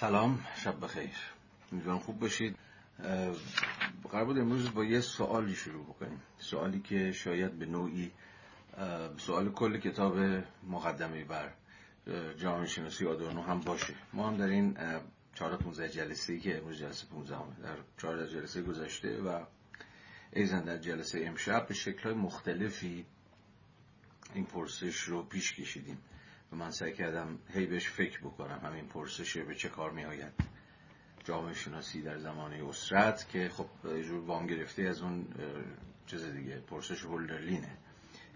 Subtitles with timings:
[0.00, 1.10] سلام شب بخیر.
[1.72, 2.56] امیدوارم خوب باشید.
[4.10, 6.22] قرار بود امروز با یه سوالی شروع بکنیم.
[6.38, 8.12] سوالی که شاید به نوعی
[9.16, 10.18] سوال کل کتاب
[10.68, 11.52] مقدمه بر
[12.36, 13.94] جامعه شناسی آدورنو هم باشه.
[14.12, 14.76] ما هم در این
[15.34, 19.44] 4 15 جلسه ای که امروز جلسه 15 همه در 4 جلسه گذشته و
[20.32, 23.06] ایزن در جلسه امشب به شکل مختلفی
[24.34, 25.98] این پرسش رو پیش کشیدیم.
[26.54, 30.32] من سعی کردم هی بهش فکر بکنم همین پرسشه به چه کار می آید
[31.24, 33.66] جامعه شناسی در زمان اسرت که خب
[34.02, 35.26] جور وام گرفته از اون
[36.06, 37.78] چیز دیگه پرسش هولدرلینه.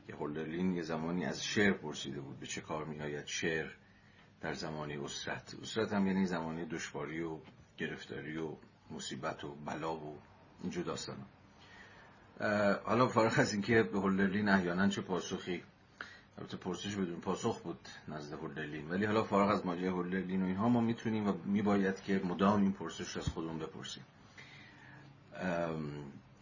[0.06, 3.66] که هولدرلین یه زمانی از شعر پرسیده بود به چه کار می آید شعر
[4.40, 5.54] در زمانی اسرت.
[5.62, 7.38] اسرت هم یعنی زمانی دشواری و
[7.78, 8.56] گرفتاری و
[8.90, 10.18] مصیبت و بلا و
[10.62, 11.16] اینجور داستان
[12.84, 15.62] حالا فارغ از اینکه به هولدرلین احیانا چه پاسخی
[16.38, 20.68] البته پرسش بدون پاسخ بود نزد هولدرلین ولی حالا فارغ از ماجرای هولدرلین و اینها
[20.68, 24.04] ما می‌تونیم و میباید که مدام این پرسش از خودمون بپرسیم.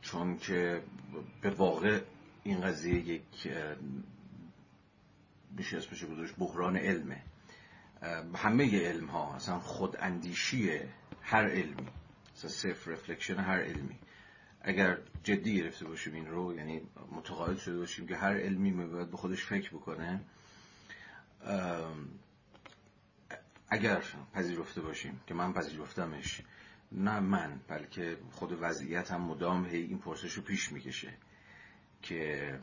[0.02, 0.82] چون که
[1.42, 2.00] به واقع
[2.42, 3.48] این قضیه یک
[5.50, 7.22] میشه اسمش گذاشت بحران علمه.
[8.34, 10.80] همه علم ها اصلا خود اندیشی
[11.22, 11.88] هر علمی
[12.36, 13.98] اصلا self reflection هر علمی
[14.66, 19.16] اگر جدی گرفته باشیم این رو یعنی متقاعد شده باشیم که هر علمی باید به
[19.16, 20.20] خودش فکر بکنه
[23.68, 24.02] اگر
[24.34, 26.42] پذیرفته باشیم که من پذیرفتمش
[26.92, 31.12] نه من بلکه خود وضعیت هم مدام هی این پرسش رو پیش می‌کشه
[32.02, 32.54] که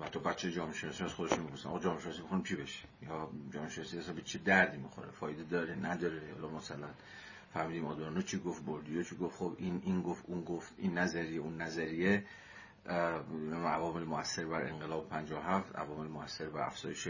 [0.00, 3.70] حتی بچه جامعه شناسی از خودشون می‌پرسن آقا جامعه شناسی بخونم چی بشه؟ یا جامعه
[3.70, 6.88] شناسی به چه دردی می‌خوره؟ فایده داره؟ نداره؟ یا مثلا
[7.52, 9.36] فهمیدیم آدورنو چی گفت بردیو چی گفت.
[9.36, 12.24] خب این این گفت اون گفت این نظریه اون نظریه.
[13.64, 17.08] عوامل موثر بر انقلاب 57 عوامل موثر بر افزایش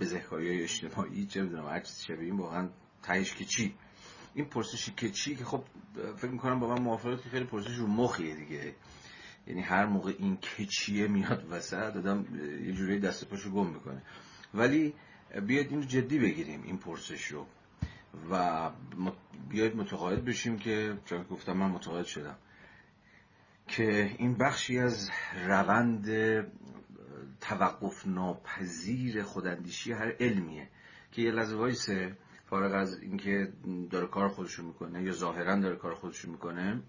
[0.00, 1.26] بزهکاری اجتماعی.
[1.26, 2.68] چه می‌دونم هر چیز شبیه این واقعا
[3.02, 3.74] تهش که چی.
[4.34, 5.64] این پرسشی که چی که خب
[6.16, 8.74] فکر می‌کنم با من موافقت که خیلی پرسش رو مخیه دیگه.
[9.46, 12.26] یعنی هر موقع این که میاد وسط آدم
[12.66, 14.02] یه جوری دست پاشو گم می‌کنه.
[14.54, 14.94] ولی
[15.46, 17.46] بیاید این رو جدی بگیریم این پرسش رو.
[18.30, 18.70] و
[19.48, 22.36] بیاید متقاعد بشیم که چون گفتم من متقاعد شدم.
[23.66, 25.10] که این بخشی از
[25.46, 26.06] روند
[27.40, 30.68] توقف ناپذیر خوداندیشی هر علمیه
[31.12, 32.16] که یه لحظه وایسه
[32.46, 33.52] فارغ از اینکه
[33.90, 36.82] داره کار خودشو می‌کنه یا ظاهرا داره کار خودشو می‌کنه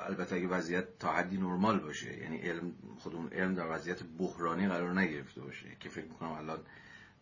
[0.00, 5.00] البته اگه وضعیت تا حدی نرمال باشه یعنی علم خودمون علم در وضعیت بحرانی قرار
[5.00, 6.58] نگرفته باشه که فکر می‌کنم الان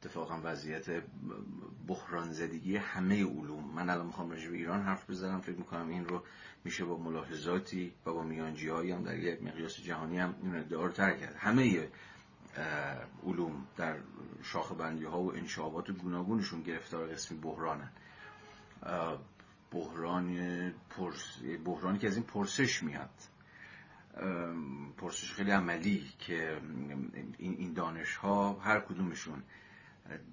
[0.04, 1.02] اتفاقا وضعیت
[1.86, 3.74] بحران زدگی همه علوم.
[3.74, 5.40] من الان می‌خوام راجع به ایران حرف بزنم.
[5.40, 6.22] فکر می‌کنم این رو
[6.64, 10.92] میشه با ملاحظاتی و با میانجی هم در یک مقیاس جهانی هم این ادعا رو
[10.92, 11.36] تر کرد.
[11.36, 11.88] همه
[13.26, 13.96] علوم در
[14.42, 17.90] شاخ بندی ها و انشابات گوناگونشون گرفتار قسمی بحرانن.
[19.72, 20.38] بحران
[20.90, 21.38] پرس...
[21.64, 23.10] بحرانی که از این پرسش میاد.
[24.96, 26.60] پرسش خیلی عملی که
[27.38, 29.42] این دانش ها هر کدومشون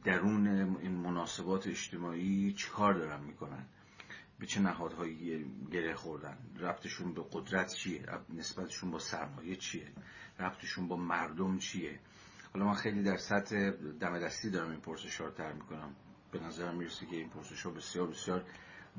[0.04, 3.66] درون این مناسبات اجتماعی چیکار دارن می‌کنن؟
[4.40, 9.88] به چه نهادهایی گره خوردن؟ ربطشون به قدرت چیه؟ نسبتشون با سرمایه چیه؟
[10.40, 12.00] ربطشون با مردم چیه؟
[12.54, 15.96] حالا من خیلی در سطح دم دستی دارم این پرسش رو تر می‌کنم.
[16.32, 18.46] به نظرم می‌رسه که این پرسش بسیار بسیار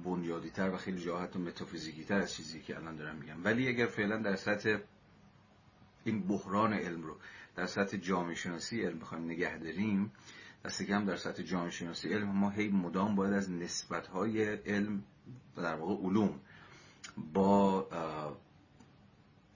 [0.04, 3.44] بنیادی تر و خیلی جا حتی متافیزیکی تر از چیزی که الان دارم میگم.
[3.44, 4.78] ولی اگر فعلا در سطح
[6.04, 7.16] این بحران علم رو
[7.56, 10.12] در سطح جامعه شناسی علم بخوایم نگه داریم
[10.64, 12.28] دست کم در سطح جامعه شناسی علم.
[12.28, 15.04] ما هی مدام باید از نسبت های علم
[15.56, 16.40] در واقع علوم
[17.32, 17.88] با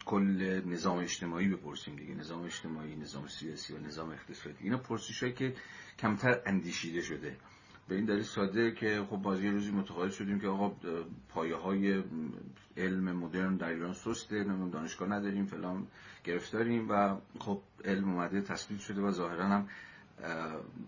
[0.06, 2.14] کل نظام اجتماعی بپرسیم دیگه.
[2.14, 4.56] نظام اجتماعی نظام سیاسی و نظام اقتصادی.
[4.60, 5.54] اینا پرسش که
[5.98, 7.36] کمتر اندیشیده شده.
[7.88, 10.76] به این دلیل ساده که خب بازی روزی متقاعد شدیم که آقا
[11.28, 12.02] پایه های
[12.76, 15.86] علم مدرن در ایران سسته دانشگاه نداریم فلان
[16.24, 19.68] گرفتاریم و خب علم اومده تثبیت شده و ظاهرا هم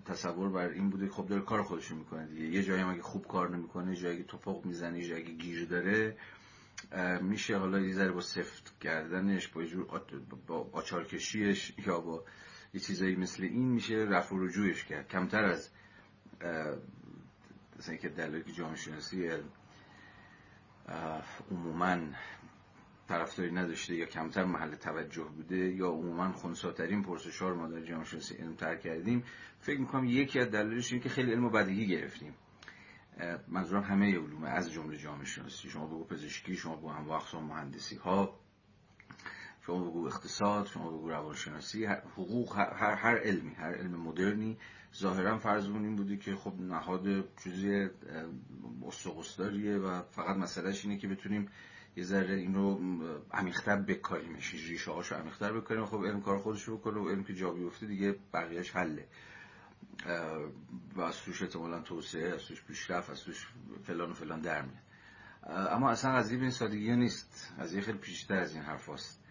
[0.05, 2.45] تصور بر این بوده خب داره کار خودشو می‌کنه دیگه.
[2.45, 6.17] یه جایی هم اگه خوب کار نمی‌کنه جایی توفق می‌زنه جایی اگه گیر داره
[7.23, 9.87] میشه حالا یه ذره با سفت کردنش با جور
[10.47, 12.25] با آچار کشیش یا با
[12.75, 15.09] یه چیزایی مثل این میشه رفع و رجوعش کرد.
[15.09, 15.71] کمتر از
[17.79, 18.09] مثلا که
[18.47, 19.31] که جامعه شناسی
[21.51, 21.97] عموما
[23.09, 27.81] طرفداری نداشته یا کمتر محل توجه بوده یا عموما خونساترین پرسش ها رو ما در
[27.81, 29.25] جامعه شناسی علم تر کردیم
[29.61, 32.35] فکر می‌کنم یکی از دلایلش اینه که خیلی علم بدیهی گرفتیم.
[33.49, 37.97] منظورم همه علوم از جمله جامعه شناسی شما بگو پزشکی شما بگو هم اقسام مهندسی
[37.97, 38.39] ها
[39.67, 44.59] شما بگو اقتصاد شما بگو روانشناسی حقوق هر, هر علمی هر علم مدرنی.
[44.97, 47.89] ظاهرا فرضمون این بوده که خب نهاد چیزی
[48.87, 51.49] استقصداریه و فقط مسئلهش اینه که بتونیم
[51.99, 52.81] یه ذره این رو
[53.33, 54.55] عمیق‌تر بکاریمش.
[54.55, 55.87] ریشه هاشو عمیق‌تر بکاریم.
[55.87, 59.09] خب علم کار خودش رو بکنه و علم که جا بیفته دیگه بقیهش حله.
[60.97, 63.47] و از توش احتمالا توسعه از توش پیشرفت از توش
[63.83, 64.83] فلان و فلان در میاد.
[65.71, 67.55] اما اصلا به این سادگی نیست.
[67.61, 69.25] قضیه خیلی پیشتر از این حرف هست.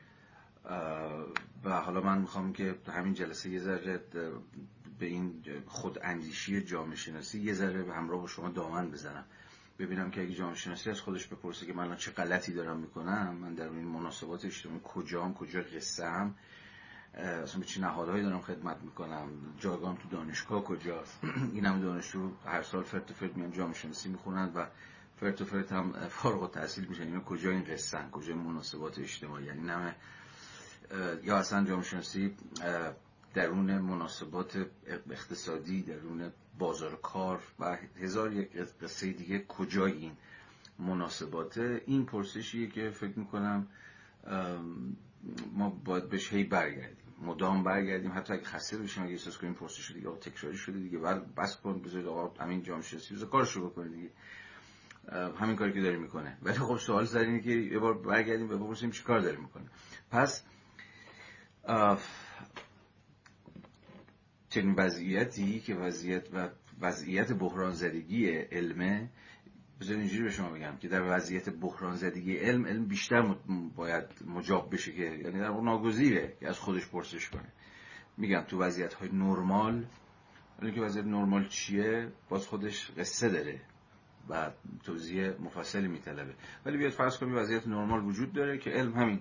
[1.63, 4.03] و حالا من می‌خوام که همین جلسه یه ذره
[4.99, 9.25] به این خود اندیشی جامعه شناسی یه ذره همراه با شما دامن بزنم.
[9.79, 13.53] ببینم که اگه جامعه شناسی از خودش بپرسه که من چه غلطی دارم می‌کنم من
[13.53, 16.05] در این مناسبات اجتماعی کجام کجا قصه
[17.13, 19.27] اصلا به چه نهادهایی دارم خدمت می‌کنم
[19.59, 21.19] جایگاهم تو دانشگاه کجاست.
[21.53, 24.67] این هم دانشجو هر سال فرد فرد میان جامعه شناسی می‌خونند و
[25.19, 25.91] فرد فرد هم
[26.21, 27.03] فارغ التحصیل میشن.
[27.03, 29.95] اینا کجا این قصه کجا مناسبات اجتماعی؟ یعنی نمه
[31.23, 32.35] یا اصلا جامعه شناسی
[33.37, 34.67] درون مناسبات
[35.09, 38.51] اقتصادی درون بازار کار و هزار یک
[38.81, 40.11] قصه دیگه کجای این
[40.79, 43.67] مناسبات این پرسشیه که فکر می‌کنم
[45.53, 46.97] ما باید بهش هی برگردیم.
[47.21, 48.11] مدام برگردیم.
[48.15, 50.97] حتی اگه خسته بشیم اگه احساس کنیم پرسش دیگه تکراری شده دیگه.
[50.97, 54.09] بعد بس کن بذارید آقا همین جامعه شناسی بذار کارشو بکنه دیگه.
[55.39, 56.37] همین کاری که داری می‌کنه.
[56.41, 59.65] ولی خب سوال سر که یه بار برگردیم و بپرسیم چیکار داری می‌کنه.
[60.11, 60.43] پس
[64.57, 66.49] چنین وضعیتی که وضعیت و
[66.81, 69.09] وضعیت بحران زدگی علمه
[69.81, 73.35] بذار اینجوری به شما بگم که در وضعیت بحران زدگی علم علم بیشتر
[73.75, 77.51] باید مجاب بشه که یعنی در ناگزیره که از خودش پرسش کنه.
[78.17, 79.85] میگم تو وضعیت های نرمال
[80.61, 83.61] ولی که وضعیت نرمال چیه؟ باز خودش قصه داره
[84.29, 84.51] و
[84.83, 86.33] توضیح مفصلی میطلبه.
[86.65, 89.19] ولی بیاد فرض کنیم وضعیت نرمال وجود داره که علم همین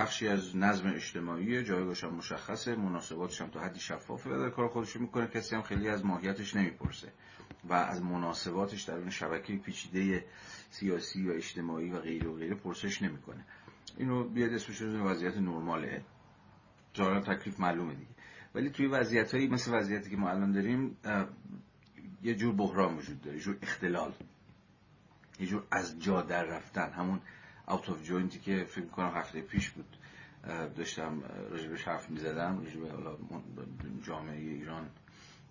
[0.00, 4.68] بخشی از نظم اجتماعی جایگاهش هم مشخصه مناسباتش هم تا حدی شفافه و در کار
[4.68, 5.26] خودش می‌کنه.
[5.26, 7.12] کسی هم خیلی از ماهیتش نمی‌پرسه
[7.64, 10.24] و از مناسباتش در اون شبکه پیچیده
[10.70, 13.44] سیاسی و اجتماعی و غیره و غیره پرسش نمی‌کنه.
[13.96, 16.04] اینو بیاد اسمش رو وضعیت نرماله.
[16.96, 18.10] ظاهرا تکلیف معلومه دیگه.
[18.54, 20.96] ولی توی وضعیت هایی مثل وضعیتی که ما الان داریم
[22.22, 24.12] یه جور بحران وجود داره یه جور اختلال
[25.40, 26.92] یه جور از جا در رفتن.
[26.92, 27.20] همون
[27.70, 29.96] out of joint ی که فکر کنم هفته پیش بود
[30.76, 34.90] داشتم راجبش حرف می‌زدم راجب جامعه ایران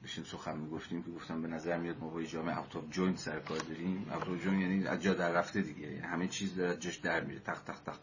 [0.03, 3.39] بشین سخن می‌گفتیم که گفتم به نظر میاد ما با جامعه out of joint سر
[3.39, 4.05] کار داریم.
[4.13, 7.23] out of joint یعنی از جا در رفته دیگه یعنی همه چیز داره جاش در
[7.23, 7.39] میره.
[7.39, 8.01] تخت تخت تخت.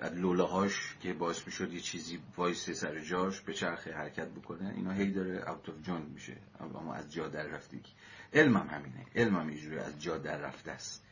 [0.00, 4.92] از لولاهاش که باعث می‌شد یه چیزی وایسه سر جاش به چرخه حرکت بکنه اینا
[4.92, 6.36] هی داره out of joint میشه.
[6.60, 7.92] اما از جا در رفتگی.
[8.32, 11.07] علم هم همینه علم هم از جا در رفته است.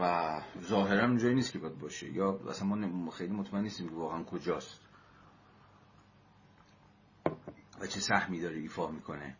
[0.00, 2.12] و ظاهرا جایی نیست که باید باشه.
[2.12, 4.80] یا اصلا ما خیلی مطمئن نیستیم که واقعا کجاست.
[7.80, 9.36] و چه سهمی داره ایفا می‌کنه.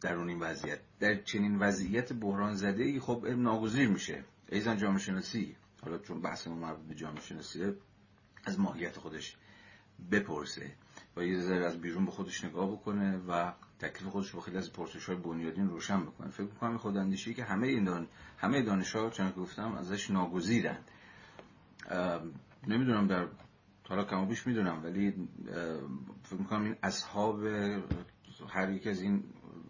[0.00, 0.80] در اون این وضعیت.
[1.00, 4.24] در چنین وضعیت بحران زده ای خب ناگزیر میشه.
[4.48, 7.74] ایزان جامعه شناسی حالا چون بحث ما مربوط به جامعه شناسیه
[8.44, 9.36] از ماهیت خودش
[10.10, 10.72] بپرسه
[11.16, 14.72] و یه ذره از بیرون به خودش نگاه بکنه و تکلیف خودش با خیلی از
[14.72, 18.06] پرسش های بنیادین روشن بکنه فکر می‌کنم خود اندیشی که همه این دان...
[18.38, 20.90] همه دانش ها چون گفتم ازش ناگزیرند.
[22.66, 23.26] نمی‌دونم در
[23.88, 25.28] حالا کم بیش می‌دونم ولی
[26.22, 27.44] فکر می‌کنم این اصحاب
[28.48, 29.24] هر یک از این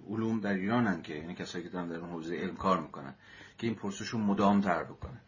[0.09, 3.15] علوم در ایرانن که یعنی کسایی که در اون حوزه علم کار می‌کنن
[3.59, 5.21] که این پرسش رو مدام تر بکنن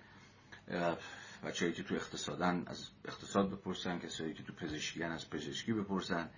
[1.45, 6.31] بچه‌ای که تو اقتصادن از اقتصاد بپرسن کسایی که تو پزشکی از پزشکی بپرسن.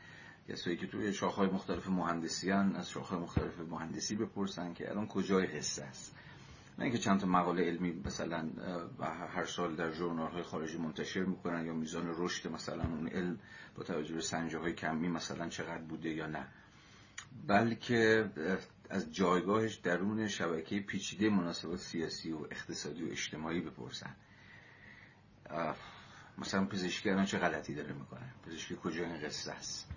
[0.48, 5.84] کسایی که توی شاخهای مختلف مهندسی از شاخهای مختلف مهندسی بپرسن که الان کجای قصه
[5.84, 6.14] است.
[6.78, 8.50] نه اینکه چند تا مقاله علمی مثلا
[9.34, 13.38] هر سال در ژورنال های خارجی منتشر می‌کنن یا میزان رشد مثلا اون علم
[13.74, 16.46] با توجه به سنجه های کمی مثلا چقدر بوده یا نه.
[17.46, 18.30] بلکه
[18.90, 24.16] از جایگاهش درون شبکه پیچیده مناسبات سیاسی و اقتصادی و اجتماعی بپرسن.
[26.38, 29.88] مثلا پزشکی الان چه غلطی داره می‌کنه؟ پزشکی کجا این قصه است؟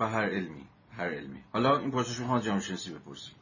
[0.00, 1.42] و هر علمی هر علمی.
[1.52, 3.34] حالا این پرسش رو جامعه شناسی بپرسیم.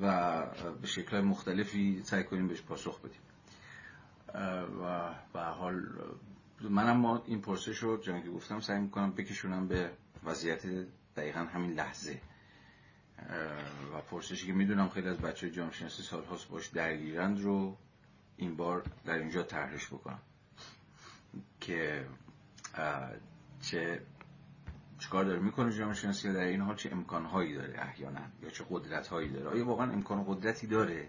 [0.00, 0.42] و
[0.80, 3.20] به شکل مختلفی سعی کنیم بهش پاسخ بدیم.
[4.82, 5.82] و به حال
[6.60, 9.90] منم ما این پرسش رو که گفتم سعی می‌کنم بکشونم به
[10.24, 10.62] وضعیت
[11.16, 12.20] دقیقا همین لحظه.
[13.94, 17.76] و پرسشی که می‌دونم خیلی از بچه جامعه شناسی سال هاست باش درگیرند رو
[18.36, 20.18] این بار در اینجا طرحش بکنم.
[21.60, 22.06] که
[23.60, 24.02] چه
[24.98, 29.06] چیکار داره؟ می‌کنه جامعه شناسی در این حال چه امکانهایی داره احیانا؟ یا چه قدرت
[29.06, 31.08] هایی داره؟ آیا واقعا امکان قدرتی داره؟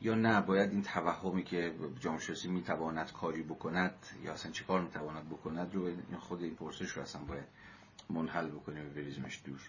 [0.00, 4.82] یا نه؟ باید این توهمی که جامعه شناسی می‌تواند کاری بکند یا اصلا چه کار
[4.82, 7.46] می‌تواند بکند رو خود این پرسش رو اصلا باید
[8.10, 9.60] منحل بکنیم و بریزمش دور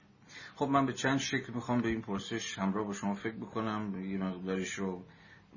[0.55, 4.05] خب من به چند شکل می‌خوام به این پرسش همراه با شما فکر بکنم.
[4.05, 5.03] یه مقدارش رو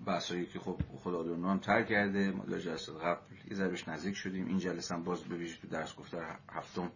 [0.07, 3.21] بحثایی که خب خدا هم تر کرده ما جلسه قبل
[3.51, 4.47] یه ذربش نزدیک شدیم.
[4.47, 6.91] این جلسه هم باز ببینید تو درس گفتار هفتم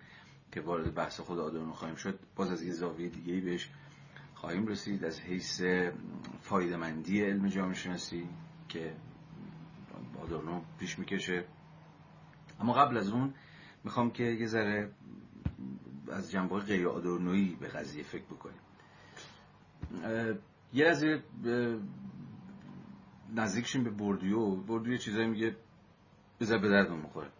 [0.53, 3.71] که وارد بحث خدا آدورنو خواهیم شد باز از یه زاویه دیگه ای بهش
[4.35, 5.05] خواهیم رسید.
[5.05, 5.63] از حیث
[6.41, 8.29] فایدمندی علم جامعه شناسی
[8.69, 8.97] که
[10.23, 11.45] آدورنو پیش می‌کشه.
[12.61, 13.35] اما قبل از اون
[13.85, 14.91] می‌خوام که یه ذره
[16.13, 18.61] از جنبه غیر آدورنویی به قضیه فکر بکنیم.
[20.73, 21.05] یه از
[23.35, 24.57] نزدیکشیم به بردیو.
[24.57, 25.57] بردیو چیزایی میگه
[26.41, 27.31] بذار به دردم می‌خوره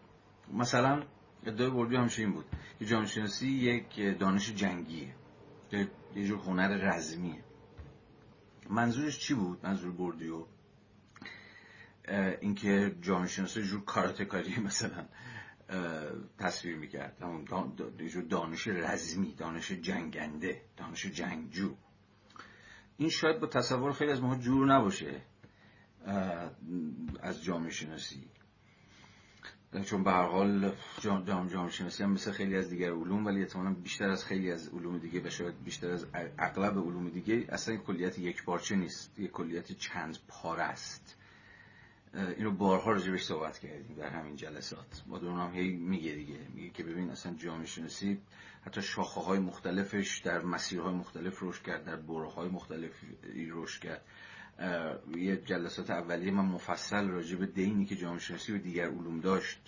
[0.53, 1.03] مثلا
[1.43, 2.45] ادعای بردیو همیشه این بود.
[2.79, 5.15] که جامعه شناسی یک دانش جنگیه.
[6.15, 7.43] یه جور هنر رزمیه.
[8.69, 10.45] منظورش چی بود؟ منظور بردیو؟
[12.41, 15.05] اینکه جامعه شناسی جور کاراتکاری مثلا
[16.39, 17.17] تصویر می‌کرد.
[17.97, 21.75] جور دانش رزمی دانش جنگنده دانش جنگجو.
[22.97, 25.21] این شاید با تصور خیلی از ما جور نباشه.
[27.21, 28.27] از جامعه شناسی.
[29.85, 30.71] چون به هر حال
[31.01, 34.97] جامعه شناسی هم مثل خیلی از دیگر علوم ولی احتمالاً بیشتر از خیلی از علوم
[34.97, 36.05] دیگه و شاید بیشتر از
[36.39, 39.19] اغلب علوم دیگه اصلا یک کلیت یک پارچه نیست.
[39.19, 41.15] یک کلیت چند پاره است.
[42.13, 45.03] اینو بارها راجبش صحبت کردیم در همین جلسات.
[45.21, 46.39] دون هم هی میگه دیگه.
[46.53, 48.21] میگه که ببین اصلا جامعه شناسی
[48.61, 53.17] حتی شاخه های مختلفش در مسیرهای مختلف رشد کرد در بره های مختلفی
[53.51, 54.01] رشد کرد.
[55.15, 59.59] یه جلسات اولیه من مفصل راجع به دینی که جامعه شناسی و دیگر علوم داشت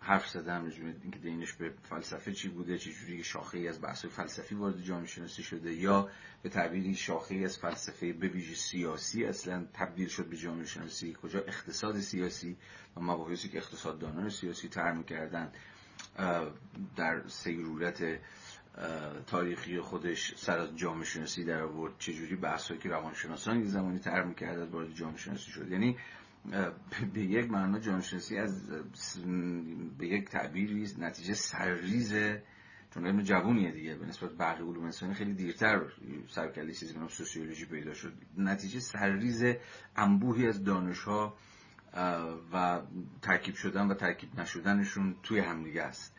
[0.00, 3.82] حرف زدم راجع به اینکه دینش به فلسفه چی بوده چه جوری شاخه ای از
[3.82, 6.08] بحث فلسفی وارد جامعه شناسی شده یا
[6.42, 11.16] به تعبیری شاخه ای از فلسفه به ویژه سیاسی اصلا تبدیل شد به جامعه شناسی
[11.22, 12.56] کجا؟ اقتصاد سیاسی
[12.96, 15.52] و مباحثی که اقتصاددانان سیاسی طرح می‌کردن
[16.96, 18.18] در سیرورت
[19.26, 21.92] تاریخی خودش سر از جامعه شناسی در آورد.
[21.98, 25.96] چجوری بحثایی که روانشناسان یه زمانی طرح می‌کرد از وارد جامعه شناسی شد؟ یعنی
[27.14, 28.70] به یک معنا جامعه شناسی از
[29.98, 32.14] به یک تعبیری نتیجه سرریز
[32.94, 33.96] چون علم جوونیه دیگه.
[33.96, 35.80] به نسبت بقیه علوم انسانی خیلی دیرتر
[36.28, 38.12] سرکلی چیزی به سوسیولوژی پیدا شد.
[38.38, 39.44] نتیجه سرریز
[39.96, 41.36] انبوهی از دانش‌ها
[42.52, 42.82] و
[43.22, 46.13] ترکیب شدن و ترکیب نشدنشون توی همدیگه است.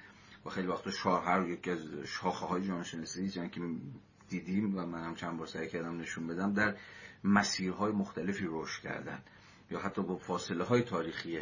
[0.45, 3.61] و خیلی وقتا شاهر یکی از شاخه های جامعه شناسی که
[4.29, 6.75] دیدیم و من هم چند بار سعی کردم نشون بدم در
[7.23, 9.21] مسیرهای مختلفی رشد کردن
[9.71, 11.39] یا حتی با فاصله های تاریخی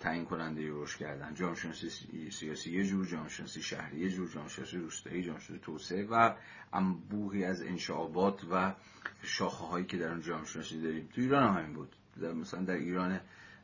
[0.00, 1.34] تعیین کننده رشد کردن.
[1.34, 1.90] جامعه شناسی
[2.30, 6.34] سیاسی یه جور جامعه شناسی شهری یه جور جامعه شناسی روستایی جامعه شناسی توسعه و
[6.72, 8.74] انبوهی از انشعابات و
[9.22, 11.08] شاخه هایی که در اون جامعه شناسی داریم.
[11.14, 11.96] تو ایران هم همین بود.
[12.16, 13.20] مثلا در ایران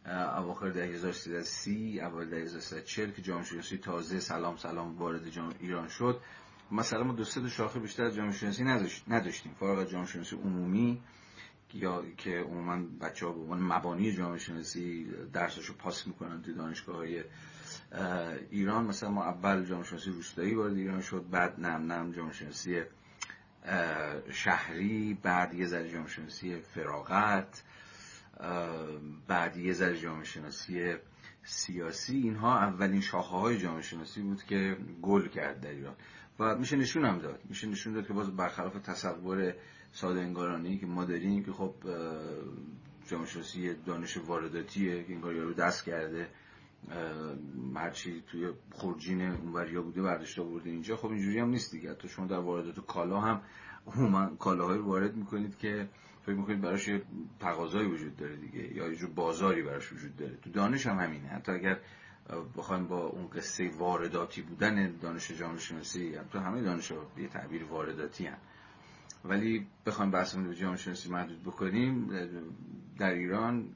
[0.07, 5.23] اواخر دهه 1330 اول دهه 1340 که جامعه شناسی تازه سلام سلام وارد
[5.61, 6.21] ایران شد.
[6.73, 8.65] مثلا ما دو سه شاخه بیشتر از جامعه شناسی
[9.09, 9.55] نداشتیم.
[9.61, 11.03] فارغ از جامعه شناسی عمومی
[11.75, 16.97] یا که عموما بچه ها به عنوان مبانی جامعه شناسی درسشو پاس می‌کنن توی دانشگاه
[16.97, 17.25] های
[18.51, 18.85] ایران.
[18.85, 22.83] مثلا ما اول جامعه شناسی روستایی وارد ایران شد بعد نم نم جامعه شناسی
[24.31, 27.63] شهری بعد یه ذره جامعه شناسی فراغت.
[29.29, 30.95] بعد یه ذره جامعه شناسی
[31.43, 35.95] سیاسی اینها اولین شاخه های جامعه شناسی بود که گل کرد در ایران.
[36.39, 37.41] و میشه نشون هم داد.
[37.49, 39.55] میشه نشون داد که باز برخلاف تصور
[39.93, 41.75] ساده انگارانی که ما داریم که خب
[43.11, 46.29] جامعه شناسی دانش وارداتیه که انگار رو دست کرده
[47.75, 51.95] هرچی توی خورجین اونوریا بوده برداشته برده اینجا خب اینجوری هم نیست دیگه.
[51.95, 53.43] تو شما در واردات کالا هم
[53.87, 55.89] عموما کالاهایی وارد می‌کنید که
[56.31, 57.03] فکر می‌کنید براش یه
[57.41, 60.37] تقاضایی وجود داره دیگه یا یه بازاری براش وجود داره.
[60.37, 61.29] تو دانش هم همینه.
[61.29, 61.81] حتی اگر
[62.57, 68.27] بخوایم با اون قصه وارداتی بودن دانش جامعه شناسی تو همه دانش یه تعبیر وارداتی
[68.27, 68.39] هم
[69.25, 72.11] ولی بخوایم بحثمون به جامعه شناسی محدود بکنیم
[72.99, 73.69] در ایران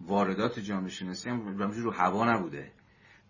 [0.00, 2.72] واردات جامعه شناسی هم رو هوا نبوده.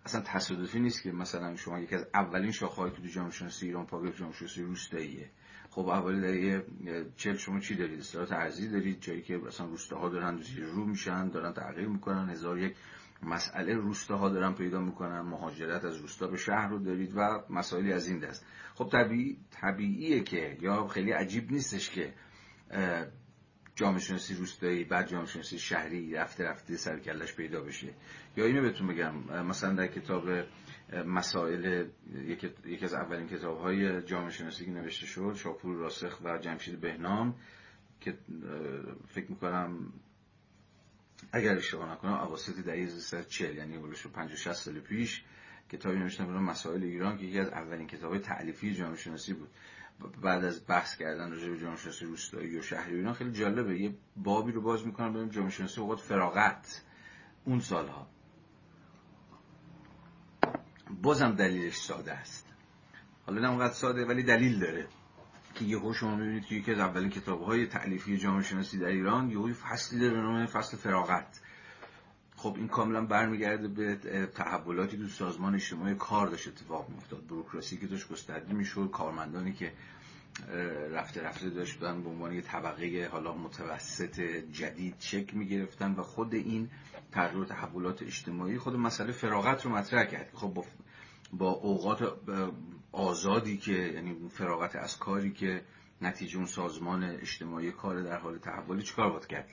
[0.05, 3.87] اصلا تصادفی نیست که مثلا شما یکی از اولین شاخه‌ای که تو جامعه شناسی ایران
[3.87, 5.31] پا جامعه شناسی روستاییه.
[5.75, 6.63] خب اولی در
[7.17, 11.29] چل شما چی دارید اصطلاحات ارزی دارید جایی که مثلا روستاها دارن زیر رو میشن
[11.29, 12.29] دارن تغییر می‌کنن.
[12.29, 12.77] هزار یک
[13.23, 15.21] مسئله روستاها دارن پیدا می‌کنن.
[15.21, 18.47] مهاجرت از روستا به شهر رو دارید و مسائلی از این دست.
[18.75, 22.15] خب طبیعی طبیعیه که یا خیلی عجیب نیستش که
[23.75, 27.89] جامعه شناسی روستایی بعد جامعه شناسی شهری رفته رفته سرکلش پیدا بشه.
[28.37, 29.45] یا اینو بهتون بگم.
[29.47, 30.25] مثلا در کتاب
[30.93, 31.87] مسائل
[32.65, 37.35] یکی از اولین کتاب های جامعه شناسی که نوشته شد شاپور راسخ و جمشید بهنام
[38.01, 38.19] که
[39.09, 39.93] فکر می‌کنم
[41.33, 45.25] اگر اشتباه نکنم اواسط دهه 1340 یعنی حدود 50 60 سال پیش
[45.69, 49.49] کتابی نوشتم به مسائل ایران که یکی از اولین کتابهای تعلیفی جامعه شناسی بود.
[50.23, 53.79] بعد از بحث کردن راجع به جامعه شناسی روستایی و شهری ایران خیلی جالبه.
[53.79, 56.83] یه بابی رو باز می‌کنم ببینیم جامعه شناسی اوقات فراغت
[57.45, 58.14] اون سالها.
[61.03, 62.47] بازم دلیلش ساده است.
[63.27, 64.87] حالا نه اونقدر ساده ولی دلیل داره.
[65.55, 69.53] که یهو شما می‌بینید که یکی از اولین کتابهای تعلیفی جامعه شناسی در ایران یهو
[69.53, 71.41] فصلی داره به نام فصل فراغت.
[72.37, 73.97] خب این کاملا برمیگرده به
[74.27, 77.27] تحولاتی که سازمان اجتماعی کار داشت اتفاق میافتاد.
[77.27, 79.73] بروکراسی که داشت گسترده می‌شد کارمندانی که
[80.93, 84.21] رفته رفته داشتن به عنوان یه طبقه حالا متوسط
[84.53, 86.71] جدید چک می‌گرفتن و خود این
[87.13, 90.31] تغییر و تحولات اجتماعی خود مسئله فراغت رو مطرح کرد.
[90.35, 90.65] خب با,
[91.39, 92.19] با اوقات
[92.93, 95.65] آزادی که یعنی فراغت از کاری که
[96.03, 99.49] نتیجه اون سازمان اجتماعی کار در حال تحولی چیکار باید کرد؟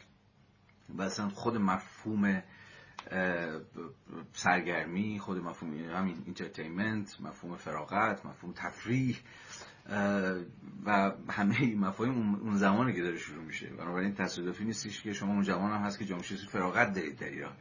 [0.90, 2.44] و اصلا خود مفهوم
[4.34, 9.20] سرگرمی خود مفهوم همین انترتینمنت مفهوم فراغت مفهوم تفریح
[10.86, 13.68] و همه این مفاهیم اون زمانی که داره شروع میشه.
[13.68, 17.54] بنابراین تصادفی نیستش که شما اون زمان هم هست که جامعه فراغت دارید در ایران.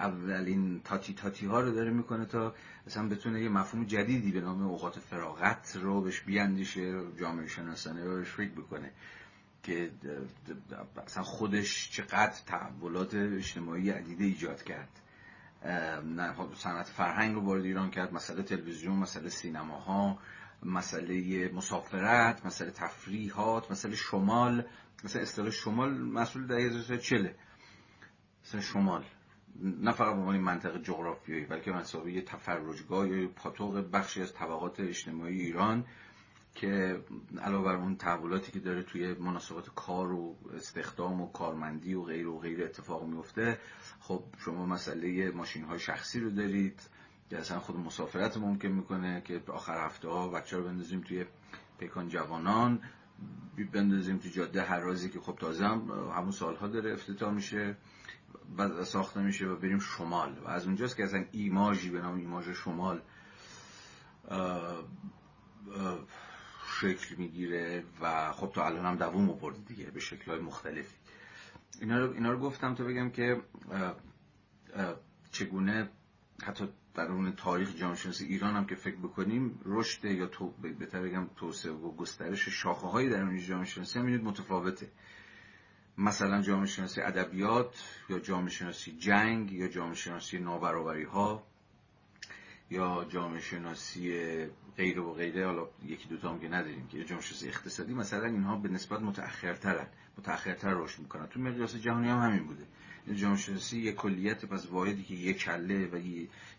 [0.00, 2.54] اولین تاتی تاتی ها رو داره می‌کنه تا
[2.86, 8.24] اصلا بتونه یه مفهوم جدیدی به نام اوقات فراغت رو بهش بیاندیشه جامعه شناسانه رو
[8.24, 8.90] فکر بکنه
[9.62, 9.90] که
[11.06, 14.88] اصلا خودش چقدر تحولات اجتماعی عدیده ایجاد کرد.
[16.36, 20.18] خب صنعت فرهنگ رو وارد ایران کرد مسئله تلویزیون مسئله سینماها
[20.62, 24.64] مسئله مسافرت مسئله تفریحات مسئله شمال
[25.04, 27.34] مثلا اصطلاح شمال مسئول در چله
[28.44, 29.04] مثلا شمال.
[29.62, 34.80] نه فقط به عنوان منطقه جغرافیایی بلکه مسابقه یه تفرجگاه یا پاتوق بخشی از طبقات
[34.80, 35.84] اجتماعی ایران
[36.54, 37.00] که
[37.42, 42.28] علاوه بر اون تحولاتی که داره توی مناسبات کار و استخدام و کارمندی و غیر
[42.28, 43.58] و غیر اتفاق میفته
[44.00, 46.80] خب شما مسئله ماشین های شخصی رو دارید
[47.30, 51.24] که اصلا خود مسافرت ممکن می‌کنه که آخر هفته ها بچه رو بندازیم توی
[51.78, 52.80] پیکان جوانان
[53.72, 57.76] بندازیم توی جاده هر رازی که خب تازه هم همون سالها داره افتتاح میشه.
[58.84, 60.38] ساخته میشه و بریم شمال.
[60.38, 63.02] و از اونجاست که اصلا ایماژی به نام ایماژ شمال
[66.80, 70.96] شکل می‌گیره و خب تا الان هم دووم برده دیگه به شکلهای مختلفی.
[71.80, 73.40] اینا رو, اینا رو گفتم تا بگم که
[75.32, 75.88] چگونه
[76.42, 81.02] حتی در اون تاریخ جامعه شناسی ایران هم که فکر بکنیم رشد یا تو بهتر
[81.02, 84.88] بگم توسعه و گسترش شاخه هایی در اون جامعه شناسی هم متفاوته.
[85.98, 91.42] مثلا جامعه شناسی ادبیات یا جامعه شناسی جنگ یا جامعه شناسی نابرابری ها
[92.70, 97.94] یا جامعه شناسی غیر و غیره حالا یکی دوتا هم که نداریم که شناسی اقتصادی
[97.94, 99.86] مثلا اینها به نسبت متأخرترن
[100.18, 101.26] متأخرتر رشد می‌کنن.
[101.26, 102.66] تو مقیاس جهانی هم همین بوده.
[103.16, 105.98] شناسی یک کلیت پس واحدی که یک کله و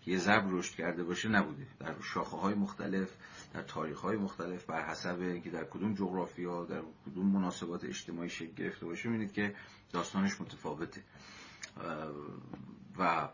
[0.05, 1.67] یه زب رشد کرده باشه نبوده.
[1.79, 3.09] در شاخه های مختلف
[3.53, 8.53] در تاریخ های مختلف بر حسب اینکه در کدوم جغرافیا در کدوم مناسبات اجتماعی شکل
[8.53, 9.55] گرفته باشه می‌بینید که
[9.93, 11.01] داستانش متفاوته.
[12.97, 13.29] و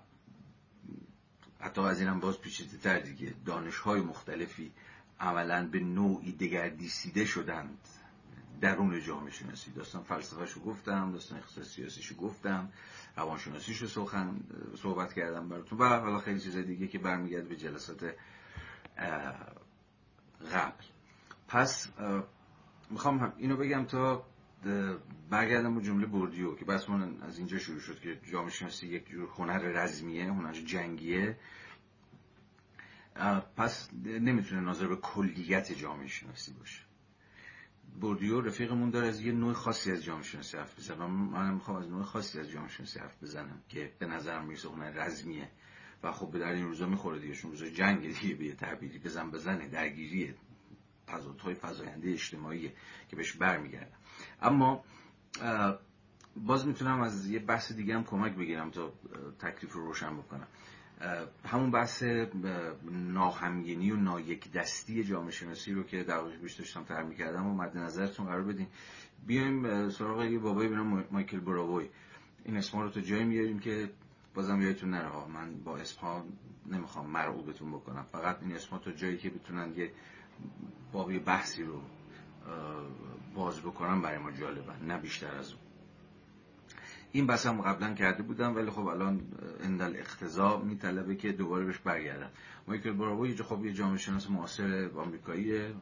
[1.59, 3.33] حتی از اینم باز پیچیده تر دیگه.
[3.45, 4.71] دانش های مختلفی
[5.19, 7.77] عملا به نوعی دگردیسیده شدند.
[8.61, 12.69] درون جامعه شناسی داستان فلسفهشو گفتم داستان اقتصاد سیاسیشو گفتم
[13.17, 14.39] روانشناسیشو سخن
[14.75, 15.79] صحبت کردم براتون.
[15.79, 18.15] و حالا خیلی چیز دیگه که برمیگرده به جلسات
[20.53, 20.83] قبل.
[21.47, 21.87] پس
[22.89, 24.25] می‌خوام اینو بگم تا
[25.29, 29.09] برگردم به جمله بردیو که بس من از اینجا شروع شد که جامعه شناسی یک
[29.09, 31.37] جور هنر رزمیه هنر جنگیه.
[33.57, 36.81] پس نمی‌تونه ناظر به کلیت جامعه شناسی باشه.
[38.01, 41.89] بردیو رفیقمون داره از یه نوع خاصی از جامعه شناسی حرف بزنم من می‌خوام از
[41.89, 45.49] نوع خاصی از جامعه شناسی حرف بزنم که به نظرم می‌رسه هنر رزمیه.
[46.03, 49.31] و خب به در این روزا می‌خوره دیگه چون روزا جنگ دیگه به تعبیری بزن
[49.31, 50.35] بزنه درگیریه.
[51.07, 52.71] تضادهای فزاینده اجتماعی
[53.09, 53.96] که بهش برمیگردم
[54.41, 54.83] اما
[56.35, 58.93] باز می‌تونم از یه بحث دیگه هم کمک بگیرم تا
[59.39, 60.47] تکلیف رو روشن بکنم.
[61.45, 62.03] همون بحث
[62.91, 67.77] ناهمگینی و نایک دستی جامعه شناسی رو که در پیش داشتم تر می‌کردم و مد
[67.77, 68.67] نظرتون قرار بدین.
[69.27, 71.89] بیایم سراغ یه بابایی بنام مایکل براوی.
[72.45, 73.89] این اسما رو تا جایی میاریم که
[74.35, 75.27] بازم یادتون نره.
[75.33, 76.25] من با اسمها
[76.65, 78.03] نمی‌خوام مرعوبتون بکنم.
[78.11, 79.91] فقط این اسمها تا جایی که بتونن یه
[80.91, 81.81] بابی بحثی رو
[83.37, 85.61] باز بکنم برای ما جالبه نه بیشتر از اون.
[87.11, 89.21] این بحث هم قبلا کرده بودم ولی خب الان
[89.59, 92.29] اندل اقتضا میطلبه که دوباره بهش برگردم.
[92.67, 95.73] مایکل براوو یه خب یه جامعه شناس معاصر آمریکاییه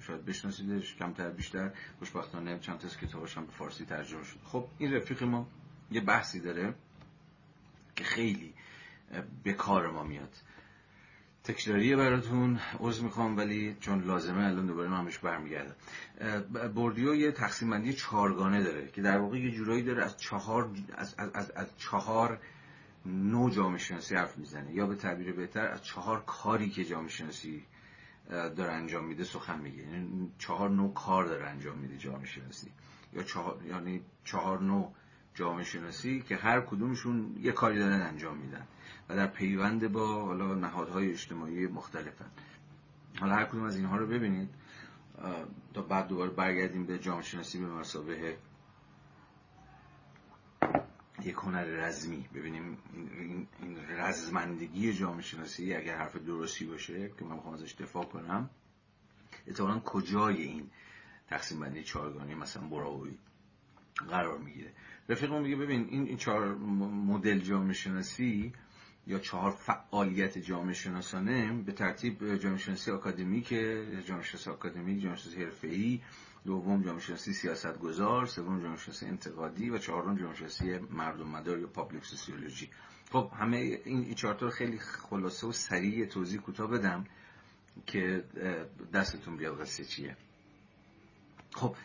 [0.00, 1.72] شاید بشناسیدش کمتر بیشتر.
[1.98, 4.38] خوشبختانه چند تا کتابش هم به فارسی ترجمه شد.
[4.44, 5.48] خب این رفیق ما
[5.90, 6.74] یه بحثی داره
[7.96, 8.54] که خیلی
[9.44, 10.36] به کار ما میاد.
[11.46, 15.74] تکراریه براتون عذر می‌خوام ولی چون لازمه الان دوباره من بهش برمیگردم.
[16.74, 21.14] بردیو یه تقسیم بندی چهارگانه داره که در واقع یه جورایی داره از چهار از,
[21.18, 22.38] از, از چهار
[23.06, 24.72] نوع جامعه شناسی حرف می‌زنه.
[24.72, 27.64] یا به تعبیر بهتر از چهار کاری که جامعه شناسی
[28.30, 29.82] داره انجام میده سخن میگه.
[29.82, 32.70] یعنی چهار نوع کار داره انجام میده جامعه شناسی
[33.12, 34.92] یا چهار یعنی چهار نوع
[35.34, 38.66] جامعه شناسی که هر کدومشون یه کاری دارن انجام میدن.
[39.08, 42.30] و در پیوند با حالا نهادهای اجتماعی مختلفن.
[43.20, 44.48] حالا هر کدوم از اینها رو ببینید
[45.74, 48.38] تا بعد دوباره برگردیم به جامعه شناسی به مسابقه
[51.24, 52.28] یک هنر رزمی.
[52.34, 58.04] ببینیم این, این رزمندگی جامعه شناسی اگر حرف درستی باشه که من می‌خوام ازش دفاع
[58.04, 58.50] کنم
[59.46, 60.70] اتفاقا کجای این
[61.28, 63.18] تقسیم بندی چهارگانه مثلا براوی
[64.08, 64.72] قرار می‌گیره.
[65.08, 68.52] رفیقم میگه ببین این این چهار مدل جامعه شناسی
[69.06, 73.48] یا چهار فعالیت جامعه شناسانه به ترتیب جامعه شناسی آکادمیک
[74.06, 76.00] جامعه شناسی آکادمیک جامعه شناسی حرفه‌ای
[76.44, 81.58] دوم جامعه شناسی سیاست گذار سوم جامعه شناسی انتقادی و چهارم جامعه شناسی مردم مدار
[81.58, 82.70] یا پابلیک سوسیولوژی
[83.12, 87.04] خب همه این چهار تا خیلی خلاصه و سریع توضیح کوتاه بدم
[87.86, 88.24] که
[88.94, 90.16] دستتون بیاد قصه چیه.
[91.54, 91.76] خب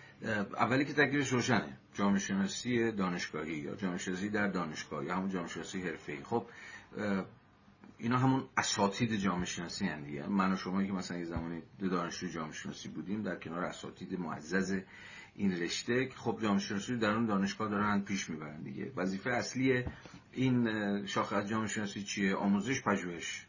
[0.57, 1.77] اولی که تکلیفش روشنه.
[1.93, 6.23] جامعه شناسی دانشگاهی یا جامعه شناسی در دانشگاه یا همون جامعه شناسی حرفه‌ای.
[6.23, 6.45] خب
[7.97, 10.27] اینا همون اساتید جامعه شناسی هستند دیگه.
[10.27, 14.82] من و شما که مثلا یه زمانی دانشجوی جامعه شناسی بودیم در کنار اساتید معزز
[15.36, 18.91] این رشته خب جامعه شناسی در اون دانشگاه دارن پیش می‌برن دیگه.
[18.95, 19.84] وظیفه اصلی
[20.32, 23.47] این شاخه از جامعه شناسی چیه؟ آموزش پژوهش.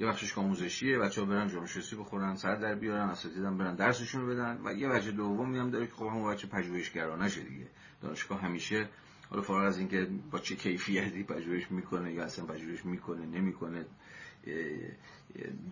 [0.00, 4.60] یه بخشش آموزشیه بچه‌ها برن جامعه شناسی بخورن سر در بیارن اساتیدم برن درسشون بدن.
[4.64, 7.68] و یه وجه دومی هم داره که خب همون بچه پژوهشگرانه دیگه.
[8.02, 8.88] دانشگاه همیشه
[9.32, 13.86] حالا فارغ از اینکه با چه کیفیتی پژوهش می‌کنه یا اصلا پژوهش می‌کنه نمی‌کنه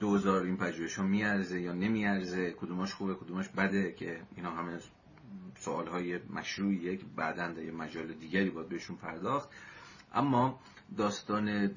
[0.00, 4.78] دوزار این پژوهش ها میارزه یا نمیارزه کدوماش خوبه کدوماش بده که اینا همه
[5.58, 9.48] سوال های مشروعیه که بعدا یه مجال دیگری باید بهشون پرداخت.
[10.14, 10.60] اما
[10.96, 11.70] داستان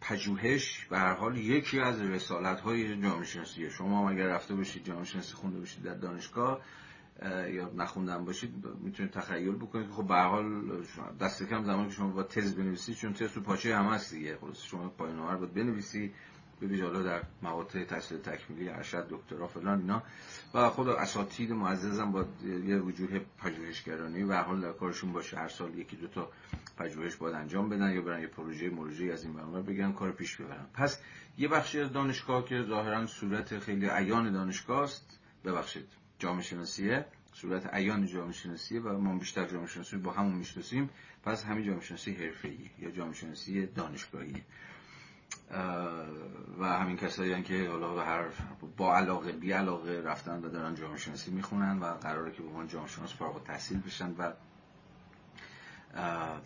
[0.00, 5.04] پژوهش به هر حال یکی از رسالت های جامعه شناسیه شما اگر رفته باشید جامعه
[5.04, 6.60] شناسی خونده باشید در دانشگاه
[7.50, 9.90] یا نخوندن باشید می‌تونید تخیل بکنید.
[9.90, 10.82] خب به حال
[11.20, 14.36] دست کم زمانی که شما با تز بنویسید چون تز تو پاچه هم هست دیگه.
[14.36, 16.12] خلاص شما پایان باید بنویسی
[16.60, 20.02] به حالا در مقاطع تحصیل تکمیلی ارشد دکترا فلان اینا.
[20.54, 24.22] و خود اساتید معززم با یه وجوه پژوهشگرانی.
[24.22, 26.28] و حال در کارشون باشه هر سال یکی دو تا
[26.76, 30.36] پژوهش باید انجام بدن یا برن یه پروژه مروجی از این برنامه بگن کار پیش
[30.36, 30.66] ببرن.
[30.74, 31.00] پس
[31.38, 36.01] یه بخشی از دانشگاه که ظاهرا صورت خیلی عیان دانشگاه است ببخشید.
[36.22, 40.90] جامعه شناسیه صورت عیان جامعه شناسیه و ما بیشتر جامعه شناسی با همون می‌شناسیم.
[41.24, 44.42] پس همین جامعه شناسی حرفه‌ای یا جامعه شناسی دانشگاهی
[46.58, 48.24] و همین کسایی که حالا به هر
[48.76, 52.68] با علاقه بی علاقه رفتن و دارن جامعه شناسی می‌خونن و قراره که به عنوان
[52.68, 54.32] جامعه شناس فارغ تحصیل بشن و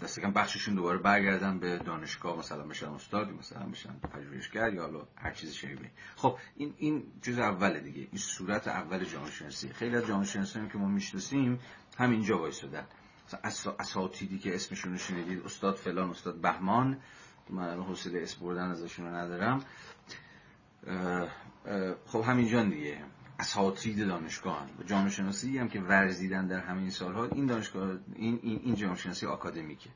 [0.03, 5.07] دست کم بخششون دوباره برگردن به دانشگاه مثلا بشن استاد مثلا بشن پژوهشگر یا حالا
[5.17, 5.91] هر چیز شبیه.
[6.17, 8.01] خب این این جز اول دیگه.
[8.01, 11.61] این صورت اول جامعه شناسی خیلی از جامعه شناسی که ما می‌شناسیم
[11.99, 12.87] همینجا وایسادن.
[13.79, 17.01] اساتیدی که اسمشون رو شنیدید استاد فلان استاد بهمان.
[17.51, 19.65] من حوصله اسم بردن ازشون رو ندارم.
[22.07, 23.05] خب همینجا دیگه.
[23.39, 28.61] اساتید دانشگاه و جامعه شناسی هم که ورزیدن در همین سالها این دانشگاه این این,
[28.65, 29.91] این جامعه شناسی آکادمیکه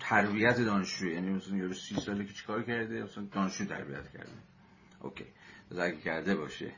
[0.00, 4.32] تربیت دانشجو یعنی مثلا یه سی ساله که چیکار کرده مثلا دانشجو تربیت کرده.
[5.00, 5.24] اوکی.
[5.70, 6.72] اگه کرده باشه.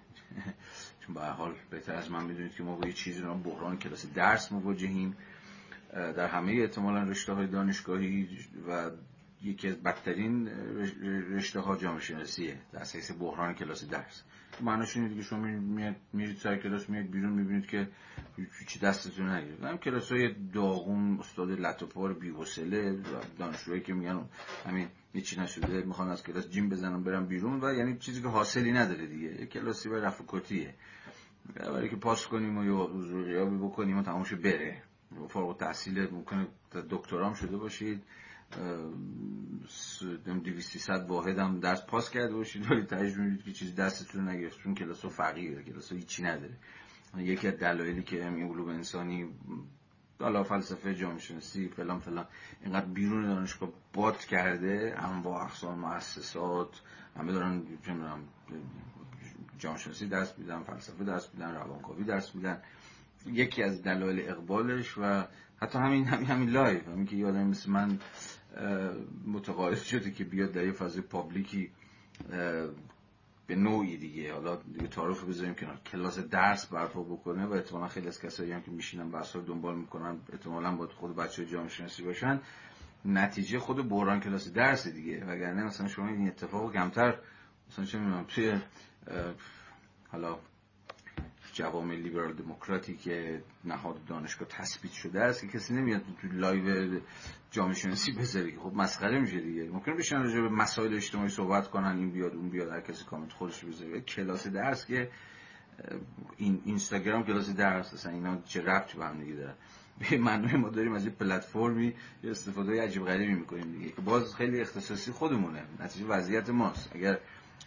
[1.07, 4.07] چون به حال بهتر از من می‌دونید که ما با یه چیزی رو بحران کلاس
[4.07, 5.17] درس مواجهیم.
[5.93, 8.29] در همه احتمالا رشته های دانشگاهی
[8.69, 8.91] و
[9.45, 10.49] یکی از بدترین
[11.37, 14.23] رشته ها جامعه شناسیه در اساس بحران کلاس درس.
[14.61, 15.47] معناش اینه که شما
[16.13, 17.89] میرید سر کلاس میاد بیرون می‌بینید که
[18.69, 22.99] چی دستتون نگیرید هم کلاس های داغون استاد لطفار بی‌حوصله
[23.39, 24.25] دانشجوهایی که میگن
[24.67, 28.73] همین هیچی نشده می‌خوان از کلاس جیم بزنن برن بیرون و یعنی چیزی که حاصلی
[28.73, 29.41] نداره دیگه.
[29.41, 30.25] یه کلاسی برای رفع
[31.57, 32.87] برای که پاس کنیم و یا
[33.25, 34.83] غیابی بکنیم و تمامش بره.
[35.29, 36.47] فارغ تحصیل ممکنه
[36.91, 38.03] دکترام شده باشید.
[40.45, 42.71] دویستی صد واحد هم درس پاس کرده باشید.
[42.71, 44.59] ولی می‌دید که چیزی دستتون نگرفت.
[44.59, 46.57] چون کلاس فقیره کلاس هیچی نداره.
[47.17, 49.29] یکی از دلایلی که همین علوم انسانی
[50.21, 52.27] حالا فلسفه جامعه شناسی فلان فلان
[52.65, 56.81] اینقدر بیرون دانشگاه باد کرده هم با اقسام مؤسسات
[57.17, 57.63] همه دارن
[59.59, 62.63] جامعه شناسی درس میدن فلسفه درس میدن روانکاوی درس میدن.
[63.27, 65.25] یکی از دلایل اقبالش و
[65.63, 66.89] حتی همین همین همین live.
[66.89, 67.99] همین که یه آدم مثل من
[69.27, 71.71] متقاعد شده که بیاد در یه فضای public ی
[73.47, 74.33] به نوعی دیگه.
[74.33, 75.77] حالا دیگه تعارف بذاریم کنار.
[75.87, 79.77] کلاس درس برپا بکنه و احتمالا خیلی از کسایی هم که میشینن بحث رو دنبال
[79.77, 82.41] می‌کنن احتمالا با خود بچه جامعه شناسی باشن.
[83.05, 85.25] نتیجه خود بحران کلاس درس دیگه.
[85.25, 87.19] وگرنه مثلا شما این اتفاق کمتر.
[87.71, 88.59] مثلا چه می‌دونم توی
[90.09, 90.39] حالا
[91.55, 97.01] جوامع لیبرال دموکراتی که نهاد دانشگاه تثبیت شده است که کسی نمیاد تو live
[97.51, 99.71] جامعه شناسی بذاره که خب مسخره میشه دیگه.
[99.71, 103.33] ممکن بشن راجع به مسائل اجتماعی صحبت کنن این بیاد اون بیاد هر کسی کامنت
[103.33, 104.01] خودش بذاره.
[104.01, 105.11] کلاس درس که
[106.37, 109.55] این اینستاگرام کلاس درس اصلا اینا چه ربطی به هم دیگه داره
[109.99, 114.61] به معنی ما داریم از این پلتفرمی استفاده عجیب غریبی می‌کنیم دیگه که باز خیلی
[114.61, 115.63] اختصاصی خودمونه.
[115.81, 116.97] نتیجه وضعیت ماست.
[116.97, 117.19] اگر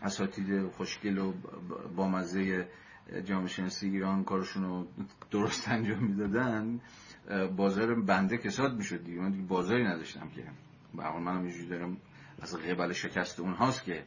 [0.04, 1.34] اساتید خوشگل و
[1.96, 2.68] بامزه
[3.26, 4.88] جامعه شناسی ایران کارشون رو
[5.32, 6.80] درست انجام می‌دادن
[7.56, 9.20] بازار بنده کساد می‌شد دیگه.
[9.22, 10.44] من دیگه بازاری نداشتم که.
[10.94, 11.98] به حال منم اینجوری دارم
[12.42, 14.06] از قبل شکست اونهاست که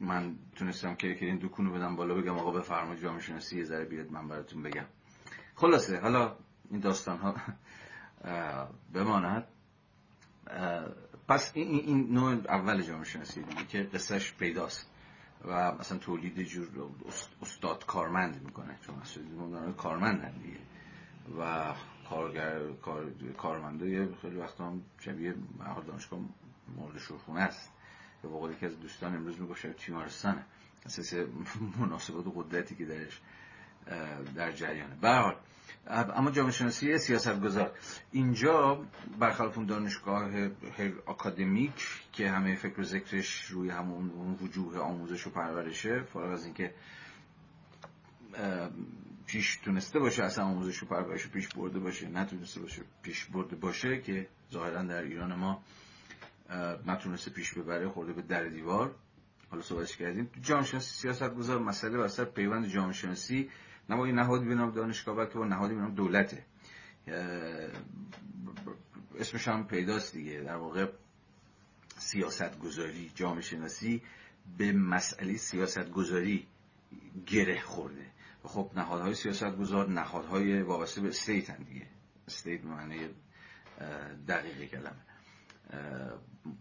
[0.00, 4.10] من تونستم که این دکونو بدم بالا بگم آقا بفرما جامعه شناسی یه ذره بیاد
[4.10, 4.84] من براتون بگم.
[5.54, 6.36] خلاصه حالا
[6.70, 7.34] این داستان ها
[8.94, 9.44] بماند.
[11.28, 14.90] پس این, این نوع اول جامعه شناسی که قصهش پیداست.
[15.46, 16.68] و مثلا تولید جور
[17.42, 18.78] استاد کارمند می‌کنه.
[18.86, 20.58] چون اصلا کارمند دیگه.
[21.40, 21.74] و
[22.10, 25.34] کارگر کار کارمندای خیلی وقتا هم شبیه
[25.86, 26.20] دانشگاه
[26.76, 27.72] مورد شورخونه است.
[28.22, 30.44] به قول که از دوستان امروز می‌گفت شبیه تیمارستانه
[30.86, 31.14] اساس
[31.80, 33.20] مناسبات و قدرتی که درش
[34.34, 34.94] در جریانه.
[34.94, 35.34] به
[35.90, 37.72] اما جامعه شناسی سیاست گذار
[38.12, 38.84] اینجا
[39.18, 40.30] برخلاف اون دانشگاه
[41.08, 46.74] اکادمیک که همه فکر و ذکرش روی همون وجوه آموزش و پرورشه فارغ از اینکه
[49.26, 54.00] پیش تونسته باشه اصلا آموزش و پرورش پیش برده باشه نتونسته باشه پیش برده باشه
[54.00, 55.62] که ظاهرا در ایران ما
[56.86, 58.94] نتونسته پیش ببره خورده به در دیوار.
[59.50, 60.30] حالا صحبتش کردیم.
[60.42, 63.50] جامعه شناسی سیاست گذار مسئله واسه پیوند جامعه شناسی
[63.90, 66.44] نه با این نهادی به نام دانشگاه بلکه با نهادی به نام دولته
[69.18, 70.40] اسمش هم پیداست دیگه.
[70.40, 70.92] در واقع
[71.98, 74.02] سیاست گذاری جامعه شناسی
[74.58, 76.46] به مسئله سیاست گذاری
[77.26, 78.06] گره خورده.
[78.42, 81.86] خب نهادهای سیاست گذار نهادهای وابسته به استیت هم دیگه.
[82.28, 83.08] استیت معنی
[84.28, 85.02] دقیقی کلمه.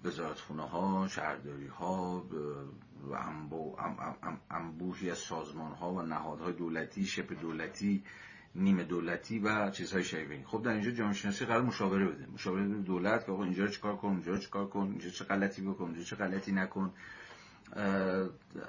[0.03, 2.23] وزارتخونه ها شهرداری ها
[3.11, 3.15] و
[4.51, 8.03] انبوهی از سازمان ها و نهادهای دولتی شبه دولتی
[8.55, 12.27] نیمه دولتی و چیزهای شبیه خب در اینجا جامعه شناسی قرار مشاوره بده.
[12.33, 15.85] مشاوره بده دولت که آقا اینجا چیکار کن اونجا چیکار کن اینجا چه غلطی بکن
[15.85, 16.93] اینجا چه غلطی نکن.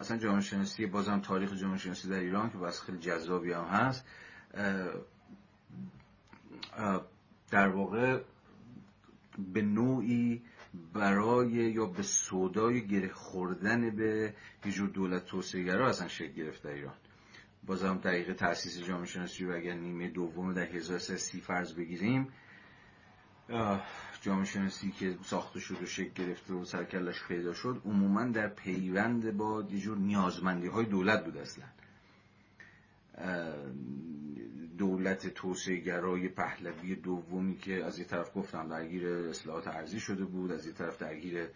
[0.00, 4.04] اصلا جامعه شناسی بازم تاریخ جامعه شناسی در ایران که باز خیلی جذابی هم هست
[7.50, 8.20] در واقع
[9.54, 10.42] به نوعی
[10.92, 14.34] برای یا به سودای گره خوردن به
[14.66, 16.94] یه جور دولت توسعه اصلا شکل گرفت در ایران.
[17.66, 22.28] بازم دقیقه تاسیس جامعه شناسی رو اگر نیمه دوم در 1330 فرض بگیریم
[24.22, 29.36] جامعه شناسی که ساخته شد و شکل گرفته و سرکلش پیدا شد عموما در پیوند
[29.36, 31.64] با یه جور نیازمندی های دولت بود اصلا.
[34.78, 40.52] دولت توسعه گرای پهلوی دومی که از یه طرف گفتم درگیر اصلاحات ارزی شده بود
[40.52, 41.48] از یه طرف درگیر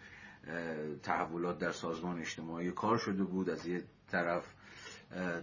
[1.03, 4.53] تحولات در سازمان اجتماعی کار شده بود از یه طرف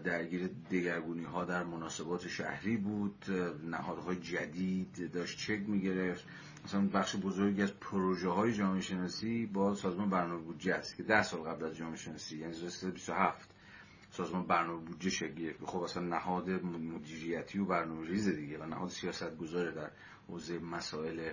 [0.04, 3.24] درگیر دگرگونی ها در مناسبات شهری بود
[3.64, 6.24] نهادهای جدید داشت چک می‌گرفت.
[6.64, 11.40] مثلا بخش بزرگی از پروژه های جامعه شناسی با سازمان برنامه است که ده سال
[11.40, 12.54] قبل از جامعه شناسی یعنی
[12.94, 13.50] 27
[14.10, 18.90] سازمان برنامه بودجه شکل گرفت خب اصلا نهاد مدیریتی و برنامه ریز دیگه و نهاد
[18.90, 19.90] سیاست گذاره در
[20.28, 21.32] حوزه مسائل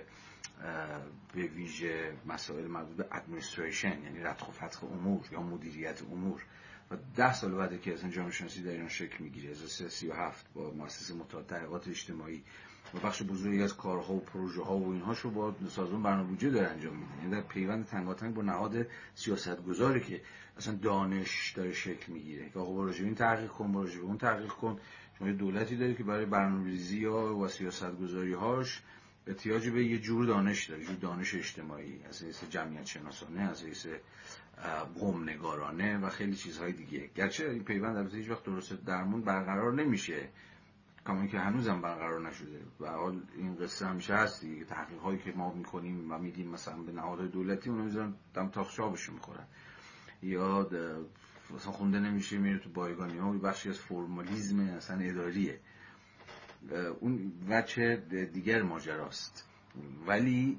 [1.34, 6.44] به ویژه مسائل مربوط به ادمنستریشن یعنی ردخ و فتخ امور یا مدیریت امور.
[6.90, 10.70] و ده سال بعد که اصلا جامعه شناسی در ایران شکل می‌گیره از 37 با
[10.70, 12.42] مؤسسه متحد اجتماعی
[12.94, 16.50] و بخش بزرگی از کارها و پروژه ها و اینها رو با سازمان برنامه بودجه
[16.50, 17.16] داره انجام میده.
[17.18, 20.20] یعنی در پیوند تنگاتنگ با نهاد سیاست گذاره که
[20.56, 22.50] اصلا دانش داره شکل می‌گیره.
[22.50, 24.78] که آقا راجع این تحقیق کن راجع اون تحقیق کن.
[25.18, 28.82] شما دولتی داره که برای برنامه‌ریزی یا و سیاست گذاری هاش
[29.26, 32.00] احتیاج به یه جور دانش داره جور دانش اجتماعی.
[32.08, 33.86] از حیث جمعیت شناسانه از حیث
[34.94, 37.10] قوم نگارانه و خیلی چیزهای دیگه.
[37.14, 40.28] گرچه این پیوند البته هیچ وقت درست درمون برقرار نمیشه.
[41.06, 44.64] کما که هنوزم برقرار نشده و حال این قصه همیشه هست دیگه.
[44.64, 48.70] تحقیق هایی که ما می‌کنیم و میدیم مثلا به نهادهای دولتی اونو می‌ذارن دم تاخ
[48.70, 49.46] شابشون می‌خورن.
[50.22, 50.68] یا
[51.54, 53.18] مثلا خونده نمیشه میره تو بایگانی.
[53.18, 55.60] ها بخشی از فرمالیزم اصلا اداریه.
[57.00, 57.96] اون وچه
[58.32, 59.48] دیگر ماجراست.
[60.06, 60.58] ولی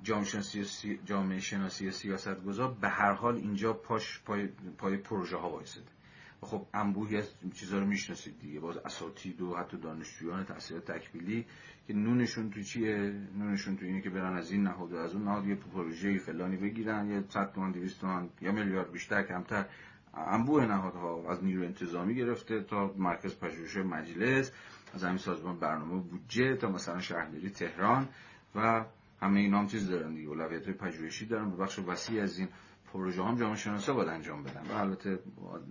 [1.06, 5.97] جامعه شناسی, سیاست گذار به هر حال اینجا پاش پای, پای پروژه ها وایسده
[6.42, 11.46] خب انبوهی از چیزا رو می‌شناسید دیگه باز اساتید و حتی دانشجویان تحصیلات تکمیلی
[11.88, 15.24] که نونشون تو چیه؟ نونشون تو اینه که برن از این نهاد و از اون
[15.24, 19.66] نهاد یه پروژه فلانی بگیرن یه 100 تومن 200 تومن یا میلیارد بیشتر کمتر.
[20.14, 24.52] انبوه نهادها از نیرو انتظامی گرفته تا مرکز پژوهش مجلس
[24.94, 28.08] از همین سازمان برنامه بودجه تا مثلا شهرداری تهران
[28.56, 28.86] و
[29.22, 31.58] همه اینا هم چیز دارن دیگه اولویت های پژوهشی دارن.
[31.58, 32.48] بخش وسیع از این
[32.94, 35.20] پروژه هم جامعه شناسا باید انجام بدن و البته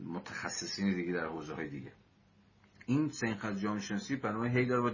[0.04, 1.92] متخصصین دیگه در حوزه های دیگه.
[2.86, 4.92] این سنخ جامعه شناسی برنامه هی داره با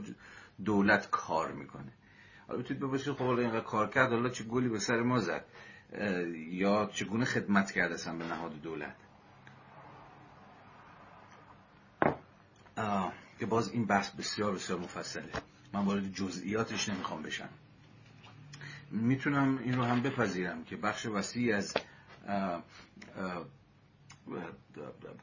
[0.64, 1.92] دولت کار می‌کنه.
[2.48, 5.44] حالا بتونید ببینید خب حالا اینقدر کار کرد حالا چه گلی به سر ما زد
[6.35, 8.96] یا چگونه خدمت کرده اصلا به نهاد دولت؟
[13.38, 15.32] که باز این بحث بسیار بسیار مفصله.
[15.72, 17.48] من وارد جزئیاتش نمی‌خوام بشم.
[18.90, 21.74] می‌تونم این رو هم بپذیرم که بخش وسیعی از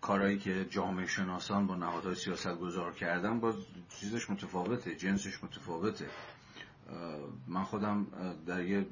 [0.01, 3.53] کارهایی که جامعه شناسان با نهادهای سیاست گذار کردن با
[3.89, 6.09] چیزش متفاوته جنسش متفاوته.
[7.47, 8.07] من خودم
[8.45, 8.85] در یه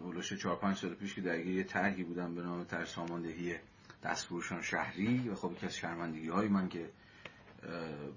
[0.00, 3.56] اولش چهار پنج سال پیش که در یه طرحی بودم به نام طرح ساماندهی
[4.02, 6.90] دستفروشان شهری و خب یکی از شرمندگی های من که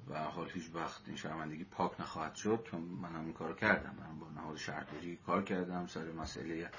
[0.08, 3.96] به حال هیچ وقت این شرمندگی پاک نخواهد شد چون من هم این کار کردم.
[4.00, 6.70] من با نهاد شهرداری کار کردم سر مسئله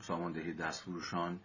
[0.00, 1.40] ساماندهی دستفروشان.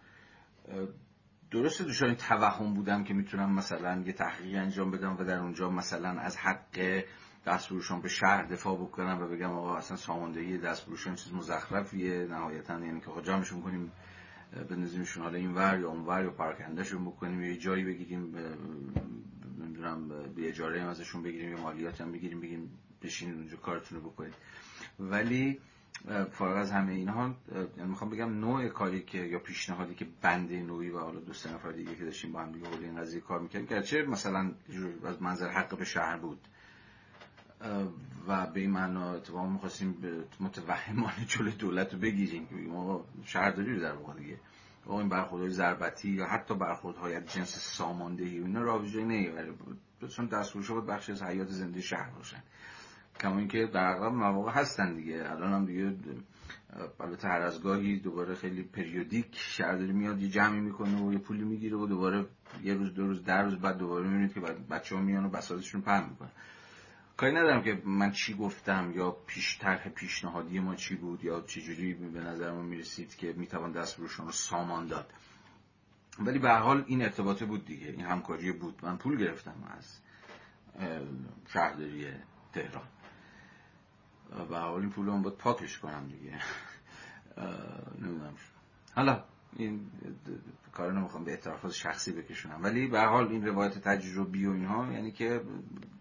[1.51, 5.69] درسته دچار این توهم بودم که می‌تونم مثلا یه تحقیق انجام بدم و در اونجا
[5.69, 7.03] مثلا از حق
[7.45, 12.27] دستفروشان به شهر دفاع بکنم و بگم آقا اصلا ساماندهی دستفروشان چیز مزخرفیه.
[12.27, 13.91] نهایتا یعنی که جمعشون کنیم
[14.69, 18.35] بندازیمشون حالا این ور یا اون ور یا پراکندهشون بکنیم یه جایی بگیریم
[19.59, 22.69] نمی‌دونم به اجاره هم ازشون بگیریم یا مالیات هم بگیریم بگیم
[23.01, 24.33] بشینید اونجا کارتون رو بکنید.
[24.99, 25.59] ولی
[26.31, 27.35] فارغ از همه اینها
[27.77, 31.71] می‌خوام بگم نوع کاری که یا پیشنهادی که بنده نوعی و حالا دو سه نفر
[31.71, 34.51] دیگه که داشتیم با هم دیگه این قضیه کار می‌کردیم گرچه مثلا
[35.05, 36.47] از منظر حق به شهر بود.
[38.27, 39.97] و به این معنا اتفاقا می‌خواستیم
[40.39, 44.39] متوهمانه جلو دولت رو بگیریم که ما شهرداری رو در واقع دیگه.
[44.85, 49.33] آقا این برخوردهای ضربتی یا حتی برخوردهای از جنس ساماندهی و اینا راویجه نیه
[50.15, 52.43] چون دستفروش بود بخش از حیات زنده شهر باشن.
[53.19, 55.31] کما اینکه در اغلب مواقع هستن دیگه.
[55.31, 55.95] الان هم دیگه
[56.99, 61.43] البته هر از گاهی دوباره خیلی پریودیک شهرداری میاد یه جمعی می‌کنه و یه پولی
[61.43, 62.25] می‌گیره و دوباره
[62.63, 65.81] یه روز دو روز در روز بعد دوباره می‌بینید که بچه ها میان و بسازشون
[65.81, 66.31] پهن می‌کنن.
[67.17, 71.93] کاری ندارم که من چی گفتم یا پیش طرح پیشنهادی ما چی بود یا چجوری
[71.93, 75.13] به نظر ما می‌رسید که می‌توان دست رو سامان داد.
[76.19, 77.87] ولی به حال این ارتباطه بود دیگه.
[77.87, 78.79] این همکاری بود.
[78.83, 79.99] من پول گرفتم از
[81.53, 82.07] شهرداری
[82.53, 82.87] تهران.
[84.49, 86.39] به حال این پول باید پاکش کنم دیگه.
[88.01, 88.33] نمی‌دونم.
[88.95, 89.23] حالا
[89.55, 89.91] این
[90.73, 95.11] کار نمی‌خوام به اعترافات شخصی بکشونم ولی به حال این روایت تجربی و اینها یعنی
[95.11, 95.41] که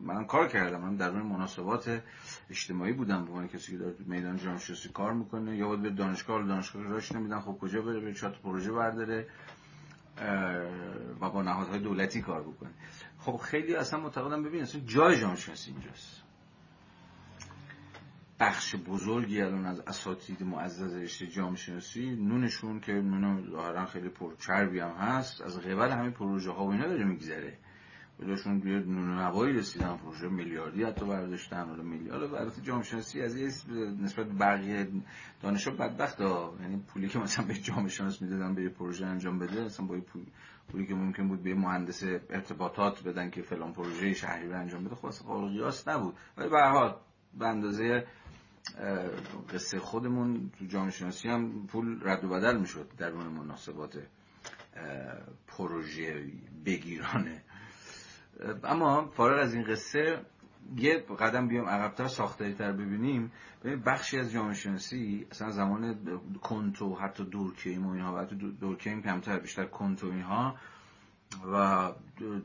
[0.00, 2.02] منم کار کردم من در اون مناسبات
[2.50, 6.82] اجتماعی بودم به کسی که داره میدان شناسی کار می‌کنه یا باید به دانشگاه دانشگاه
[6.82, 9.28] راش نمیدن خب کجا بره به چات پروژه برداره
[11.20, 12.70] و با نهادهای دولتی کار بکنه.
[13.18, 16.21] خب خیلی اصلا معتقدم ببین اصلا جای جامعه شناسی اینجاست.
[18.42, 24.78] بخش بزرگی الان از اساتید معزز رشته جامعه شناسی نونشون که نون ظاهرا خیلی پرچربی
[24.80, 27.58] هم هست از قبل همین پروژه ها و اینا داره میگذره.
[28.18, 33.36] بهشون یه نون نوایی رسیدن پروژه میلیاردی حتی برداشتن حالا میلیارد البته جامعه شناسی از
[34.00, 34.88] نسبت به بقیه
[35.42, 36.54] دانشجو بدبخت ها.
[36.60, 40.22] یعنی پولی که مثلا به جامعه شناس می‌دادن به پروژه انجام بده مثلا با پول
[40.68, 44.94] پولی که ممکن بود به مهندس ارتباطات بدن که فلان پروژه شهری رو انجام بده
[44.94, 46.14] خب اصلا قیاس نبود.
[46.36, 46.96] ولی به هر حال
[47.38, 48.06] به اندازه
[49.54, 53.98] قصه خودمون تو جامعه شناسی هم پول رد و بدل می‌شد در اون مناسبات
[55.46, 56.26] پروژه
[56.64, 57.42] بگیرانه
[58.64, 60.20] اما فارغ از این قصه
[60.76, 63.32] یه قدم بیام عقبتر ساختاری تر ببینیم.
[63.64, 65.96] ببین بخشی از جامعه شناسی اصلا زمان
[66.42, 70.56] کنتو حتی دورکیم و اینها و حتی دورکیم کمتر بیشتر کنتو اینها
[71.52, 71.92] و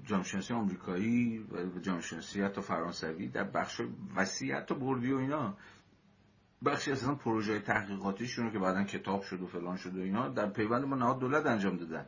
[0.06, 3.82] جامعه شناسی آمریکایی و جامعه شناسی حتی فرانسوی در بخش
[4.16, 5.54] وسیع حتی بردی و اینا.
[6.66, 10.90] بخشی از پروژه تحقیقاتیشون که بعدا کتاب شد و فلان شد و اینا در پیوند
[10.90, 12.06] با نهاد دولت انجام دادن.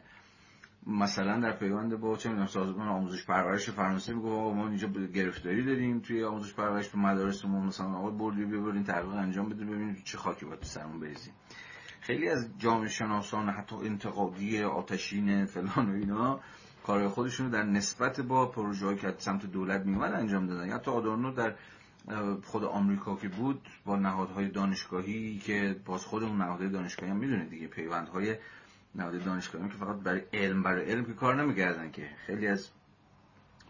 [0.88, 6.00] مثلا در پیوند با چه می‌دونم سازمان آموزش پرورش فرانسه میگه ما اینجا گرفتاری داریم
[6.00, 10.46] توی آموزش پرورش تو مدارسمون مثلا آقا بردی ببرین تحقیق انجام بده ببینید چه خاکی
[10.46, 11.34] باید سرمون بریزیم.
[12.02, 16.40] خیلی از جامعه شناسان حتی انتقادی آتشین فلان و اینا
[16.90, 20.68] کارهای خودشون رو در نسبت با پروژه‌ای که سمت دولت میومد انجام دادن.
[20.68, 21.56] یا تا آدورنو در
[22.44, 27.50] خود آمریکا که بود با نهادهای دانشگاهی که باز خود اون نهادهای دانشگاهی هم می‌دونید
[27.50, 28.36] دیگه پیوندهای
[28.96, 32.10] نهاد دانشگاهی که فقط برای علم برای علم که کار نمی‌کردن که.
[32.26, 32.70] خیلی از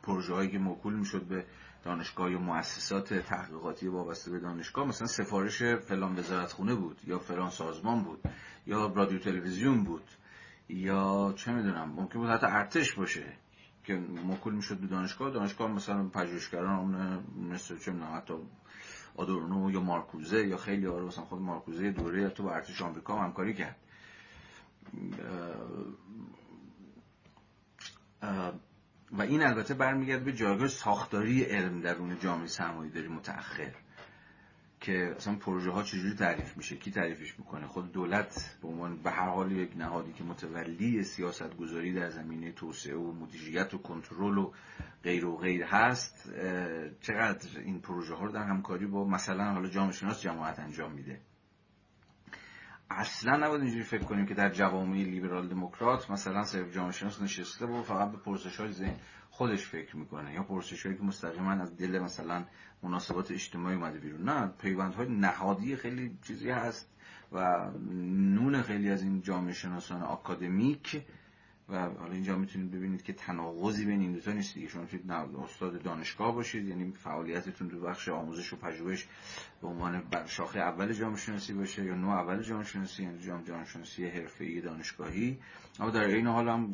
[0.03, 1.45] پروژه هایی که موکول می‌شد به
[1.83, 8.03] دانشگاه یا مؤسسات تحقیقاتی وابسته به دانشگاه مثلا سفارش فلان وزارتخونه بود یا فلان سازمان
[8.03, 8.19] بود
[8.67, 10.03] یا رادیو تلویزیون بود.
[10.69, 13.33] یا چه می‌دونم ممکن بود حتی ارتش باشه
[13.83, 18.33] که موکول می‌شد به دانشگاه دانشگاه مثلا پژوهشگران مثل چه می‌دونم حتی
[19.15, 23.75] آدورنو یا مارکوزه یا خیلی ها مثلا خود مارکوزه دوره تو ارتش آمریکا همکاری کرد.
[29.11, 33.71] و این البته برمیگرده به جایگاه ساختاری علم درون جامعه سرمایه داری متأخر.
[34.79, 39.11] که اصلا پروژه ها چجوری تعریف میشه؟ کی تعریفش می‌کنه؟ خود دولت به عنوان به
[39.11, 44.37] هر حال یک نهادی که متولی سیاست گذاری در زمینه توسعه و مدیریت و کنترل
[44.37, 44.51] و
[45.03, 46.29] غیر و غیر هست
[47.01, 51.19] چقدر این پروژه ها رو در همکاری با مثلا حالا جامعه شناس جماعت انجام میده؟
[52.89, 57.65] اصلا نباید اینجوری فکر کنیم که در جوامع لیبرال دموکرات مثلا صرف جامعه شناس نشسته
[57.65, 58.95] و فقط به پرسش های ذهن
[59.29, 62.45] خودش فکر می‌کنه یا پرسش هایی که مستقیما از دل مثلا
[62.83, 64.29] مناسبات اجتماعی اومده بیرون.
[64.29, 66.95] نه پیوندهای نهادی خیلی چیزی هست
[67.31, 67.69] و
[68.35, 71.01] نون خیلی از این جامعه شناسان آکادمیک
[71.71, 74.67] و حالا اینجا می‌تونید ببینید که تناقضی بین این دوتا نیست دیگه.
[74.67, 79.07] شما می‌تونید استاد دانشگاه باشید یعنی فعالیتتون تو بخش آموزش و پژوهش
[79.61, 84.05] به عنوان شاخه اول جامعه شناسی باشه یا نوع اول جامعه شناسی یعنی جامعه شناسی
[84.05, 85.39] حرفه‌ای دانشگاهی.
[85.79, 86.71] اما در این حال هم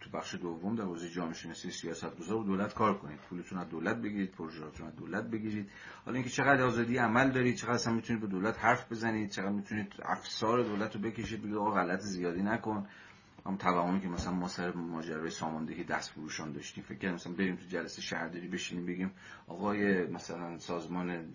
[0.00, 3.18] تو بخش دوم در حوزه جامعه شناسی سیاست گذار و دولت کار کنید.
[3.18, 5.70] پولتون از دولت بگیرید پروژهاتون از دولت بگیرید.
[6.04, 9.92] حالا اینکه چقدر آزادی عمل دارید چقدر اصلا می‌تونید به دولت حرف بزنید چقدر می‌تونید
[10.02, 12.86] افسار دولت رو بکشید بگید آقا غلط زیادی نکن.
[13.46, 16.84] هم توهمی که مثلا ما سر ماجرای ساماندهی دست فروشان داشتیم.
[16.84, 19.10] فکر کنم مثلا بریم تو جلسه شهرداری بشینیم بگیم
[19.46, 21.32] آقای مثلا سازمان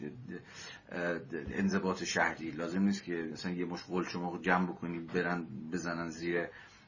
[1.51, 6.47] انضباط شهری لازم نیست که مثلا یه مش قول شما جمع بکنی برن بزنن زیر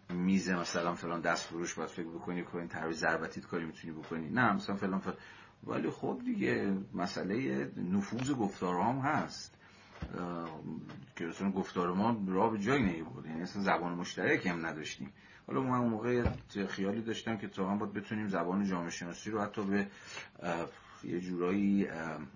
[0.10, 4.30] میز مثلا فلان دست فروش باید فکر بکنی که این ترویج ضربتیت کاری می‌تونی بکنی.
[4.30, 5.18] نه مثلا فلان فلان.
[5.64, 9.59] ولی خب دیگه مسئله نفوذ گفتارها هست.
[11.30, 15.14] اصلا گفتار ما راه به جایی نیبود یعنی اصلا زبان مشترک هم نداشتیم.
[15.48, 16.24] حالا من اون موقع
[16.68, 19.88] خیالی داشتم که تا باید بتونیم زبان جامعه شناسی رو حتی به
[21.04, 21.88] یه جورایی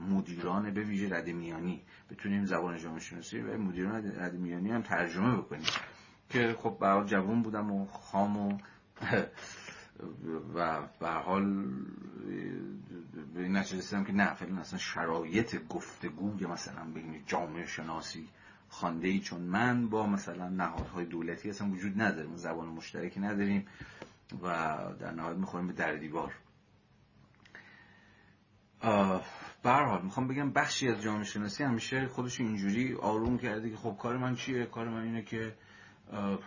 [0.10, 5.38] مدیران به ویژه رد میانی بتونیم زبان جامعه شناسی و مدیران رد میانی هم ترجمه
[5.38, 5.66] بکنیم.
[6.30, 8.58] که خب برای جوان بودم و خام و
[10.56, 11.64] و به حال
[13.14, 18.28] به این نتیجه که نه فعلا اصلا شرایط گفتگوی مثلا بین جامعه شناسی
[18.70, 23.66] خانده ای چون من با مثلا نهادهای دولتی اصلا وجود نداریم زبان مشترکی نداریم
[24.44, 26.34] و در نهایت می‌خوریم به در دیوار.
[29.64, 34.18] حال می‌خوام بگم بخشی از جامعه شناسی همیشه خودش اینجوری آروم کرده که خب کار
[34.18, 35.56] من چیه؟ کار من اینه که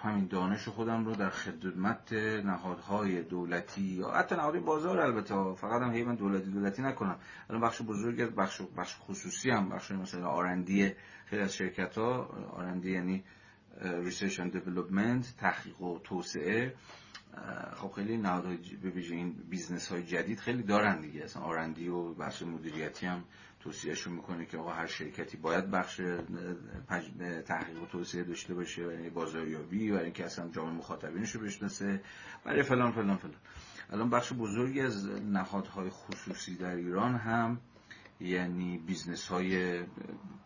[0.02, 2.12] همین دانش خودم رو در خدمت
[2.44, 7.16] نهادهای دولتی یا حتی نهادهای بازار البته فقط هم من دولتی دولتی نکنم.
[7.50, 10.92] الان بخش بزرگی از بخش بخش خصوصی هم بخش مثلا R&D
[11.26, 13.24] خیلی از شرکت ها R&D یعنی
[13.80, 16.74] research and development تحقیق و توسعه
[17.76, 21.24] خب خیلی نهادهای به ویژه این business های جدید خیلی دارن دیگه.
[21.24, 23.24] اصلا R&D و بخش مدیریتی هم
[23.66, 26.00] توصیهشون می‌کنه که آقا هر شرکتی باید بخش
[27.46, 32.00] تحقیق و توسعه داشته باشه برای بازاریابی و اینکه اصلا جامعه مخاطبینش رو بشناسه.
[32.44, 33.34] برای فلان فلان فلان.
[33.90, 37.60] الان بخش بزرگی از نهادهای خصوصی در ایران هم
[38.20, 39.82] یعنی business های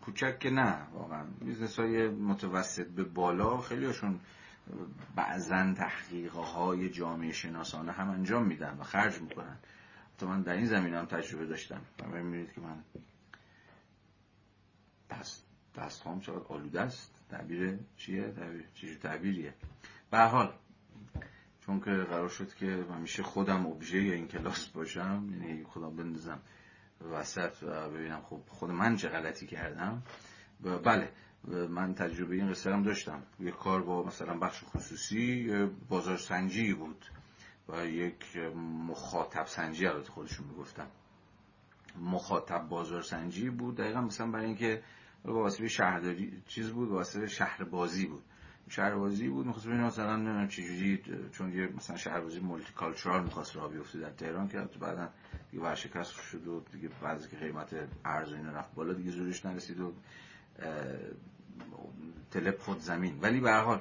[0.00, 1.24] کوچک که نه واقعا.
[1.40, 3.58] business های متوسط به بالا.
[3.58, 4.20] خیلی هاشون
[5.16, 9.58] بعضا تحقیق های جامعه شناسانه هم انجام میدن و خرج می‌کنن.
[10.20, 11.80] تا من در این زمینه هم تجربه داشتم.
[12.12, 12.84] و می‌بینید که من
[15.10, 15.46] دست
[15.76, 17.14] دست هم چقدر آلوده است.
[17.30, 19.54] تعبیر چیه؟ تعبیر چیزی تعبیریه؟
[20.10, 20.52] به حال
[21.60, 26.40] چون که قرار شد که همیشه خودم ابژه این کلاس باشم یعنی خودم بندازم
[27.12, 30.02] وسط و ببینم خب خود من چه غلطی کردم.
[30.84, 31.12] بله
[31.68, 33.22] من تجربه این قصه هم داشتم.
[33.40, 35.52] یک کار با مثلا بخش خصوصی
[35.88, 37.04] بازار سنجی بود.
[37.72, 38.36] و یک
[38.88, 40.86] مخاطب سنجی البته خودشون می‌گفتم
[42.00, 43.76] مخاطب بازار سنجی بود.
[43.76, 44.82] دقیقا مثلا برای اینکه
[45.24, 48.22] واسه شهرداری چیز بود واسه شهر بازی بود.
[48.68, 51.02] شهر بازی بود می‌خواست ببینیم مثلا نمی‌دونم چجوری
[51.32, 55.08] چون یه مثلا شهر بازی مولتی کالچورال می‌خواست راه بیفته در تهران که بعدا
[55.50, 59.80] دیگه ورشکست شد و دیگه بعضی که قیمت ارز اینا رفت بالا دیگه زورش نرسید
[59.80, 59.92] و
[62.30, 63.18] تلپ خود زمین.
[63.20, 63.80] ولی به هر حال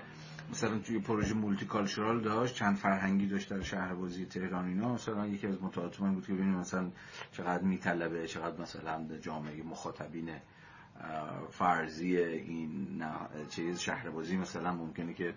[0.52, 4.94] مثلا توی پروژه مولتی کالچورال داشت چند فرهنگی داشت در شهر بازی تهران اینا.
[4.94, 5.62] مثلا یکی از
[6.02, 6.92] من بود که ببینیم مثلا
[7.32, 10.30] چقدر میطلبه چقدر مثلا جامعه مخاطبین
[11.52, 13.04] فرضی این
[13.50, 15.34] چیز شهر بازی مثلا ممکنه که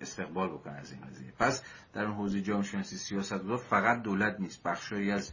[0.00, 1.32] استقبال بکنه از این قضیه.
[1.38, 4.62] پس در اون حوزه جامعه شناسی سیاست فقط دولت نیست.
[4.62, 5.32] بخشی از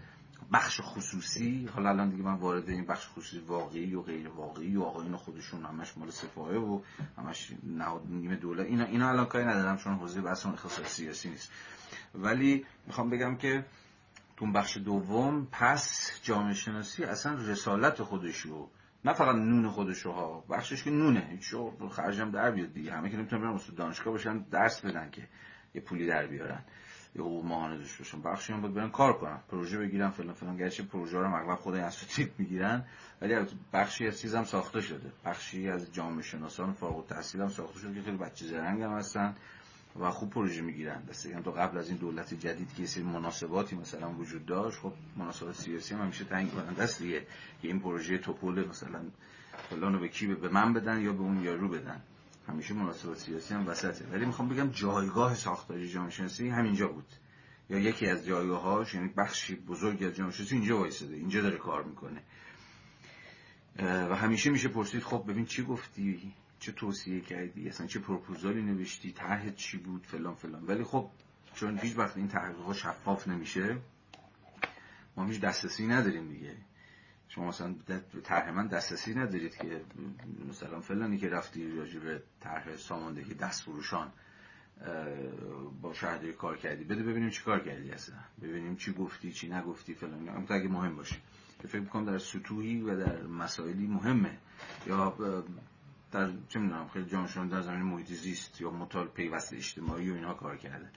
[0.53, 4.83] بخش خصوصی حالا الان دیگه من وارد این بخش خصوصی واقعی و غیر واقعی و
[4.83, 6.81] آقایون خودشون همش مال سپاهه و
[7.17, 11.29] همش نهاد نیمه دولت اینا اینا الان کاری ندارم چون حوزه بحث اون اختصاص سیاسی
[11.29, 11.51] نیست.
[12.15, 13.65] ولی می‌خوام بگم که
[14.37, 18.69] تو بخش دوم پس جامعه شناسی اصلا رسالت خودشو
[19.05, 21.55] نه فقط نون خودشو ها بخشش که نونه هیچ
[21.91, 25.27] خرجم در بیاد دیگه همه که نمی‌تونن برن دانشگاه باشن درس بدن که
[25.73, 26.63] یه پولی در بیارن.
[27.19, 29.39] یه حقوق ماهانه داشته باشن بخشی هم باید برن کار کنن.
[29.49, 30.57] پروژه بگیرن فلان فلان.
[30.57, 32.85] گرچه پروژه رو اغلب خود اساتید می‌گیرن
[33.21, 33.35] ولی
[33.73, 35.11] بخشی از چیزم ساخته شده.
[35.25, 39.35] بخشی از جامعه شناسان فارغ التحصیل هم ساخته شده که خیلی بچه زرنگ هم هستن
[39.99, 41.03] و خوب پروژه می‌گیرن.
[41.09, 44.93] دسته هم تو قبل از این دولت جدید که سری مناسباتی مثلا وجود داشت خب
[45.17, 47.25] مناسبات سیاسی هم همیشه تعیین کننده است که
[47.61, 49.01] این پروژه توپول مثلا
[49.69, 52.01] فلانو به کی به من بدن یا به اون یارو بدن.
[52.49, 54.05] همیشه مناسبات سیاسی هم وسطه.
[54.11, 57.07] ولی می‌خوام بگم جایگاه ساختاری جامعه شناسی همینجا بود.
[57.69, 61.83] یا یکی از جایگاهاش یعنی بخشی بزرگی از جامعه شناسی اینجا وایساده اینجا داره کار
[61.83, 62.21] می‌کنه.
[64.09, 69.11] و همیشه میشه پرسید خب ببین چی گفتی؟ چه توصیه کردی؟ اصلا چه پروپوزالی نوشتی؟
[69.11, 70.65] طرحت چی بود؟ فلان فلان.
[70.65, 71.09] ولی خب
[71.53, 73.77] چون هیچ وقت این تحقیقات شفاف نمیشه
[75.17, 76.57] ما هیچ دسترسی نداریم دیگه.
[77.29, 77.75] شما مثلا
[78.23, 79.81] طرح من دسترسی ندارید که
[80.49, 84.11] مثلا فلانی که رفتی راجع به طرح ساماندهی دست فروشان
[85.81, 88.15] با شهرداری کار کردی بده ببینیم چی کار کردی اصلا.
[88.41, 91.15] ببینیم چی گفتی چی نگفتی فلان اما اگه مهم باشه
[91.61, 94.37] که فکر می‌کنم در سطوحی و در مسائلی مهمه.
[94.87, 95.17] یا
[96.11, 100.33] در چه می‌دونم خیلی جامعه در زمین محیط زیست یا مطال پیوست اجتماعی و اینها
[100.33, 100.89] کار کرده.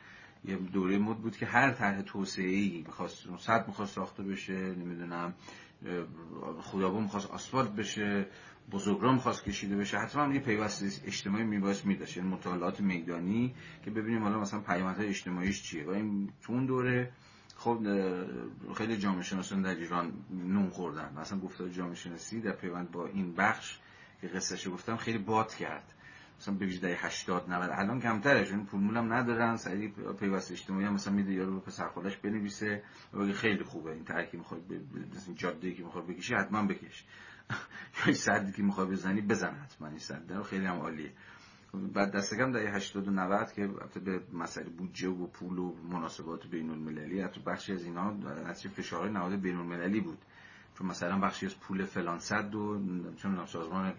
[0.45, 5.35] یه دوره مد بود که هر طرح توسعه می‌خواست صد می‌خواست ساخته بشه نمی‌دونم
[6.61, 8.27] خدابون می‌خواست آسفالت بشه
[8.71, 12.17] بزرگراه می‌خواست کشیده بشه حتما یه پیوست اجتماعی میباید میداشت.
[12.17, 15.87] یعنی مطالعات میدانی که ببینیم حالا مثلا پیامدهای اجتماعیش چیه.
[15.87, 17.13] و این تو اون دوره
[17.57, 17.79] خب
[18.77, 21.13] خیلی جامعه شناسان در ایران نون خوردن.
[21.17, 23.79] مثلا گفتار جامعه شناسی در پیوند با این بخش
[24.21, 25.95] که قصهشو گفتم خیلی باد کرد.
[26.43, 30.93] مثلا به ویژه 80 90 الان کمتره چون پول مولم ندارن سریع پیوست اجتماعی هم
[30.93, 32.83] مثلا میده یارو به پسر خودش بنویسه.
[33.15, 34.61] و خیلی خوبه این ترکی می‌خواد
[35.17, 37.05] مثلا جاده که می‌خواد بکشی حتما بکش.
[38.07, 41.13] یا صدی که می‌خواد بزنی بزن حتما این صد خیلی هم عالیه.
[41.95, 43.67] بعد دست کم در 80 و 90 که
[44.05, 48.11] به مسئله بودجه و پول و مناسبات بین المللی حتی بخشی از اینا
[48.51, 50.19] نتیجه فشارهای نهاد بین المللی بود.
[50.83, 52.81] چون مثلا بخشی از پول فلان صد و
[53.17, 53.93] چون سازمان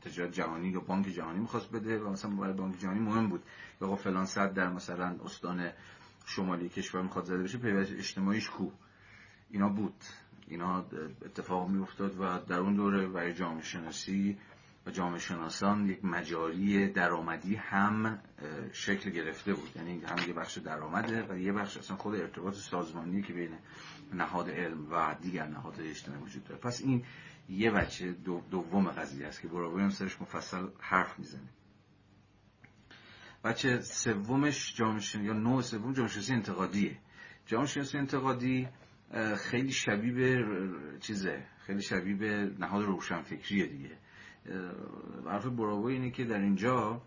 [0.00, 3.42] تجارت جهانی یا بانک جهانی می‌خواست بده و مثلا برای بانک جهانی مهم بود
[3.80, 5.70] یا فلان صد در مثلا استان
[6.26, 8.70] شمالی کشور می‌خواد زده بشه پیوست اجتماعیش کو.
[9.50, 10.04] اینا بود.
[10.48, 10.84] اینا
[11.24, 14.38] اتفاق میافتاد و در اون دوره برای جامعه شناسی
[14.86, 18.18] و جامعه شناسان یک مجاری درآمدی هم
[18.72, 19.70] شکل گرفته بود.
[19.76, 23.50] یعنی هم یه بخش درآمده و یه بخش اصلا خود ارتباط سازمانی که بین
[24.12, 26.60] نهاد علم و دیگر نهاد اجتماعی وجود داره.
[26.60, 27.04] پس این
[27.48, 28.12] یه بچه
[28.50, 31.48] دوم قضیه است که براوی هم سرش مفصل حرف می‌زنه.
[33.44, 36.98] بچه سومش جامعه یا نوع سوم جامعه شناسی انتقادیه.
[37.46, 38.68] جامعه انتقادی
[39.50, 40.44] خیلی شبیه به
[41.00, 41.44] چیزه.
[41.58, 43.98] خیلی شبیه به نهاد روشنفکریه دیگه.
[45.26, 47.02] حرف بوراوی اینه که در اینجا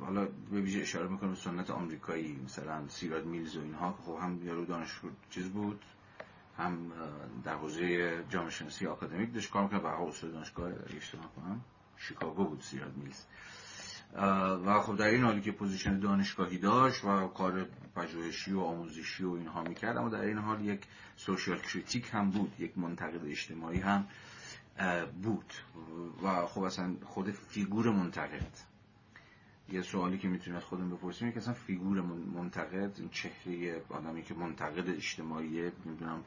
[0.00, 3.92] حالا به ویژه اشاره می‌کنم سنت آمریکایی مثلا سی رایت میلز و اینها.
[3.92, 5.00] خب هم یارو دانش
[5.30, 5.84] چیز بود
[6.58, 6.92] هم
[7.44, 11.60] در حوزه جامعه شناسی آکادمیک داشت کار می‌کنه و استاد دانشگاه اشتباه کنم
[11.96, 13.24] شیکاگو بود سی رایت میلز.
[14.66, 17.66] و خب در این حالی که position دانشگاهی داشت و کار
[17.96, 20.80] پژوهشی و آموزشی و اینها می‌کرد اما در این حال یک
[21.16, 24.06] social critic هم بود یک منتقد اجتماعی هم
[25.22, 25.54] بود.
[26.22, 28.71] و خب اصلا خود فیگور منتقد.
[29.72, 32.00] یه سوالی که می‌تونید خودم بپرسیم که اصلا فیگور
[32.34, 36.24] منتقد این چهره آدمی که منتقد اجتماعی نمی‌دونم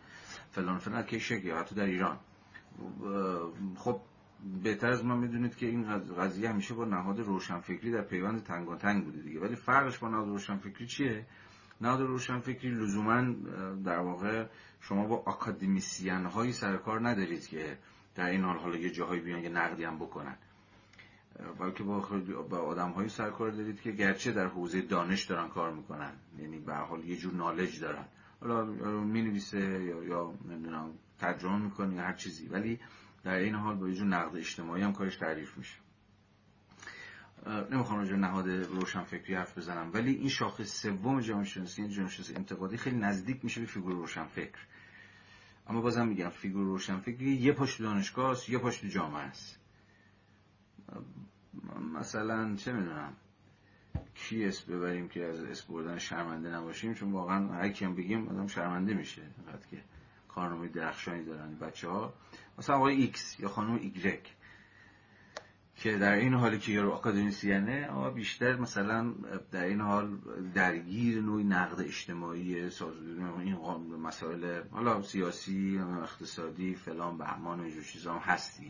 [0.50, 2.20] فلان فلان که شکلی؟ حتی در ایران.
[3.76, 4.02] خب
[4.64, 9.22] بهتر از ما می‌دونید که این قضیه همیشه با نهاد روشنفکری در پیوند تنگ بوده
[9.22, 9.40] دیگه.
[9.40, 11.26] ولی فرقش با نهاد روشنفکری چیه؟
[11.82, 13.22] نهاد روشنفکری لزوما
[13.86, 14.48] در واقع
[14.82, 17.78] شما با اکادمیسیان هایی سرکار ندارید که
[18.16, 20.38] در این حال حالا یه جاهایی بیان یه نقدی هم بکنن.
[21.60, 22.00] بلکه با,
[22.50, 26.76] با آدم هایی سرکار دارید که گرچه در حوزه دانش دارن کار می‌کنن یعنی به
[26.76, 28.06] حال یه جور نالج دارن.
[28.42, 28.66] حالا
[29.04, 32.80] می نویسه یا, یا نمی‌دونم ترجمه می‌کنه یا هر چیزی ولی
[33.24, 35.76] در این حال با یه جور نقد اجتماعی هم کارش تعریف میشه.
[37.72, 42.12] نمی‌خوام راجع نهاد روشن فکری حرف بزنم ولی این شاخص سوم جامعه شناسی این جامعه
[42.12, 44.60] شناسی انتقادی خیلی نزدیک میشه به فیگور روشن فکر
[45.68, 49.60] اما بازم میگم فیگور روشن فکری یه پاش دانشگاه است یه پاش جامعه است.
[51.94, 53.14] مثلا چه می‌دونم
[54.16, 58.48] کی اسم ببریم که از اسم بردن شرمنده نباشیم چون واقعا هر کیم بگیم آدم
[58.48, 59.22] شرمنده میشه.
[59.48, 59.84] وقتی که
[60.28, 62.14] کارنامه درخشانی دارن بچه ها
[62.58, 64.36] مثلا آقای ایکس یا خانم ایگرک
[65.76, 69.14] که در این حالی که یارو اکادمیسیانه اما بیشتر مثلا
[69.52, 70.18] در این حال
[70.54, 73.56] درگیر نوعی نقد اجتماعی این
[74.02, 78.62] مسائل حالا سیاسی اقتصادی فلان بهمان و اینجور چیزا هم هست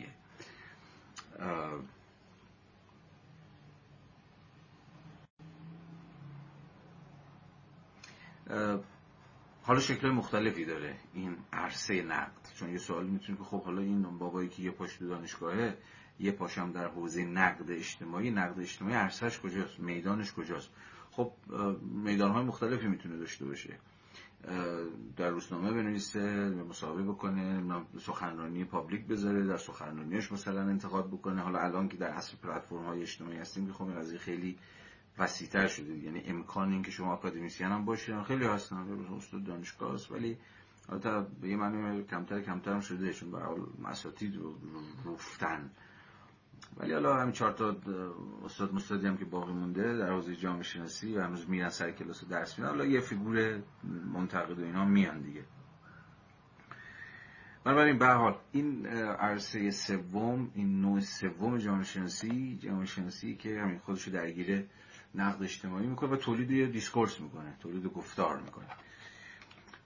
[9.61, 10.95] حالا شکل مختلفی داره.
[11.13, 12.47] این عرصه نقد.
[12.55, 15.77] چون یه سوالی می‌تونه که خب حالا این بابایی که یه پاش تو دانشگاهه
[16.19, 20.69] یه پاشم در حوزه نقد اجتماعی نقد اجتماعی عرصهش کجاست؟ میدانش کجاست؟
[21.11, 21.31] خب
[22.05, 23.77] های مختلفی می‌تونه داشته باشه.
[25.17, 26.19] در روزنامه بنویسه
[26.69, 27.63] مصاحبه بکنه
[27.99, 31.41] سخنرانی پابلیک بذاره در سخنرانیش مثلا انتقاد بکنه.
[31.41, 34.57] حالا الان که در اصل پلتفرم های اجتماعی هستیم که خب این خیلی
[35.17, 35.97] وسیعتر شده.
[35.97, 38.77] یعنی امکان این که شما اکادمیسین هم باشید خیلی هستن
[39.17, 40.37] استاد دانشگاه است ولی
[40.89, 44.55] البته به یه معنی کمتر کمتر هم شده چون به حال مساتید رو
[45.05, 45.71] رفتن.
[46.77, 47.77] ولی حالا همین چهار تا
[48.45, 52.25] استاد مستادی هم که باقی مونده در حوزه جامعه شناسی و هنوز میرن سر کلاس
[52.25, 52.69] درس میدن.
[52.69, 53.61] حالا یه فیگور
[54.13, 55.43] منتقد و اینا میان دیگه.
[57.63, 63.79] بنابراین به حال این عرصه سوم این نوع سوم جامعه شناسی جامعه شناسی که همین
[63.79, 64.65] خودشو درگیر
[65.15, 68.65] نقد اجتماعی می‌کنه و تولید discourse می‌کنه تولید گفتار می‌کنه.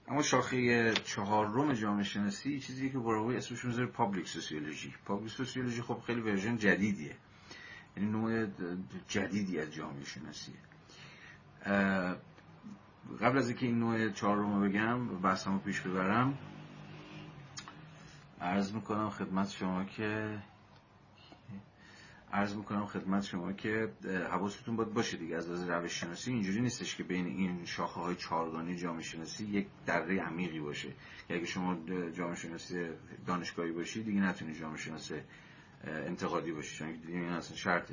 [0.08, 6.00] اما شاخه چهارم جامعه شناسی چیزی که بوراوی اسمش می‌ذاره public sociology public sociology خب
[6.06, 7.16] خیلی version جدیدیه.
[7.96, 8.46] یعنی نوع
[9.08, 10.54] جدیدی از جامعه شناسیه.
[13.20, 16.38] قبل از اینکه این نوع چهارم رو بگم بحثمو پیش ببرم
[18.40, 20.38] عرض می‌کنم خدمت شما که
[22.32, 23.92] عرض می‌کنم خدمت شما که
[24.30, 28.16] حواستون باید باشه دیگه از لحاظ روش شناسی اینجوری نیستش که بین این شاخه های
[28.16, 30.88] چهارگانه جامعه شناسی یک دره عمیقی باشه.
[31.28, 31.78] که اگه شما
[32.10, 32.88] جامعه شناسی
[33.26, 35.14] دانشگاهی باشی دیگه نتونی جامعه شناسی
[35.84, 36.76] انتقادی باشی.
[36.76, 37.92] چون این اصلا شرط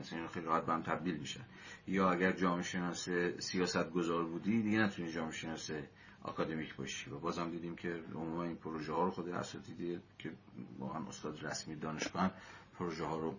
[0.00, 1.44] مثلا خیلی راحت به هم تبدیل میشن
[1.88, 3.08] یا اگر جامعه شناس
[3.38, 5.70] سیاست گذار بودی دیگه نتونی جامعه شناس
[6.22, 7.10] آکادمیک باشی.
[7.10, 10.32] و بازم دیدیم که عموما این پروژه ها رو خود اساتیدی که
[10.78, 12.30] واقعا استاد رسمی دانشگاه
[12.78, 13.34] پروژه ها رو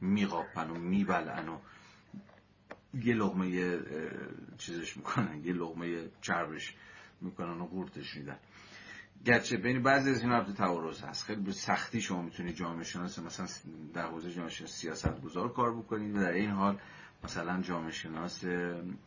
[0.00, 1.58] میقاپن و میبلن و
[2.94, 3.78] یه لغمه
[4.58, 6.74] چیزش می‌کنن یه لغمه چربش
[7.20, 8.38] می‌کنن و قورتش میدن.
[9.24, 11.24] گرچه بین بعضی از این رابطه تعارض هست.
[11.24, 13.46] خیلی به سختی شما می‌تونید جامعه شناس مثلا
[13.94, 16.78] در حوزه جامعه شناس سیاست گذار کار بکنید و در این حال
[17.24, 18.44] مثلا جامعه شناس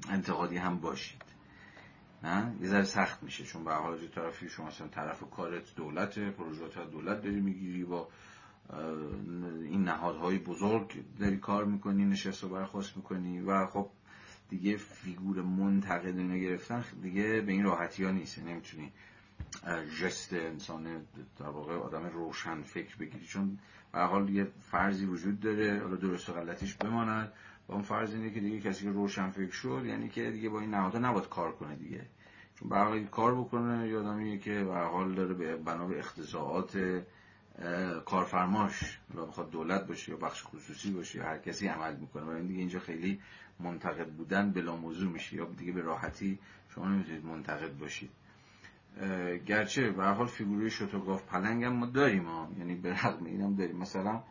[0.09, 1.23] انتقادی هم باشید.
[2.23, 3.43] نه؟ یه ذره سخت میشه.
[3.43, 8.07] چون به حال طرفی شما مثلا طرف کارت دولت پروژه دولت داری می‌گیری با
[9.63, 13.89] این نهادهای بزرگ داری کار می‌کنی نشست و برخواست می‌کنی و خب
[14.49, 18.39] دیگه فیگور منتقد اینو گرفتن دیگه به این راحتی ها نیست.
[18.39, 18.91] نمی‌تونی
[20.01, 20.83] جست انسان
[21.39, 23.25] در واقع آدم روشن فکر بگیری.
[23.25, 23.59] چون
[23.91, 27.33] به حال یه فرضی وجود داره حالا درست و غلطیش بماند.
[27.67, 30.59] و اون فرض اینه که دیگه کسی که روشن فکر شد یعنی که دیگه با
[30.59, 32.05] این نهادها نباید کار کنه دیگه.
[32.55, 37.03] چون به کار بکنه یادمیه که به حال داره به بنا به اختزاعات
[38.05, 42.23] کارفرماش و بخواد دولت باشه یا بخش خصوصی باشه یا هر کسی عمل می‌کنه.
[42.23, 43.19] و این دیگه اینجا خیلی
[43.59, 46.39] منتقد بودن بلا موضوع میشه یا دیگه به راحتی
[46.69, 48.09] شما نمی‌تونید منتقد باشید.
[49.45, 52.49] گرچه به حال فیگوری شترگاوپلنگ هم ما داریم ها.
[52.57, 53.77] یعنی به رغم اینم داریم.
[53.77, 54.23] مثلا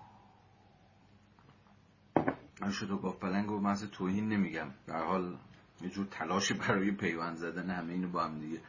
[2.70, 4.68] شترگاوپلنگ رو محض توهین نمیگم.
[4.86, 5.38] به حال
[5.80, 8.60] یه جور تلاش برای پیوند زدن همه اینو با هم دیگه.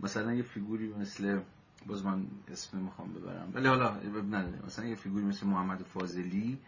[0.00, 1.40] مثلا یه فیگوری مثل
[1.86, 3.50] باز من اسم می‌خوام ببرم.
[3.54, 3.94] ولی حالا
[4.30, 6.58] نداره مثلا یه فیگوری مثل محمد فاضلی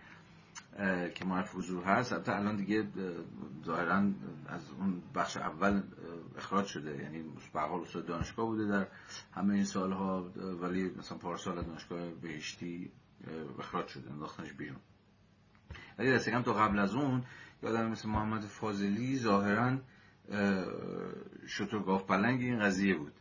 [1.15, 2.13] که معرف حضور هست.
[2.13, 2.87] البته الان دیگه
[3.65, 3.97] ظاهرا
[4.47, 5.83] از اون بخش اول
[6.39, 7.03] اخراج شده.
[7.03, 8.87] یعنی به حال استاد دانشگاه بوده در
[9.35, 10.23] همه این سالها
[10.63, 12.91] ولی مثلا پارسال دانشگاه بهشتی
[13.59, 14.81] اخراج شده انداختنش بیرون.
[15.99, 17.23] ولی دست کم تا قبل از اون
[17.63, 19.79] یادم مثل محمد فاضلی ظاهرا
[21.47, 23.13] شترگاف پلنگ این قضیه بود.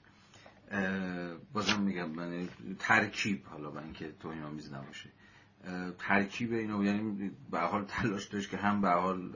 [1.54, 2.50] بازم میگم من
[2.80, 5.10] ترکیب حالا با اینکه توهین آمیز نباشه.
[6.00, 9.34] ترکیب اینو یعنی به حال تلاش داشت که هم به حال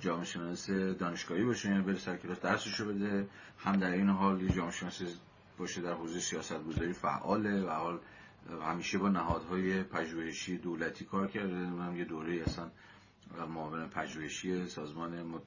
[0.00, 4.72] جامعه شناس دانشگاهی باشه یعنی بره سر کلاس درسشو بده هم در این حال جامعه
[4.72, 5.02] شناس
[5.58, 7.98] باشه در حوزه سیاست گذاری فعاله و حال
[8.62, 11.54] همیشه با نهادهای پژوهشی دولتی کار کرده.
[11.54, 12.70] من یه دوره اصلا
[13.48, 15.42] معاون پژوهشی سازمان مد...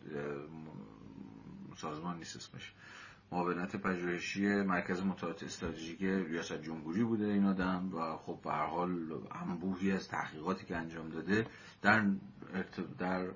[1.77, 2.73] سازمان نیست اسمش.
[3.31, 9.11] معاونت پژوهشی مرکز مطالعات استراتژیک ریاست جمهوری بوده این آدم و خب به هر حال
[9.31, 11.47] انبوهی از تحقیقاتی که انجام داده
[11.81, 12.05] در
[12.97, 13.27] در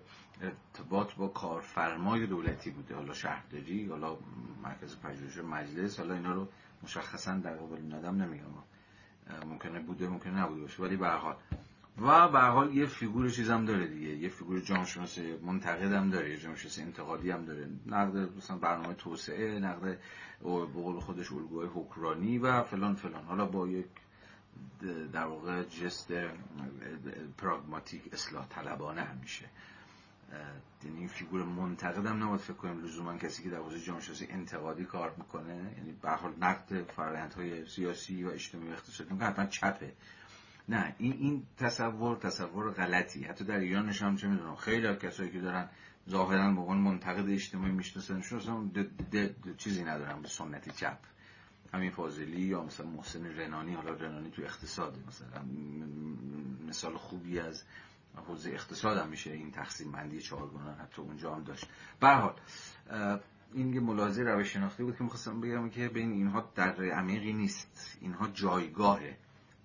[0.41, 2.95] ارتباط با کارفرمای دولتی بوده.
[2.95, 4.17] حالا شهرداری حالا
[4.63, 6.47] مرکز پژوهش مجلس حالا اینا رو
[6.83, 8.45] مشخصا در قبال این آدم نمیگم.
[9.45, 10.83] ممکنه بوده ممکنه نبوده باشه.
[10.83, 11.35] ولی به حال
[12.01, 14.07] و به حال یه فیگور چیزم داره دیگه.
[14.07, 17.69] یه فیگور جامعه شناسی منتقد هم داره جامعه شناسی انتقادی هم داره.
[17.85, 19.99] نقد مثلا برنامه توسعه نقد
[20.41, 23.23] به قول خودش الگوهای حکرانی و فلان فلان.
[23.23, 23.85] حالا با یک
[25.13, 26.11] در واقع جست
[27.37, 29.45] پراگماتیک اصلاح طلبانه هم میشه.
[30.83, 34.85] یعنی این فیگور منتقد هم نباید فکر کنیم لزوما کسی که در حوزه جامعه انتقادی
[34.85, 35.73] کار می‌کنه.
[35.77, 39.93] یعنی به حال نقد فرآیندهای سیاسی و اجتماعی اقتصادی می‌کنه حتما چپه.
[40.69, 43.23] نه این این تصور تصور غلطی.
[43.23, 45.69] حتی در ایران هم چه می‌دونم خیلی از کسایی که دارن
[46.09, 48.69] ظاهرا به عنوان منتقد اجتماعی میشناسنشون اصلا
[49.57, 50.97] چیزی ندارن به سنت چپ.
[51.73, 55.45] همین فاضلی یا مثلا محسن رنانی حالا رنانی تو اقتصاد مثلا
[56.67, 57.63] مثال خوبی از
[58.27, 61.67] حوزه اقتصاد هم میشه این تقسیم بندی چهارگانه حتی اونجا هم داشت.
[61.99, 62.35] به حال
[63.53, 67.97] این یه ملاحظه روش شناختی بود که می‌خواستم بگم که بین اینها در عمیقی نیست.
[68.01, 69.17] اینها جایگاهه.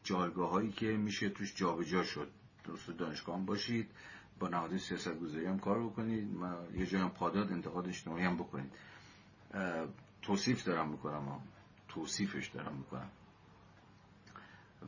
[0.04, 2.30] جایگاه هایی که میشه توش جابجا جا شد.
[2.64, 3.90] درست دانشگاه هم باشید
[4.38, 6.28] با نهادی سیاست گذاری هم کار بکنید.
[6.76, 8.72] یه جای هم پاداد انتقاد اجتماعی هم بکنید
[10.22, 11.40] توصیف دارم می‌کنم
[11.88, 13.08] توصیفش دارم می‌کنم.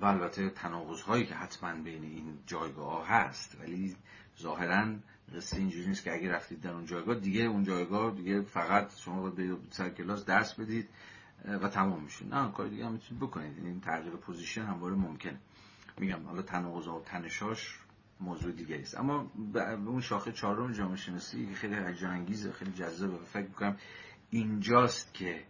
[0.01, 3.97] و البته تناقض هایی که حتما بین این جایگاه ها هست ولی
[4.41, 4.95] ظاهرا
[5.37, 9.31] قصه اینجوری نیست که اگه رفتید در اون جایگاه دیگه اون جایگاه دیگه فقط شما
[9.31, 10.89] به سر کلاس درس بدید.
[11.45, 13.59] و تمام میشه نه کار دیگه هم می‌تونید بکنید.
[13.59, 15.41] این تغییر position همواره ممکنه.
[15.99, 17.79] میگم حالا تناقض و تنشاش
[18.21, 18.99] موضوع دیگه است.
[18.99, 23.17] اما به اون شاخه چهارم جامعه شناسی خیلی هیجان انگیزه خیلی جذابه.
[23.17, 23.77] فکر می‌کنم
[24.31, 25.45] اینجاست که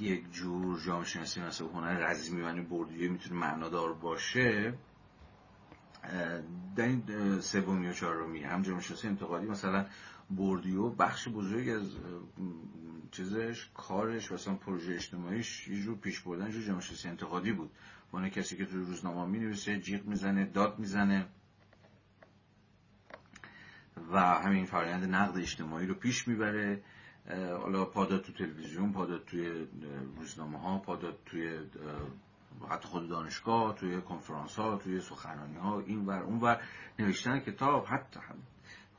[0.00, 4.74] یک جور جامعه شناسی مثل هنر رزمی و بردیه می‌تونه معنادار باشه.
[6.76, 9.86] در این سومی و چهارمی هم جامعه شناسی انتقادی مثلا
[10.30, 11.96] بردیو بخش بزرگی از
[13.12, 17.70] چیزش کارش مثلا پروژه اجتماعیش یه جور پیش بردن جور جامعه شناسی انتقادی بود.
[18.12, 21.26] اون کسی که تو روزنامه می نویسه جیغ می‌زنه داد می‌زنه
[24.12, 26.82] و همین فرآیند نقد اجتماعی رو پیش می‌بره.
[27.60, 29.66] حالا پاداد تو تلویزیون پاداد توی
[30.16, 31.58] روزنامه ها پاداد توی
[32.70, 36.62] حتی خود دانشگاه توی کنفرانس ها توی سخنرانی ها این ور اون ور
[36.98, 38.20] نوشتن کتاب حتی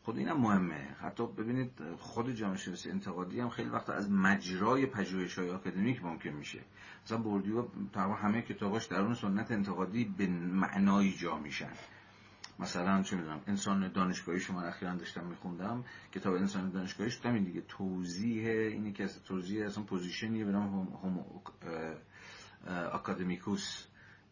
[0.04, 0.96] خود اینم مهمه.
[1.02, 6.30] حتی ببینید خود جامعه شناسی انتقادی هم خیلی وقت از مجرای پژوهش های آکادمیک ممکن
[6.30, 6.60] میشه.
[7.06, 11.72] مثلا بردیو تقریبا همه کتاباش در اون سنت انتقادی به معنایی جا میشن.
[12.60, 15.84] مثلا چه می‌دونم انسان دانشگاهی شما اخیرا داشتم میخوندم
[16.14, 17.26] کتاب انسان دانشگاهی شد.
[17.26, 17.62] همین دیگه.
[17.62, 21.26] توضیح اینی که توضیح اصلا position ی به نام Homo
[22.94, 23.86] Academicus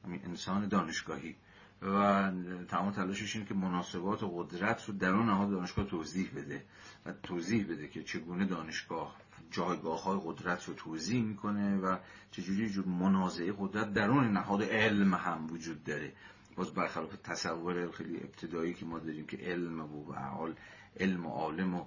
[0.05, 1.36] انسان دانشگاهی.
[1.82, 2.32] و
[2.67, 6.63] تمام تلاشش اینه که مناسبات و قدرت رو در اون نهاد دانشگاه توضیح بده
[7.05, 9.15] و توضیح بده که چگونه دانشگاه
[9.51, 11.97] جایگاه های قدرت رو توزیع می‌کنه و
[12.32, 16.13] چجوری جور منازعه قدرت درون نهاد علم هم وجود داره.
[16.55, 20.55] باز برخلاف تصور خیلی ابتدایی که ما داریم که علم و به حال
[20.99, 21.86] علم و عالم و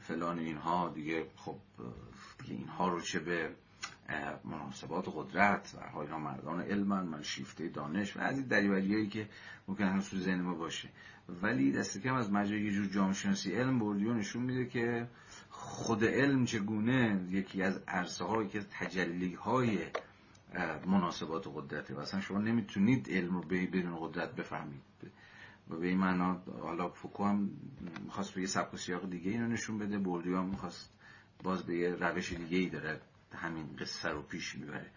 [0.00, 1.56] فلان اینها دیگه خب
[2.38, 3.50] دیگه اینها رو چه به
[4.44, 9.28] مناسبات قدرت و ها مردان علم من شیفته دانش و از این دریوریایی که
[9.68, 10.88] ممکن هنوز تو ذهن ما باشه.
[11.42, 15.08] ولی دست کم از مجرای یه جور جامعه علم بردیو نشون میده که
[15.50, 19.78] خود علم چگونه یکی از عرصه هایی که تجلی های
[20.86, 21.94] مناسبات قدرته.
[21.94, 24.82] و اصلا شما نمی‌تونید علم رو بدون قدرت بفهمید.
[25.70, 27.50] و به این معنا حالا فوکو هم
[28.04, 30.90] می‌خواست به یه سبک و سیاق دیگه اینو نشون بده بردیو هم می‌خواست
[31.42, 33.00] باز به یه روش دیگه ای داره
[33.34, 34.90] همین قصه رو پیش می‌بره.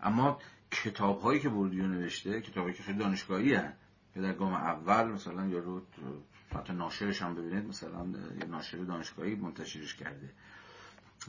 [0.00, 0.38] اما
[0.70, 3.72] کتاب هایی که بردیو نوشته کتابی که خیلی دانشگاهی هن
[4.14, 5.82] که در گام اول مثلا یا رو
[6.54, 8.06] حتی ناشرش هم ببینید مثلا
[8.48, 10.32] ناشر دانشگاهی منتشرش کرده.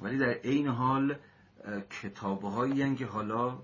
[0.02, 1.20] ولی در عین حال
[2.02, 3.64] کتاب هایی که حالا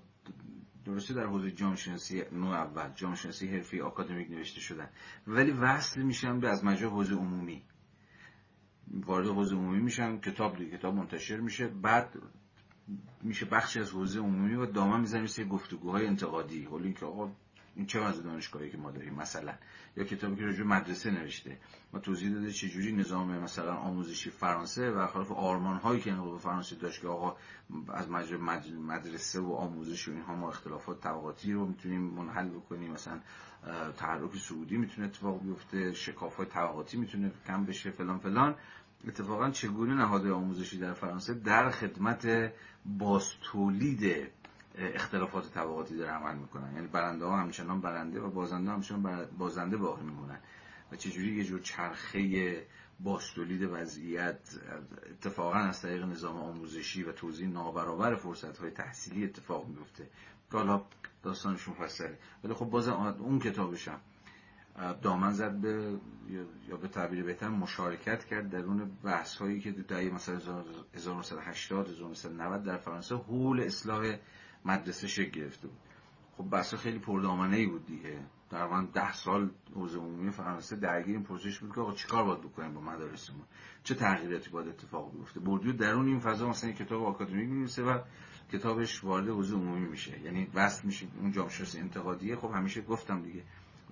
[0.85, 4.89] درسته در حوزه جامعه شناسی نوع اول جامعه شناسی حرفی آکادمیک نوشته شدن
[5.27, 7.63] ولی وصل میشن به از مجرای حوزه عمومی.
[8.87, 12.17] وارد حوزه عمومی میشن کتاب دیگه کتاب منتشر میشه بعد
[13.21, 16.63] میشه بخشی از حوزه عمومی و دامن می‌زنیم مثل گفتگوهای انتقادی.
[16.63, 17.31] حالا اینکه آقا
[17.75, 19.53] این چه وضع دانشگاهی که ما داریم مثلا؟
[19.97, 21.57] یا کتابی که راجع مدرسه نوشته.
[21.93, 26.75] ما توضیح داده چجوری نظام مثلا آموزشی فرانسه و خلاف آرمان هایی که انقلاب فرانسه
[26.75, 27.37] داشت که آقا
[27.93, 28.09] از
[28.79, 32.91] مدرسه و آموزش و اینها ما اختلافات طبقاتی رو می‌تونیم منحل بکنیم.
[32.91, 33.19] مثلا
[33.97, 38.55] تحرک سعودی می‌تونه اتفاق بیفته شکاف های طبقاتی می‌تونه کم بشه فلان فلان.
[39.07, 42.53] اتفاقا چگونه نهادهای آموزشی در فرانسه در خدمت
[42.85, 44.27] باز تولید
[44.75, 50.03] اختلافات طبقاتی داره عمل می‌کنن؟ یعنی برنده ها همچنان برنده و بازنده همچنان بازنده باقی
[50.03, 50.39] میمونن.
[50.91, 52.65] و چجوری یه جور چرخه
[52.99, 54.39] باستولید وضعیت
[55.11, 60.09] اتفاقا از طریق نظام آموزشی و توضیح نابرابر فرصت های تحصیلی اتفاق میفته
[60.51, 60.81] که حالا
[61.23, 63.99] داستانش مفصله ولی خب باز اون کتابشم
[65.01, 65.99] دامن زد به
[66.69, 70.63] یا به تعبیر بهتر مشارکت کرد در اون بحث هایی که در مثلا
[70.95, 74.15] 1980 1990 در فرانسه حول اصلاح
[74.65, 75.77] مدرسه شکل گرفته بود
[76.37, 78.19] خب بحث خیلی پردامنه ای بود دیگه.
[78.49, 82.41] در واقع ده سال حوزه عمومی فرانسه درگیر این پروسش بود که آقا چیکار باید
[82.41, 83.43] بکنیم با مدارسمون؟
[83.83, 87.99] چه تغییراتی باید اتفاق بیفته؟ بردیو درون این فضا مثلا یک کتاب آکادمیک می‌نویسه و
[88.51, 90.19] کتابش وارد حوزه عمومی میشه.
[90.19, 92.35] یعنی وصل میشه اون جامعه انتقادیه.
[92.35, 93.43] خب همیشه گفتم دیگه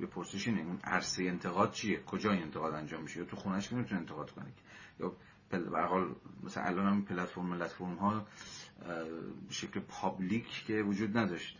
[0.01, 3.69] یه پرسش اینه اون عرصه انتقاد چیه؟ کجا این انتقاد انجام میشه؟ یا تو خونش
[3.69, 4.51] که انتقاد کنه؟
[4.99, 5.15] یا
[5.49, 8.27] به حال مثلا الان هم پلتفرم پلتفرم ها
[9.47, 11.57] به شکل پابلیک که وجود نداشت.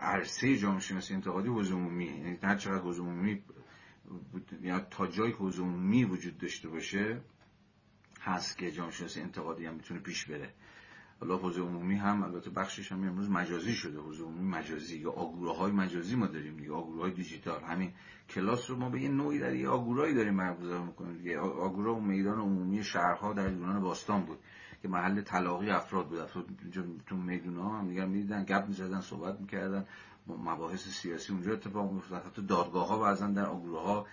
[0.00, 3.38] عرصه جامعه شناسی انتقادی حوزه یعنی هر چقدر حوزه
[4.62, 7.20] یا تا جایی که وجود داشته باشه
[8.20, 10.54] هست که جامعه شناسی انتقادی هم می‌تونه پیش بره.
[11.22, 14.00] حالا حوزه عمومی هم البته بخشش هم امروز مجازی شده.
[14.00, 16.72] حوزه عمومی مجازی یا آگوراهای مجازی ما داریم دیگه.
[16.72, 17.60] آگوراهای دیجیتال.
[17.60, 17.92] همین
[18.28, 21.38] کلاس رو ما به یه نوعی در یه آگورایی داریم برگزار می‌کنیم دیگه.
[21.38, 24.38] آگورا و میدان عمومی شهرها در یونان باستان بود
[24.82, 26.18] که محل تلاقی افراد بود.
[26.18, 26.46] افراد
[27.06, 29.86] تو میدون ها هم دیگر می‌دیدن گپ می‌زدن صحبت می‌کردن.
[30.26, 32.22] مباحث سیاسی اونجا اتفاق میافتاد.
[32.26, 34.06] حتی دادگاه ها بعضا در آگوراها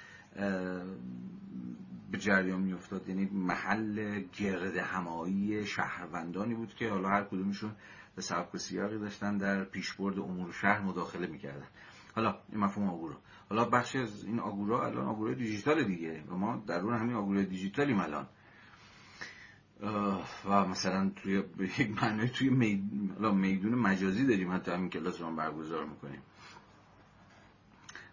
[2.12, 3.10] به جریان میافتاد.
[3.10, 7.72] یعنی محل گرد همایی شهروندانی بود که حالا هر کدومشون
[8.16, 11.68] به سبک و سیاقی داشتن در پیشبرد امور شهر مداخله می‌کردن.
[12.16, 13.18] حالا این مفهوم آگورا.
[13.50, 16.24] حالا بخش از این آگورا الان آگورای دیجیتال دیگه.
[16.30, 18.28] و ما درون همین آگورای دیجیتالیم الان.
[20.46, 21.44] و مثلا توی
[21.80, 22.50] یک معنی توی
[23.34, 24.52] میدون مجازی داریم.
[24.52, 26.22] حتی همین کلاس رو برگزار می‌کنیم.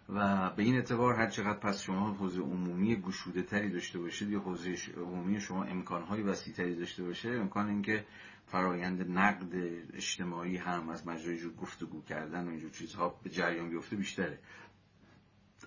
[0.09, 4.39] و به این اعتبار هر چقدر پس شما حوزه عمومی گشوده تری داشته باشید یا
[4.39, 8.05] حوزه عمومی شما امکانهای وسیع تری داشته باشه امکان اینکه
[8.45, 9.53] فرایند نقد
[9.93, 14.39] اجتماعی هم از مجرای جور گفتگو کردن و اینجور چیزها به جریان بیفته بیشتره.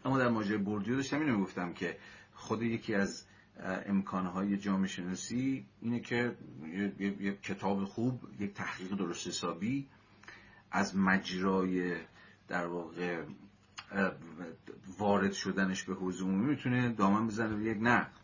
[0.05, 1.97] اما در ماجرای بردیو داشتم اینو گفتم که
[2.35, 3.27] خود یکی از
[3.87, 6.37] امکانهای جامعه شناسی اینه که
[6.99, 9.89] یک کتاب خوب یک تحقیق درست حسابی
[10.71, 11.97] از مجرای
[12.49, 13.25] در واقع
[14.99, 18.21] وارد شدنش به حوزه عمومی می‌تونه دامن بزنه به یک نقد.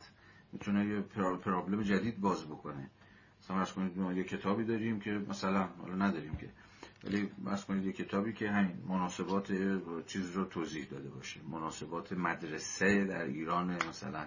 [0.53, 1.01] می‌تونه یه
[1.37, 2.91] پرابلم جدید باز بکنه.
[3.43, 6.49] مثلا فرض کنید یه کتابی داریم که مثلا حالا نداریم که
[7.05, 9.53] ولی فرض کنید یه کتابی که همین مناسبات
[10.07, 11.41] چیز رو توضیح داده باشه.
[11.51, 14.27] مناسبات مدرسه در ایران مثلا.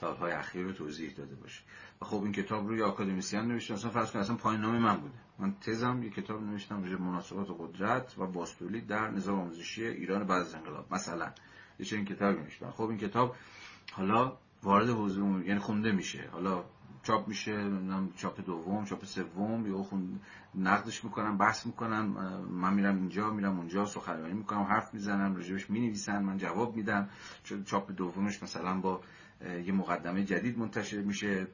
[0.00, 1.62] سالهای اخیر رو توضیح داده باشه.
[2.02, 4.96] و خب این کتاب رو یه آکادمیسیان نوشته اصلا فرض کنید اصلا پایین نامه من
[4.96, 5.18] بوده.
[5.38, 10.40] من تزم یه کتاب نوشتم راجع مناسبات قدرت و باستولی در نظام آموزشی ایران بعد
[10.40, 10.94] از انقلاب.
[10.94, 11.32] مثلا
[11.78, 12.70] یه چنین کتاب نوشتم.
[12.70, 13.36] خب این کتاب
[13.92, 14.32] حالا
[14.62, 16.28] وارد حوزه یعنی خونده میشه.
[16.32, 16.64] حالا
[17.02, 17.70] چاپ میشه
[18.16, 20.20] چاپ دوم چاپ سوم یا خون
[20.54, 22.06] نقدش می‌کنم بحث می‌کنم
[22.50, 27.08] من میرم اینجا میرم اونجا سخنرانی می‌کنم حرف می‌زنم راجبش می‌نویسن من جواب میدم.
[27.66, 29.00] چاپ دومش مثلا با
[29.40, 31.46] یه مقدمه جدید منتشر میشه.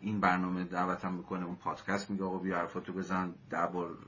[0.00, 3.34] این برنامه دعوتم می‌کنه اون پادکست میگه آقا بیا حرفاتو بزن.
[3.50, 3.98] ده بار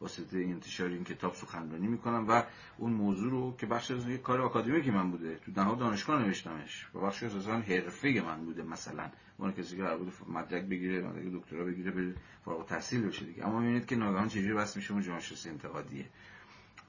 [0.00, 2.42] واسطه انتشار این کتاب سخنرانی می‌کنم و
[2.78, 6.86] اون موضوع رو که بخش از یک کار آکادمیکی من بوده تو دهها دانشگاه نوشتمش
[6.94, 9.10] و بخش از اصلا حرفه من بوده مثلا.
[9.38, 12.14] اون کسی که قرار بود مدرک بگیره مدرک دکترا بگیره به
[12.44, 13.46] فارغ تحصیل بشه دیگه.
[13.46, 16.06] اما می‌بینید که ناگهان چجوری بس میشه اون جامعه انتقادیه.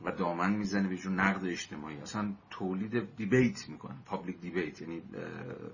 [0.01, 1.97] و دامن می‌زنه به جور نقد اجتماعی.
[1.97, 5.01] اصلا تولید دیبیت می‌کنه پابلیک دیبیت یعنی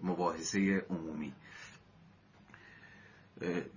[0.03, 1.34] مباحثه عمومی.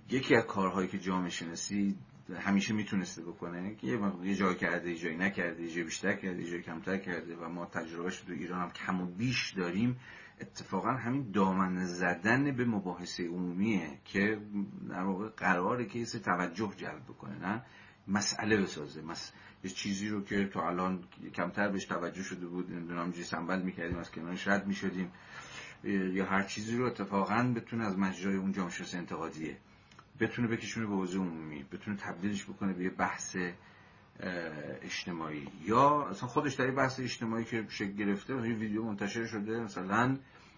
[0.09, 1.97] یکی از کارهایی که جامعه شناسی
[2.39, 3.87] همیشه می‌تونسته بکنه که
[4.23, 7.49] یه جای کرده یه جایی نکرده یه جای بیشتر کرده یه جای کمتر کرده و
[7.49, 9.99] ما تجربهش تو ایران هم کم و بیش داریم
[10.41, 14.39] اتفاقا همین دامن زدن به مباحثه عمومیه که
[14.89, 17.65] در واقع قراره که توجه جلب بکنه نه؟
[18.07, 19.33] مسئله بسازه مس...
[19.63, 21.03] یه چیزی رو که تو الان
[21.33, 25.11] کمتر بهش توجه شده بود نمی‌دونم جی سنبل می‌کردیم از کنارش رد می‌شدیم.
[25.83, 29.57] یا هر چیزی رو اتفاقا بتونه از مجرای اون جامعه انتقادیه.
[30.19, 33.37] بتونه بکشونه به حوزه عمومی بتونه تبدیلش بکنه به یه بحث
[34.81, 35.47] اجتماعی.
[35.65, 40.17] یا اصلا خودش در بحث اجتماعی که شکل گرفته یه ویدیو منتشر شده مثلا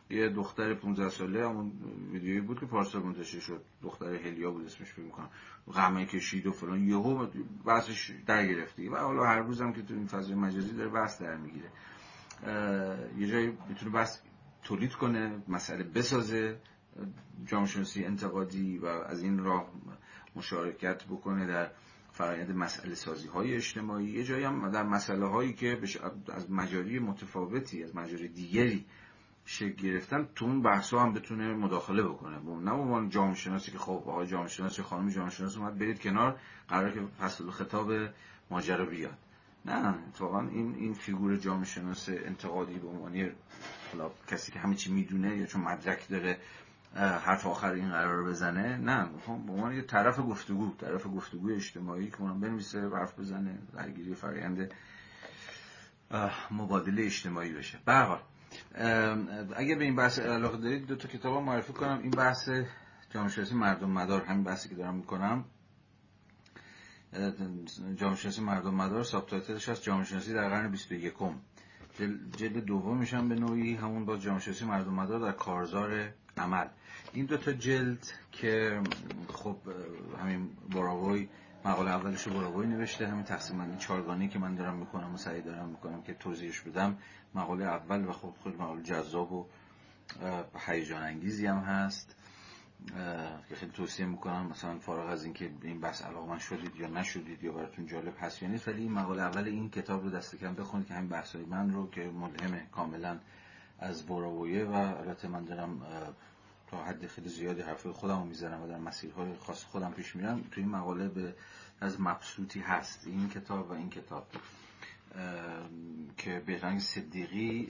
[0.10, 1.72] یه دختر 15 ساله همون
[2.12, 3.62] ویدیویی بود که پارسال منتشر شد.
[3.84, 5.30] دختر هلیا بود اسمش فکر می‌کنم.
[5.74, 6.84] غمه کشید و فلان.
[6.88, 7.28] یهو
[7.66, 11.38] بحثش در گرفته و حالا هر روزم که تو این فضای مجازی داره بحث در
[11.38, 11.72] می‌گیره.
[13.18, 14.22] یه جایی می‌تونه بحث
[14.64, 16.60] تولید کنه مسئله بسازه
[17.46, 19.70] جامعه شناسی انتقادی و از این راه
[20.36, 21.72] مشارکت بکنه در
[22.12, 24.10] فرایند مسئله سازی های اجتماعی.
[24.10, 25.78] یه جایی هم در مسئله هایی که
[26.34, 28.86] از مجاری متفاوتی از مجاری دیگری
[29.52, 32.40] شکل گرفتن تو اون بحث هم بتونه مداخله بکنه.
[32.40, 36.40] نه عنوان جامعه شناسی که خب آقای جامعه شناسی خانم جامعه شناسی اومد برید کنار
[36.68, 37.92] قرار که فصل خطاب
[38.50, 39.18] ماجرا بیاد.
[39.66, 43.32] نه اتفاقا این این فیگور جامعه شناس انتقادی به عنوان
[44.28, 46.38] کسی که همه چی می‌دونه یا چون مدرک داره
[46.96, 51.50] حرف آخر این قرار رو بزنه نه می‌خوام به عنوان یه طرف گفتگو طرف گفتگو
[51.50, 54.74] اجتماعی که اونم بنویسه حرف بزنه درگیری فرآیند
[56.52, 57.80] مبادله اجتماعی بشه.
[57.86, 58.20] به
[59.56, 62.00] اگه به این بحث علاقه دارید دو تا کتاب معرفی کنم.
[62.04, 62.50] این بحث
[63.10, 65.46] جامعه مردم مدار همین بحثی که دارم می‌کنم.
[67.96, 71.14] جامعه مردم مدار ساب تایتلش هست جامعه در قرن 21
[72.38, 76.68] جلد دومش هم به نوعی همون با جامعه مردم مدار در کارزار عمل.
[77.14, 78.82] این دو تا جلد که
[79.34, 79.58] خب
[80.22, 81.30] همین براوی
[81.66, 83.08] مقاله اولش رو براوی نوشته.
[83.08, 86.98] همین تقسیم بندی چارگانی که من دارم می‌کنم و سعی دارم می‌کنم که توضیحش بدم.
[87.36, 89.46] مقاله اول و خب خیلی مقاله جذاب و
[90.68, 92.16] هیجان انگیزی هم هست
[93.50, 94.48] که خیلی توصیه می‌کنم.
[94.48, 98.50] مثلا فارغ از اینکه این بحث علاقه شدید یا نشدید یا براتون جالب هست یا
[98.50, 101.74] نیست ولی این مقاله اول این کتاب رو دست کم بخونید که همین بحث من
[101.74, 103.20] رو که ملهمه کاملا
[103.80, 105.82] از براویه و البته من دارم
[106.72, 110.42] تا حد خیلی زیادی حرف خودم رو می‌زنم و در مسیرهای خاص خودم پیش میرم
[110.52, 111.36] تو این مقاله به
[111.82, 113.08] از مبسوطی هست.
[113.08, 114.28] این کتاب و این کتاب.
[116.18, 117.68] که بهرنگ صدیقی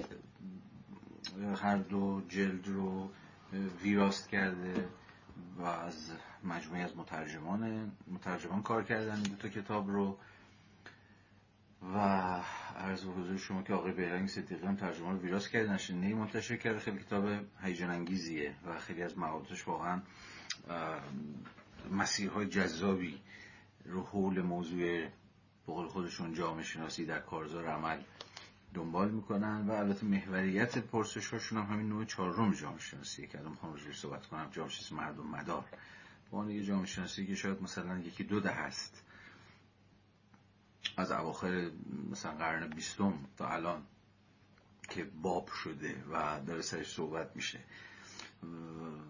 [1.62, 3.10] هر دو جلد رو
[3.84, 4.90] ویراست کرده
[5.58, 6.12] و از
[6.44, 10.18] مجموعی از مترجمان مترجمان کار کردن دو تا کتاب رو.
[11.82, 11.98] و
[12.78, 16.58] عرض به حضور شما که آقای بهرنگ صدیقی هم ترجمه رو ویراس کرده نشینه منتشر
[16.58, 16.80] کرده.
[16.80, 17.26] خیلی کتاب
[17.62, 20.02] هیجان انگیزیه و خیلی از مقالاتش واقعا
[21.92, 23.22] مسیرهای جذابی
[23.86, 25.08] رو حول موضوع
[25.68, 28.02] بقول خودشون جامعه شناسی در کارزار عمل
[28.74, 33.52] دنبال می‌کنن و البته محوریت پرسش هاشون هم همین نوع چهارم جامعه شناسیه که الان
[33.52, 34.50] می‌خوام روش صحبت کنم.
[34.52, 35.66] جامعه شناسی مردم مدار.
[36.32, 39.04] با یه جامعه شناسی که شاید مثلا یکی دو ده هست.
[40.98, 41.72] از اواخر
[42.12, 43.82] مثلا قرن بیستم تا الان
[44.90, 47.60] که باب شده و داره سرش صحبت میشه.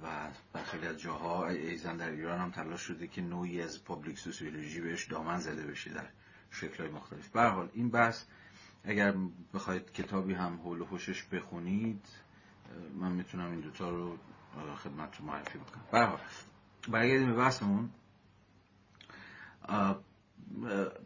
[0.04, 4.20] و در خیلی از جاها ایضا در ایران هم تلاش شده که نوعی از public
[4.20, 6.10] sociology بهش دامن زده بشه در
[6.52, 7.30] شکلهای مختلف.
[7.30, 8.24] به حال این بحث
[8.84, 9.14] اگر
[9.54, 12.06] بخواید کتابی هم حول و حوشش بخونید
[13.00, 14.18] من می‌تونم این دوتا رو
[14.84, 15.84] خدمت رو معرفی بکنم.
[15.92, 16.20] به حال
[16.88, 17.90] برگردیم به بحثمون.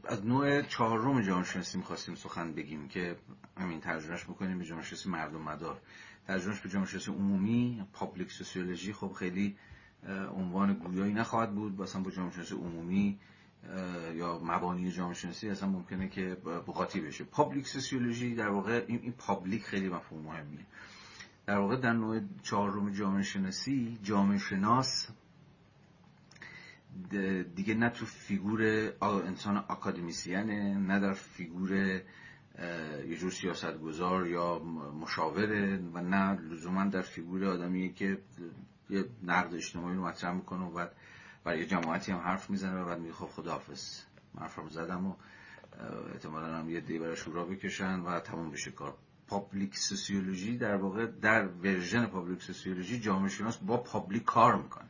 [0.05, 3.15] از نوع چهارم جامعه شناسی می‌خواستیم سخن بگیم که
[3.57, 5.81] همین ترجمهش بکنیم به جامعه شناسی مردم مدار.
[6.27, 9.55] ترجمهش به جامعه شناسی عمومی public sociology خب خیلی
[10.35, 11.81] عنوان گویایی نخواهد بود.
[11.81, 13.19] مثلا با جامعه شناسی عمومی
[14.15, 17.23] یا مبانی جامعه شناسی اصلا ممکنه که قاطی بشه.
[17.23, 20.65] public sociology در واقع این, این public خیلی مفهوم مهمیه.
[21.45, 25.07] در واقع در نوع چهارم جامعه شناسی جامعه شناس
[27.55, 31.71] دیگه نه تو فیگور انسان آکادمیسینه نه در فیگور
[33.07, 34.59] یه جور سیاستگزار یا
[35.01, 38.17] مشاوره و نه لزوما در فیگور آدمیه که
[38.89, 40.95] یه نقد اجتماعی رو مطرح می‌کنه و بعد
[41.43, 43.99] برای یه جماعتی هم حرف می‌زنه و بعد میگه خب خداحافظ.
[44.35, 45.15] من حرفم زدم و
[46.13, 48.93] احتمالا هم یه عده‌ای براش هورا بکشن و تموم بشه کار.
[49.27, 54.87] public sociology در واقع در version public sociology جامعه شناس با public کار می‌کنه.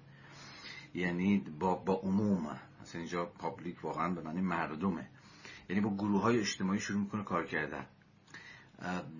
[0.94, 2.60] یعنی با, با عموم.
[2.82, 5.10] مثلا اینجا پابلیک واقعا به معنی مردمه.
[5.70, 7.86] یعنی با گروه های اجتماعی شروع می‌کنه کار کردن.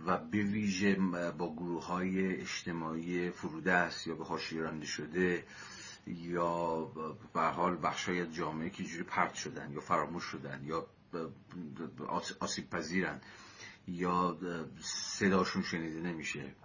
[0.06, 0.96] و به ویژه
[1.38, 3.32] با گروه های اجتماعی
[3.66, 5.46] است یا به حاشیه رانده شده
[6.08, 6.86] یا
[7.34, 10.88] به حال بخشای جامعه که جوری پرت شدن یا فراموش شدن یا
[12.40, 13.22] آسیب پذیرن
[13.88, 14.38] یا
[14.82, 16.56] صداشون شنیده نمیشه.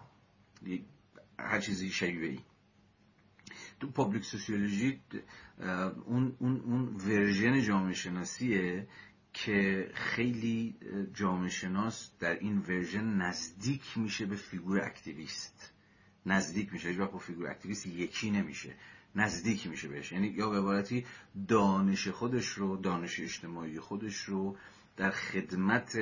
[1.38, 2.40] هر چیزی شیوه ای
[3.80, 5.00] تو public sociology
[6.06, 8.86] اون, اون, اون version جامعه شناسیه
[9.32, 10.76] که خیلی
[11.14, 15.72] جامعه شناس در این version نزدیک میشه به فیگور activist
[16.26, 18.74] نزدیک میشه هیچ با فیگور activist یکی نمیشه.
[19.14, 20.12] نزدیک میشه بهش.
[20.12, 21.06] یعنی یا به عبارتی
[21.48, 24.56] دانش خودش رو دانش اجتماعی خودش رو
[24.96, 25.98] در خدمت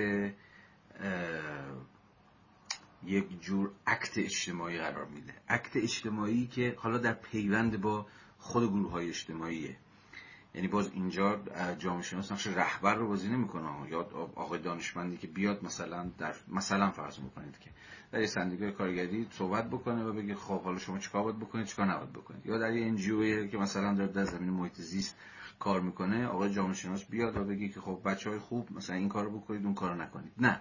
[3.07, 5.35] یک جور عکت اجتماعی قرار میده.
[5.49, 8.07] عکت اجتماعی که حالا در پیوند با
[8.39, 9.77] خود گروه های اجتماعیه.
[10.55, 11.41] یعنی باز اینجا
[11.79, 13.91] جامعه شناس نقش رهبر رو بازی نمی‌کنه.
[13.91, 14.01] یا
[14.35, 17.71] آقای دانشمندی که بیاد مثلا در مثلا فرض می‌کنید که
[18.13, 21.87] در یه سندیکای کارگری صحبت بکنه و بگه خب حالا شما چیکار باید بکنید چیکار
[21.87, 22.47] نباید بکنید.
[22.47, 25.17] یا در یه انجیوی که مثلا در, در زمین محیط زیست
[25.59, 29.09] کار می‌کنه آقای جامعه شناس بیاد و بگه که خب بچه های خوب مثلا این
[29.09, 30.33] کارو بکنید اون کارو نکنید.
[30.39, 30.61] نه.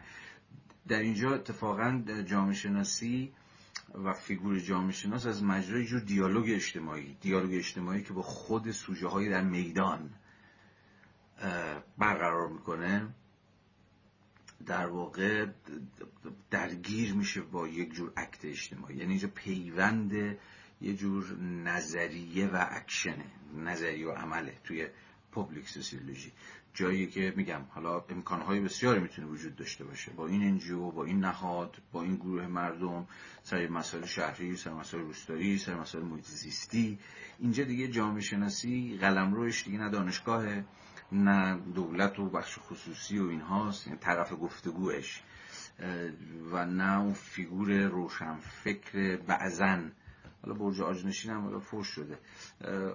[0.88, 3.34] در اینجا اتفاقا جامعه شناسی
[3.94, 9.08] و فیگور جامعه شناس از مجرای جور دیالوگ اجتماعی دیالوگ اجتماعی که با خود سوژه
[9.08, 10.10] های در میدان
[11.98, 13.08] برقرار می‌کنه.
[14.66, 15.46] در واقع
[16.52, 18.96] درگیر میشه با یک جور act اجتماعی.
[18.96, 20.38] یعنی اینجا پیوند
[20.82, 23.26] یه جور نظریه و اکشنه
[23.58, 24.88] نظریه و عمله توی
[25.32, 26.32] public sociology
[26.76, 30.12] جایی که میگم حالا امکانهای بسیاری می‌تونه وجود داشته باشه.
[30.12, 33.08] با این NGO با این نهاد با این گروه مردم
[33.44, 37.00] سر مسائل شهری سر مسائل روستایی سر مسائل محیط زیستی.
[37.40, 40.66] اینجا دیگه جامعه شناسی روش دیگه نه دانشگاهه
[41.12, 43.88] نه دولت و بخش خصوصی و اینهاست.
[43.88, 45.22] یعنی طرف گفتگوش
[46.52, 49.92] و نه اون فیگور روشنفکر بعضا
[50.46, 52.18] حالا برج عاج‌نشین هم حالا فوش شده.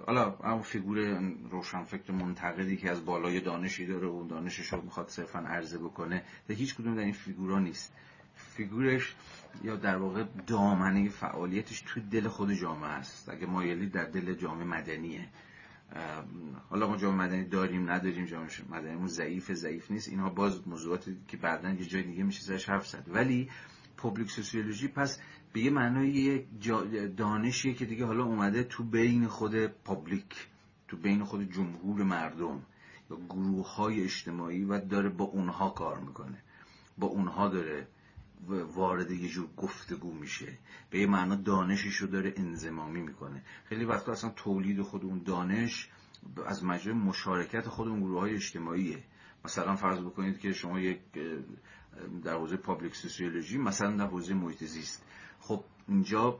[0.07, 1.19] حالا همون فیگور
[1.51, 6.55] روشنفکر منتقدی که از بالای دانشی داره و دانشش رو می‌خواد صرفا عرضه بکنه در
[6.55, 7.93] هیچ کدوم در این فیگورا نیست.
[8.35, 9.15] فیگورش
[9.63, 13.29] یا در واقع دامنه فعالیتش توی دل خود جامعه است.
[13.29, 15.27] اگه مایلی در دل جامعه مدنیه.
[16.69, 20.09] حالا ما جامعه مدنی داریم نداریم جامعه مدنیمون ضعیف ضعیف نیست.
[20.09, 23.05] اینها باز موضوعاتی که بعدا یه جای دیگه میشه سرش حرف زد.
[23.07, 23.49] ولی
[23.97, 25.19] پوبلیک سوسیولوژی پس
[25.53, 26.45] به یه معنای
[27.17, 30.47] دانشیه که دیگه حالا اومده تو بین خود پابلیک
[30.87, 32.61] تو بین خود جمهور مردم
[33.11, 36.37] یا گروه های اجتماعی و داره با اونها کار می‌کنه.
[36.97, 37.87] با اونها داره
[38.47, 40.57] وارد یه جور گفتگو میشه.
[40.89, 43.43] به یه معنا دانشش رو داره انزمامی می‌کنه.
[43.65, 45.89] خیلی وقتا اصلا تولید خود اون دانش
[46.45, 49.03] از مجرد مشارکت خود اون گروه های اجتماعیه.
[49.45, 50.99] مثلا فرض بکنید که شما یک
[52.23, 55.05] در حوزه public sociology مثلا در حوزه محیط زیست.
[55.41, 56.39] خب اینجا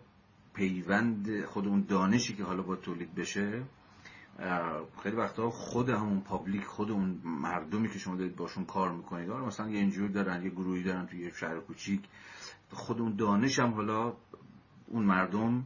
[0.54, 3.64] پیوند خود اون دانشی که حالا با تولید بشه
[5.04, 9.46] خیلی وقتا خود همون public خود اون مردمی که شما دارید باشون کار می‌کنید حالا
[9.46, 12.02] مثلا یه NGO دارن یه گروهی دارن توی یه شهر کوچیک.
[12.72, 14.14] خود اون دانش هم حالا
[14.88, 15.66] اون مردم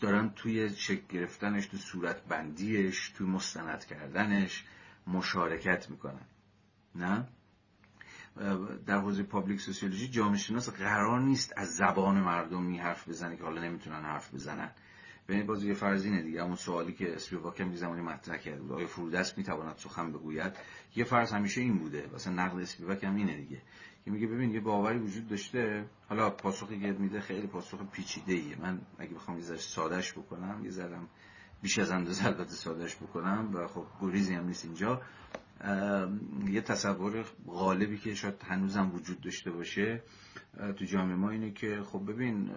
[0.00, 4.64] دارن توی شکل گرفتنش تو صورت بندیش توی مستند کردنش
[5.06, 6.26] مشارکت می‌کنن.
[6.94, 7.28] نه؟
[8.86, 13.62] در حوزه public sociology جامعه شناس قرار نیست از زبان مردمی حرف بزنه که حالا
[13.62, 14.70] نمی‌تونن حرف بزنن.
[15.28, 16.42] ببینید باز یه فرض اینه دیگه.
[16.42, 20.52] همون سوالی که اسپیواک هم زمانی مطرح کرده بود آیا فرودست می‌تواند سخن بگوید؟
[20.96, 22.10] یه فرض همیشه این بوده.
[22.14, 23.62] مثلا نقد اسپیواک اینه دیگه.
[24.04, 25.84] که میگه ببین یه باوری وجود داشته.
[26.08, 30.64] حالا پاسخی که میده خیلی پاسخ پیچیده ایه من اگه بخوام یه ذره سادهش بکنم
[30.64, 30.98] یه ذره
[31.62, 35.02] بیش از اندازه البته سادهش بکنم و خب گریزی هم نیست اینجا.
[36.48, 40.02] یه تصور غالبی که شاید هنوزم وجود داشته باشه
[40.76, 42.50] تو جامعه ما اینه که خب ببین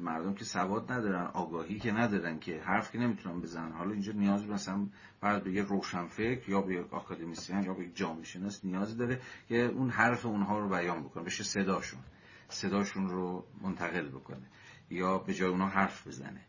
[0.00, 3.72] مردم که سواد ندارن آگاهی که ندارن که حرف که نمی‌تونن بزنن.
[3.72, 4.86] حالا اینجا نیاز مثلا
[5.20, 9.20] فرض به یه روشنفکر یا به یک آکادمیسیان یا به یک جامعه شناس نیاز داره
[9.48, 12.00] که اون حرف اونها رو بیان بکنه بشه صداشون.
[12.48, 14.46] صداشون رو منتقل بکنه
[14.90, 16.40] یا به جای اونها حرف بزنه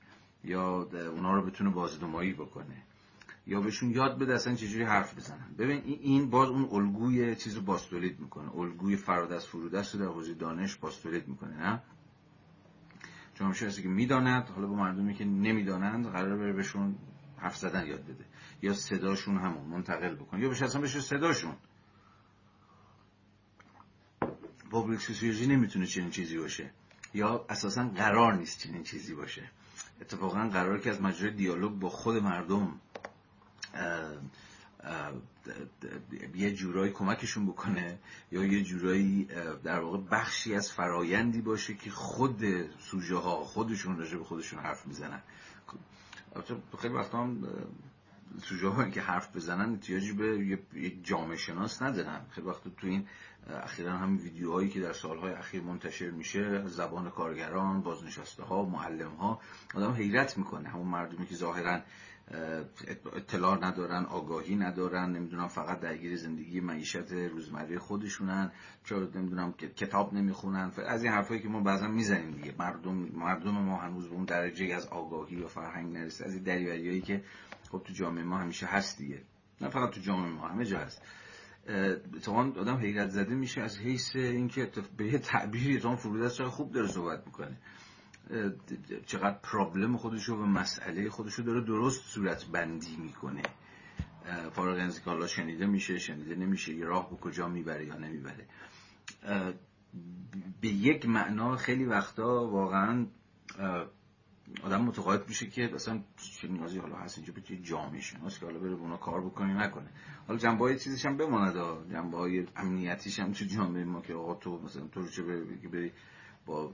[0.44, 2.84] یا اونها رو بتونه بازدمایی بکنه.
[3.48, 5.56] یا بهشون یاد بده اصلا چجوری حرف بزنن.
[5.58, 8.56] ببین این باز اون الگوی چیز باستولید می‌کنه.
[8.56, 11.82] الگوی فرادست فرودست رو در حوزه دانش باستولید می‌کنه نه؟
[13.36, 16.96] جامعه شناسی که می‌داند حالا با مردمی که نمی‌دانند قرار بره بهشون
[17.38, 18.26] حرف زدن یاد بده.
[18.62, 21.56] یا صداشون همون منتقل بکنه یا بشه اصلا بشه صداشون.
[24.72, 26.72] پابلیک سوسیولوژی نمی‌تونه چنین چیزی باشه.
[27.14, 29.52] یا اساسا قرار نیست چنین چیزی باشه.
[30.02, 32.80] اتفاقا قرار که از مجرای دیالوگ با خود مردم
[36.36, 38.00] یه جورایی کمکشون بکنه
[38.32, 39.28] یا یه جورایی
[39.64, 42.44] در واقع بخشی از فرایندی باشه که خود
[42.80, 45.22] سوژه ها خودشون راجع به خودشون حرف می‌زنن.
[46.80, 47.48] خیلی وقتا هم
[48.42, 52.22] سوژه ها که حرف بزنن احتیاجی به یک جامعه شناس ندارن.
[52.30, 53.08] خیلی وقتا تو این
[53.50, 59.40] اخیرا هم ویدیوهایی که در سالهای اخیر منتشر میشه زبان کارگران بازنشسته ها معلم ها
[59.76, 60.70] آدم حیرت می‌کنه.
[60.70, 61.82] همون مردمی که ظاهرا
[63.16, 68.52] اطلاع ندارن آگاهی ندارن نمی‌دونم فقط درگیر زندگی معیشت روزمره خودشونن
[68.86, 72.56] چرا نمی‌دونم کتاب نمی‌خونن از این حرفایی که ما بعضا می‌زنیم دیگه.
[72.60, 77.02] مردم مردم ما هنوز به اون درجه از آگاهی و فرهنگ نرسه از این دریوریایی
[77.02, 77.24] که
[77.72, 79.22] خب تو جامعه ما همیشه هست دیگه.
[79.62, 81.02] نه فقط تو جامعه ما همه جا هست.
[82.16, 86.72] اتفاقا آدم حیرت زده میشه از حیث اینکه به یه تعبیری اتفاقا فرود چقدر خوب
[86.72, 87.58] داره صحبت می‌کنه.
[89.06, 93.42] چقدر پرابلم خودشو و مسئله خودشو داره درست صورت بندی می‌کنه.
[94.52, 98.48] فارغ از حالا شنیده میشه شنیده نمیشه یه راه به کجا می‌بره یا نمی‌بره.
[100.62, 103.06] به یک معنا خیلی وقتا واقعا
[104.64, 106.04] آدم متقاعد میشه که اصلا
[106.42, 109.90] چه نیازی حالا هست اینجا به جامعه شناس که حالا بره اونا کار بکنی نکنه.
[110.28, 111.56] حالا جنبه های چیزش هم بماند
[111.92, 115.92] جنبه های امنیتیش هم تو جامعه ما که آقا تو مثلا تو چه بری
[116.46, 116.72] با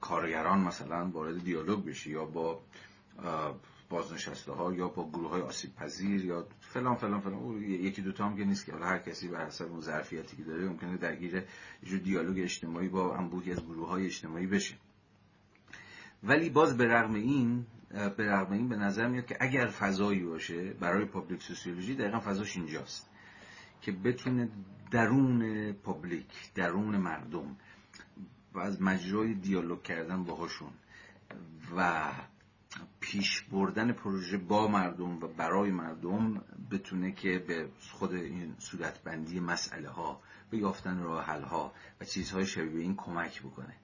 [0.00, 2.60] کارگران مثلا وارد دیالوگ بشی یا با
[3.90, 7.62] بازنشسته ها یا با گروه های آسیب پذیر یا فلان فلان فلان.
[7.62, 8.72] یکی دوتا هم که نیست که.
[8.72, 11.44] هر کسی بر حسب اون ظرفیتی که داره ممکنه درگیر
[11.82, 14.74] یه دیالوگ اجتماعی با انبوهی از گروه های اجتماعی بشه.
[16.22, 20.72] ولی باز به رغم این به رغم این به نظر میاد که اگر فضایی باشه
[20.72, 23.10] برای public sociology دقیقا فضاش اینجاست
[23.80, 24.48] که بتونه
[24.90, 27.56] درون public درون مردم
[28.54, 30.72] و از مجرای دیالوگ کردن باهاشون
[31.76, 32.10] و
[33.00, 39.88] پیش بردن پروژه با مردم و برای مردم بتونه که به خود این صورتبندی مسئله
[39.88, 40.20] ها
[40.50, 43.76] به یافتن راه حل ها و چیزهای شبیه این کمک بکنه.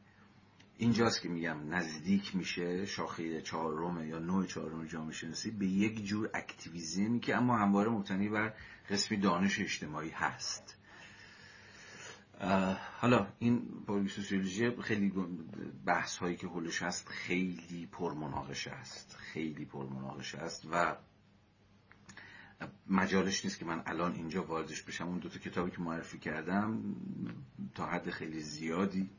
[0.78, 6.30] اینجاست که میگم نزدیک میشه شاخه چهارم یا نوع چهارم جامعه شناسی به یک جور
[6.34, 8.54] اکتیویزمی که اما همواره مبتنی بر
[8.90, 10.77] قسمی دانش اجتماعی هست.
[13.00, 15.12] حالا این پولیس سوسیولوژی خیلی
[15.86, 19.16] بحث هایی که حلش هست خیلی پرمناقشه است.
[19.16, 20.96] خیلی پرمناقشه است و
[22.86, 25.08] مجالش نیست که من الان اینجا واردش بشم.
[25.08, 26.96] اون دو تا کتابی که معرفی کردم
[27.74, 29.10] تا حد خیلی زیادی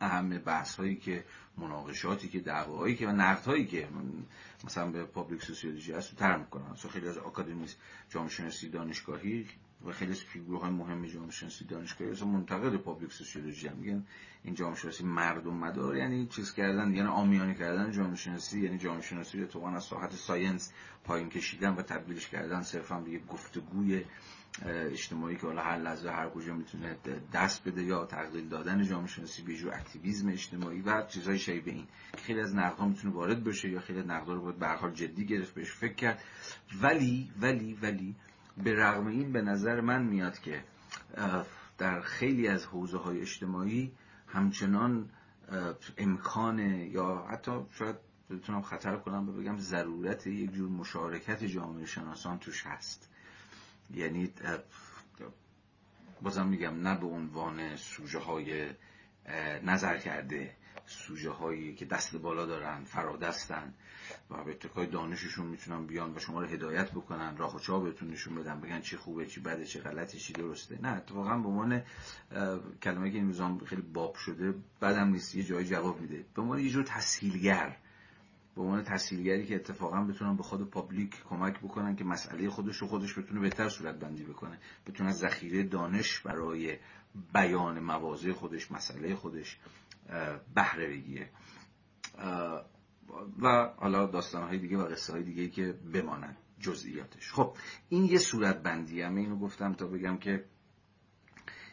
[0.00, 1.24] اهم بحث هایی که
[1.56, 3.88] مناقشاتی که دعواهایی که و نقد هایی که
[4.64, 6.74] مثلا به public sociology هست رو طرح می‌کنن.
[6.74, 7.78] خیلی از آکادمیست
[8.08, 9.46] جامعه شناسی دانشگاهی
[9.86, 13.76] و خیلی از فیگورهای مهم جامعه شناسی دانشگاهی اصلا منتقد public sociology هم.
[13.76, 14.06] میگن
[14.44, 19.02] این جامعه شناسی مردم مدار یعنی چیز کردن یعنی عامیانه کردن جامعه شناسی یعنی جامعه
[19.02, 20.72] شناسی رو تو از ساحت science
[21.04, 24.04] پایین کشیدن و تبدیلش کردن صرفا به یک گفتگوی
[24.66, 26.96] اجتماعی که حالا هر لحظه هر کجا می‌تونه
[27.32, 31.86] دست بده یا تقلیل دادن جامعه شناسی به جور اکتیویسم اجتماعی و چیزهای شبیه این.
[32.18, 35.54] خیلی از نقدها می‌تونه وارد بشه یا خیلی از رو باید به حال جدی گرفت
[35.54, 36.22] بهش فکر کرد.
[36.82, 38.14] ولی ولی ولی
[38.56, 40.64] به رغم این به نظر من میاد که
[41.78, 43.92] در خیلی از حوزه های اجتماعی
[44.26, 45.10] همچنان
[45.98, 47.96] امکان یا حتی شاید
[48.30, 53.08] بتونم خطر کنم بگم ضرورت یک جور مشارکت جامعه شناسان توش هست.
[53.94, 54.32] یعنی
[56.22, 58.70] بازم میگم نه به عنوان سوژه های
[59.62, 60.56] نظر کرده
[60.86, 63.74] سوژه هایی که دست بالا دارن فرادستن
[64.30, 68.10] و به اتکای دانششون می‌تونن بیان و شما رو هدایت بکنن راه و چا بهتون
[68.10, 70.78] نشون بدن بگن چی خوبه چی بده چی غلطه چی درسته.
[70.82, 71.82] نه اتفاقا به عنوان
[72.82, 76.24] کلمه که این خیلی باب شده بعدم نیست یه جایی جواب میده.
[76.34, 77.76] به عنوان یه جور تسهیلگر
[78.54, 82.86] به عنوان تسهیلگری که اتفاقا بتونن به خود پابلیک کمک بکنن که مسئله خودش رو
[82.86, 84.58] خودش بتونه بهتر صورت بندی بکنه.
[84.86, 86.78] بتونه ذخیره دانش برای
[87.34, 89.58] بیان مواضع خودش مسئله خودش
[90.54, 91.30] بهره بگیره.
[93.42, 97.32] و حالا داستان های دیگه و قصه های دیگه که بمانند جزئیاتش.
[97.32, 97.56] خب
[97.88, 100.44] این یه صورت بندی همه اینو گفتم تا بگم که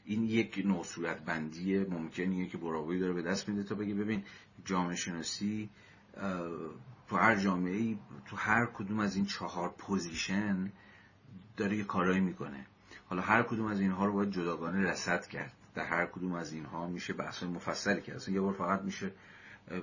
[0.05, 4.23] این یک نوع صورت بندی ممکنیه که براوی داره به دست میده تا بگه ببین
[4.65, 5.69] جامعه شناسی
[7.07, 10.71] تو هر جامعه ای تو هر کدوم از این چهار position
[11.57, 12.65] داره یه کارایی می‌کنه.
[13.05, 15.53] حالا هر کدوم از اینها رو باید جداگانه رصد کرد.
[15.75, 18.15] در هر کدوم از اینها میشه بحث مفصلی کرد.
[18.15, 19.11] اصلا یه بار فقط میشه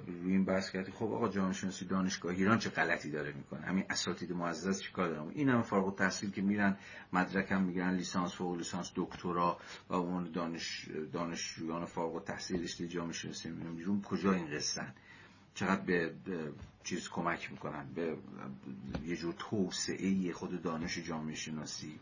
[0.06, 3.84] روی این بحث کردی خب آقا جامعه شناسی دانشگاه ایران چه غلطی داره می‌کنه؟ همین
[3.90, 6.76] اساتید معزز چیکار دارن؟ این هم فارغ التحصیل که میرن
[7.12, 9.58] مدرک هم می‌گیرن لیسانس فوق لیسانس دکترا
[9.88, 14.94] و اون دانش دانشجویان فارغ التحصیل رشته جامعه شناسی میرن کجا این قصن
[15.54, 16.12] چقدر به
[16.84, 18.16] چیز کمک می‌کنن؟ به
[19.04, 22.00] یه جور توسعه خود دانش جامعه شناسی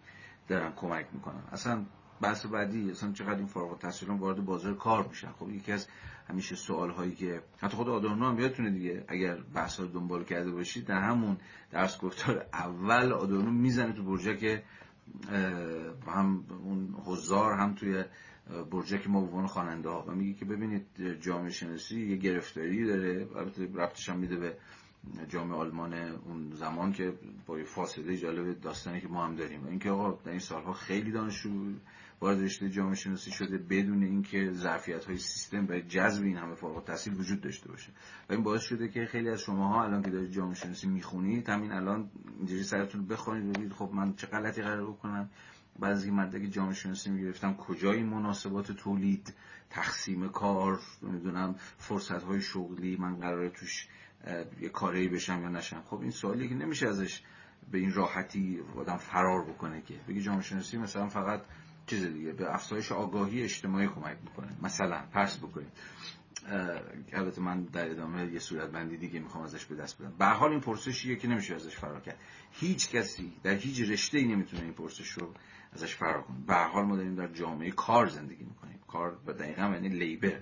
[0.48, 1.42] دارن کمک می‌کنن.
[1.52, 1.84] اصلا
[2.20, 5.32] بحث بعدی اصلا چقدر این فارغ التحصیلان وارد بازار کار میشن.
[5.32, 5.88] خب یکی از
[6.28, 10.50] همیشه سوال هایی که حتی خود آدورنو هم یادتونه دیگه اگر بحث رو دنبال کرده
[10.50, 11.36] باشید در همون
[11.70, 14.62] درس گفتار اول آدورنو می‌زنه تو برجه که
[16.06, 18.04] هم اون حضار هم توی
[18.70, 20.04] برجه که ما به عنوان خواننده ها.
[20.08, 20.86] و میگه که ببینید
[21.20, 23.28] جامعه شناسی یه گرفتاری داره.
[23.36, 24.56] البته رفتش هم میده به
[25.28, 27.12] جامعه آلمان اون زمان که
[27.46, 29.66] با یه فاصله جالب داستانی که ما هم داریم.
[29.66, 31.72] اینکه آقا در این سالها خیلی دانشجو
[32.24, 36.76] وارد رشته جامعه شناسی شده بدون اینکه ظرفیت های سیستم برای جذب این همه فارغ
[36.76, 37.92] التحصیل وجود داشته باشه.
[38.28, 41.72] و این باعث شده که خیلی از شماها الان که دارید جامعه شناسی می‌خونید همین
[41.72, 45.30] الان اینجوری سرتون بخونید ببینید خب من چه غلطی قرار بکنم.
[45.78, 49.34] بعضی مدرک جامعه شناسی می‌گرفتم کجای مناسبات تولید
[49.70, 53.88] تقسیم کار نمی‌دونم فرصت های شغلی من قراره توش
[54.60, 55.82] یه کاری بشم یا نشم.
[55.86, 57.22] خب این سوالی که نمیشه ازش
[57.70, 59.94] به این راحتی آدم فرار بکنه که.
[60.08, 61.42] بگی جامعه شناسی مثلا فقط
[61.86, 65.72] چیز دیگه به افزایش آگاهی اجتماعی کمک می‌کنه مثلا پرس بکنید.
[67.12, 70.14] البته من در ادامه یه صورت بندی دیگه می‌خوام ازش به دست بدم.
[70.18, 72.18] به حال این پرسشیه که نمیشه ازش فرار کرد.
[72.50, 75.34] هیچ کسی در هیچ رشته ای نمی‌تونه این پرسش رو
[75.72, 76.36] ازش فرار کنه.
[76.46, 78.78] به حال ما داریم در جامعه کار زندگی می‌کنیم.
[78.88, 80.40] کار به دقیقا یعنی لیبر.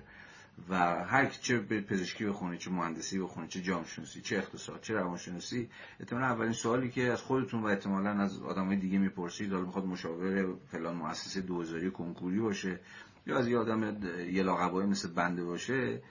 [0.69, 5.69] و هر چه پزشکی بخونه چه مهندسی بخونه چه جامعه شناسی چه اقتصاد چه روانشناسی
[5.99, 10.55] احتمالاً اولین سوالی که از خودتون و احتمالاً از آدمای دیگه می‌پرسید حالا می‌خواد مشاور
[10.67, 12.79] فلان مؤسسه دوزاری کنکوری باشه
[13.27, 16.01] یا از یه آدم یه لاقبایی مثل بنده باشه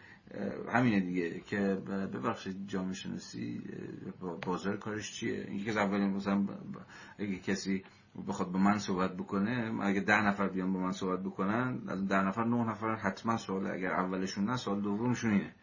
[0.72, 1.58] همینه دیگه که
[2.12, 3.62] ببخشید جامعه شناسی
[4.42, 6.46] بازار کارش چیه؟ اینکه از اولین مثلا
[7.18, 7.84] اگه کسی
[8.28, 12.20] بخواد با من صحبت بکنه اگه ده نفر بیان با من صحبت بکنن از ده
[12.22, 15.54] نفر نه نفر حتما سوال اگر اولشون نه سوال دومشون اینه.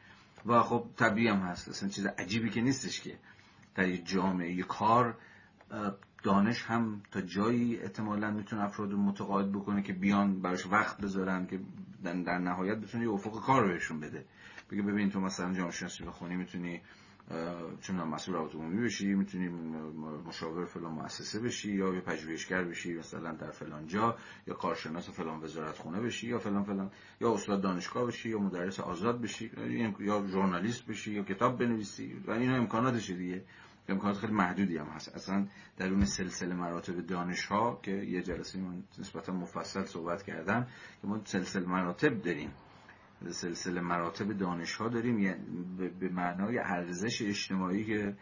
[0.45, 3.17] و خب طبیعی هم هست اصلا چیز عجیبی که نیستش که.
[3.76, 5.17] در یه جامعه یه کار
[6.23, 11.59] دانش هم تا جایی احتمالا می‌تونه افراد متقاعد بکنه که بیان براش وقت بذارن که
[12.03, 14.26] در نهایت بتونه یه افق کار بهشون بده.
[14.71, 16.81] بگه ببین تو مثلا جامعه شناسی بخونی می‌تونی
[17.81, 19.49] چون مسئول اتومبیل بشی می‌تونی
[20.27, 25.43] مشاور فلان مؤسسه بشی یا یه پژوهشگر بشی مثلا در فلان جا یا کارشناس فلان
[25.43, 26.91] وزارت خونه بشی یا فلان فلان
[27.22, 29.51] یا استاد دانشگاه بشی یا مدرس آزاد بشی
[29.99, 33.43] یا ژورنالیست بشی یا کتاب بنویسی و اینا امکاناتش دیگه.
[33.89, 35.15] امکانات خیلی محدودی هم هست.
[35.15, 35.47] اصلا
[35.77, 40.68] در اون سلسله مراتب دانش ها که یه جلسه من نسبتا مفصل صحبت کردم
[41.01, 42.51] که ما سلسله مراتب داریم.
[43.27, 45.19] سلسله مراتب دانش ها داریم.
[45.19, 45.65] یعنی
[45.99, 48.15] به معنای ارزش اجتماعی که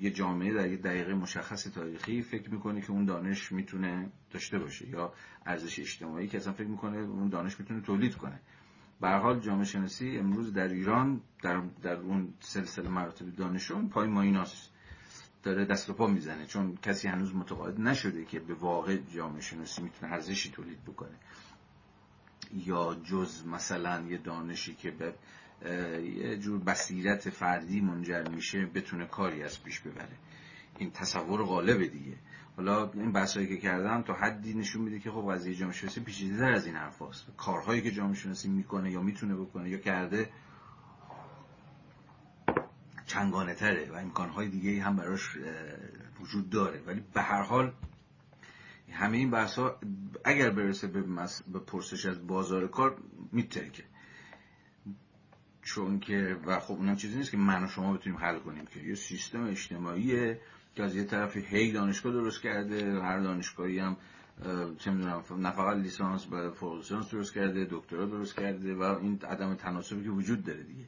[0.00, 4.88] یه جامعه در یه دقیقه مشخص تاریخی فکر می‌کنه که اون دانش می‌تونه داشته باشه
[4.88, 5.12] یا
[5.46, 8.40] ارزش اجتماعی که اصلا فکر می‌کنه اون دانش می‌تونه تولید کنه.
[9.00, 14.72] به حال جامعه شناسی امروز در ایران در, در اون سلسله مراتب دانشون پای مایناست
[15.42, 16.46] داره دست و پا می‌زنه.
[16.46, 21.18] چون کسی هنوز متقاعد نشده که به واقع جامعه شناسی می‌تونه ارزشی تولید بکنه.
[22.52, 25.14] یا جز مثلا یه دانشی که به
[26.00, 30.16] یه جور بصیرت فردی منجر میشه بتونه کاری از پیش ببره.
[30.78, 32.16] این تصور غالبه دیگه.
[32.56, 36.52] حالا این بحثایی که کردم تا حدی نشون میده که خب قضیه جامعه شناسی پیچیده‌تر
[36.52, 40.30] از این حرفاست کارهایی که جامعه شناسی می‌کنه یا می‌تونه بکنه یا کرده
[43.06, 45.38] چنگانه تره و امکانهای دیگه هم براش
[46.20, 46.82] وجود داره.
[46.86, 47.72] ولی به هر حال
[48.92, 49.78] همه این بحث ها
[50.24, 51.02] اگر برسه به,
[51.52, 52.96] به پرسش از بازار کار
[53.32, 53.84] میترکه.
[55.62, 58.80] چون که و خب اونم چیزی نیست که من و شما بتونیم حل کنیم که
[58.80, 60.40] یه سیستم اجتماعیه
[60.74, 63.96] که از یه طرف هی دانشگاه درست کرده هر دانشگاهی هم
[64.78, 69.54] چه می‌دونم نه فقط لیسانس بلکه فوق درست کرده دکترا درست کرده و این عدم
[69.54, 70.84] تناسبی که وجود داره دیگه.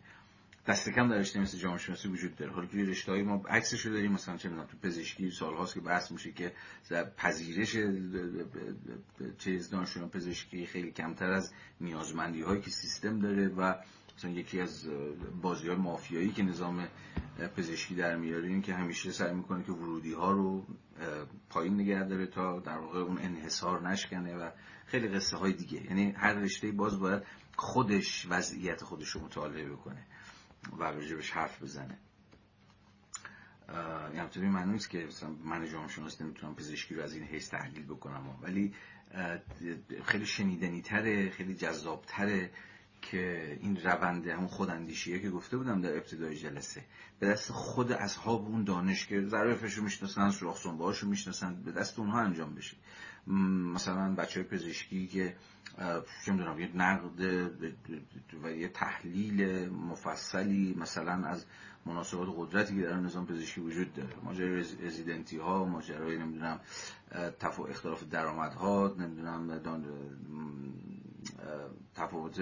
[0.66, 2.53] دست کم در رشته مثل جامعه شناسی وجود داره.
[2.53, 6.32] حالا توی رشته ما عکسش رو داریم مثلا چه تو پزشکی سالهاست که بحث میشه
[6.32, 6.53] که
[7.16, 7.77] پذیرش
[9.39, 13.74] چیز دانشجویان پزشکی خیلی کمتر از نیازمندی هایی که سیستم داره و
[14.16, 14.89] مثلا یکی از
[15.43, 16.89] بازی های مافیایی که نظام
[17.57, 20.66] پزشکی در میاره این که همیشه سعی می‌کنه که ورودی ها رو
[21.51, 24.51] پایین نگه داره تا در واقع اون انحصار نشکنه و
[24.86, 25.85] خیلی قصه های دیگه.
[25.85, 27.23] یعنی هر رشته باز باید
[27.57, 30.07] خودش وضعیت خودش رو مطالعه بکنه.
[30.78, 31.99] و راجبش حرف بزنه.
[34.15, 35.09] یعنی تو معنی نیست که
[35.45, 38.74] من جامعه شناس نمی‌تونم پزشکی رو از این حیث تحلیل بکنم ولی
[40.05, 42.51] خیلی شنیدنی تره خیلی جذاب تره
[43.03, 46.85] که این رونده همون خوداندیشیه که گفته بودم در ابتدای جلسه.
[47.19, 51.99] به دست خود اصحاب اون دانش که ظرفش رو می‌شناسن سوراخ رو می‌شناسن به دست
[51.99, 52.77] اونها انجام بشه.
[53.74, 55.36] مثلا بچه های پزشکی که
[56.24, 57.20] چه می‌دونم یه نقد
[58.42, 61.46] و یه تحلیل مفصلی مثلا از
[61.86, 64.14] مناسبات قدرتی که در نظام پزشکی وجود داره.
[64.22, 66.60] ماجرای رزیدنتی ها ماجرای نمی‌دونم
[67.68, 69.60] اختلاف درآمدها نمی‌دونم
[71.94, 72.40] تفاوت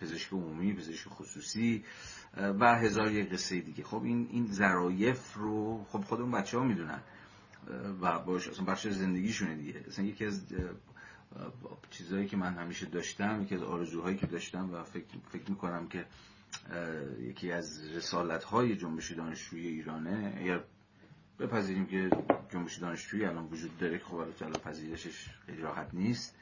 [0.00, 1.84] پزشک عمومی پزشک خصوصی
[2.36, 3.84] و هزار یک قصه دیگه.
[3.84, 7.00] خب این این ظرایف رو خب خود اون بچه ها می‌دونن
[8.00, 9.84] و باش اصلا بخش زندگیشونه دیگه.
[9.88, 10.46] اصلا یکی از
[11.90, 16.06] چیزهایی که من همیشه داشتم یکی از آرزوهایی که داشتم و فکر, فکر می‌کنم که
[17.20, 20.64] یکی از رسالت های جنبش دانشجویی ایرانه اگر
[21.38, 22.10] بپذیریم که
[22.50, 26.36] جنبش دانشجویی الان وجود داره که خب الان پذیرشش خیلی راحت نیست.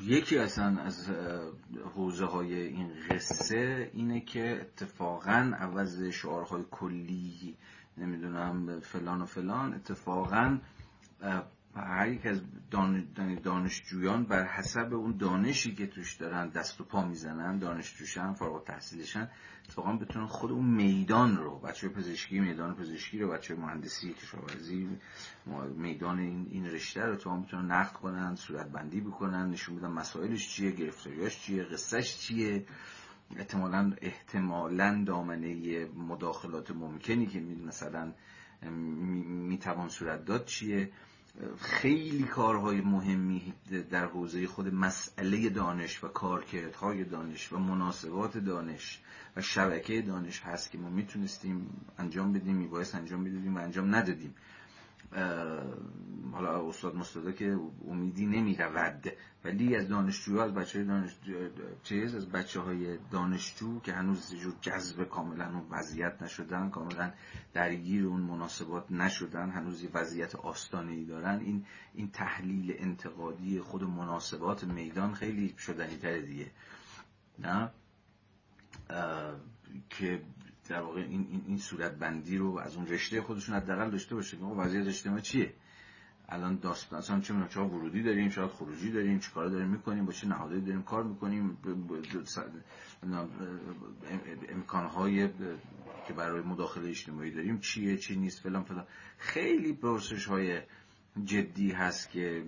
[0.00, 1.10] یکی اصلا از
[1.94, 7.56] حوزه های این قصه اینه که اتفاقا عوض شعارهای کلی
[7.96, 10.58] نمی‌دونم فلان و فلان اتفاقا
[11.76, 12.40] هر یک از
[13.42, 19.30] دانشجویان بر حسب اون دانشی که توش دارن دست و پا می‌زنن دانشجوشن فارغ تحصیلشن
[19.64, 24.98] اتفاقا بتونن خود اون میدان رو بچه پزشکی میدان پزشکی رو بچه مهندسی کشاورزی
[25.76, 30.48] میدان این, این رشته رو اتفاقا بتونن نقد کنن صورت بندی بکنن نشون بدن مسائلش
[30.48, 32.66] چیه گرفتاریاش چیه قصهش چیه.
[33.36, 38.12] احتمالا احتمالا دامنه مداخلات ممکنی که مثلا
[39.48, 40.90] می‌توان صورت داد چیه.
[41.60, 43.54] خیلی کارهای مهمی
[43.90, 49.00] در حوزه خود مسئله دانش و کارکردهای دانش و مناسبات دانش
[49.36, 54.34] و شبکه دانش هست که ما می‌تونستیم انجام بدیم میبایست انجام بدیم و انجام ندادیم.
[56.32, 57.58] حالا استاد مستادا که
[57.88, 59.12] امیدی نمی رود
[59.44, 61.16] ولی از دانشجو از بچه دانش
[61.82, 67.12] چیز از بچه های دانشجو که هنوز جور جذب کاملا اون وضعیت نشدن کاملا
[67.52, 71.40] درگیر اون مناسبات نشدن هنوز یه وضعیت آستانه ای دارن.
[71.40, 76.50] این این تحلیل انتقادی خود مناسبات میدان خیلی شدنی تره دیگه.
[77.38, 77.70] نه؟
[79.90, 80.22] که
[80.72, 84.36] در واقع این, این, این صورت بندی رو از اون رشته خودشون حداقل داشته باشه
[84.36, 85.54] که وضعیت اجتماعی چیه؟
[86.28, 90.28] الان داستان اصلا چه چه ورودی داریم شاید خروجی داریم چیکار داریم می‌کنیم با چه
[90.28, 91.58] نهادی داریم کار می‌کنیم
[94.48, 95.28] امکانهای
[96.08, 98.86] که برای مداخله اجتماعی داریم چیه چی نیست فلان فلان.
[99.18, 100.60] خیلی پرسش های
[101.24, 102.44] جدی هست که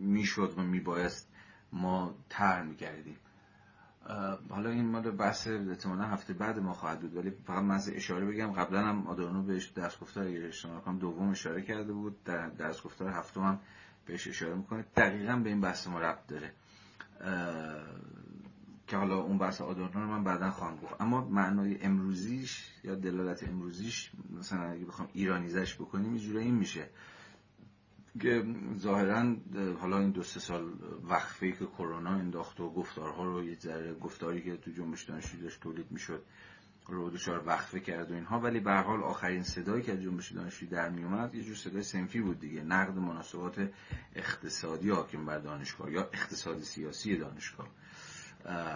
[0.00, 1.28] می‌شد و میبایست
[1.72, 3.16] ما طرح می‌کردیم.
[4.50, 8.52] حالا این مال بحث احتمالا هفته بعد ما خواهد بود ولی فقط من اشاره بگم
[8.52, 10.50] قبلا هم آدورنو بهش درس گفتار
[10.84, 13.60] کنم دوم اشاره کرده بود در درس گفتار هفتم هم
[14.06, 14.84] بهش اشاره می‌کنه.
[14.96, 16.52] دقیقا به این بحث ما ربط داره
[18.86, 21.00] که حالا اون بحث آدورنو رو من بعدا خواهم گفت.
[21.00, 26.88] اما معنای امروزیش یا دلالت امروزیش مثلا اگه بخوام ایرانیزش بکنیم یه این میشه.
[28.78, 29.36] ظاهرا
[29.80, 30.72] حالا این دو سه سال
[31.04, 35.60] وقفه که کرونا انداخت و گفتارها رو یه ذره گفتاری که تو جنبش دانشجویی داشت
[35.60, 36.22] تولید می‌شد
[36.86, 38.40] رو دچار وقفه کرد و اینها.
[38.40, 42.20] ولی به حال آخرین صدایی که از جنبش دانشجویی در میومد یه جور صدای سنفی
[42.20, 42.62] بود دیگه.
[42.62, 43.70] نقد مناسبات
[44.14, 47.68] اقتصادی حاکم بر دانشگاه یا اقتصاد سیاسی دانشگاه.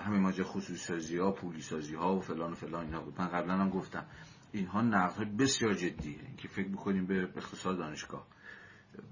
[0.06, 3.20] همین ماجرا خصوصی سازی ها پولی سازی ها و فلان و فلان اینا بود.
[3.20, 4.06] من قبلا هم گفتم
[4.52, 6.18] اینها نقد بسیار جدیه.
[6.36, 8.26] که فکر بکنیم به اقتصاد دانشگاه.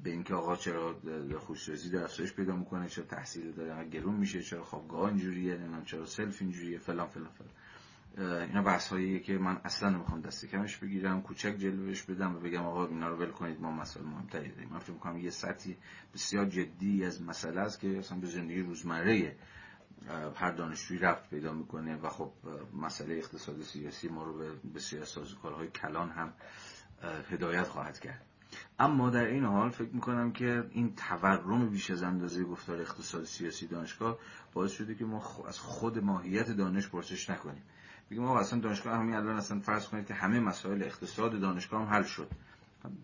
[0.02, 1.00] به اینکه آقا چرا
[1.38, 6.06] خصوصی در افزایش پیدا می‌کنه چرا تحصیل داره گرون میشه چرا خوابگاه اینجوریه نمی‌دونم چرا
[6.06, 7.50] سلف اینجوریه فلان فلان فلان.
[8.18, 8.88] اینا بحث
[9.24, 13.16] که من اصلا نمی‌خوام دست کمش بگیرم کوچک جلوش بدم و بگم آقا اینا رو
[13.16, 14.68] ول کنید ما مسائل مهمتری داریم.
[14.68, 15.76] من فکر می‌کنم یه سطحی
[16.14, 19.36] بسیار جدی از مسئله است که اصلا به زندگی روزمره
[20.34, 22.32] هر دانشجویی رفت پیدا می‌کنه و خب
[22.74, 26.32] مسئله اقتصاد سیاسی ما رو به بسیار سازوکارهای کلان هم
[27.30, 28.25] هدایت خواهد کرد.
[28.78, 33.66] اما در این حال فکر می‌کنم که این تورم بیش از اندازه گفتار اقتصاد سیاسی
[33.66, 34.18] دانشگاه
[34.52, 37.62] باعث شده که ما از خود ماهیت دانش پرسش نکنیم.
[38.10, 41.94] بگیم ما اصلا دانشگاه همین الان اصلا فرض کنید که همه مسائل اقتصاد دانشگاه هم
[41.94, 42.30] حل شد.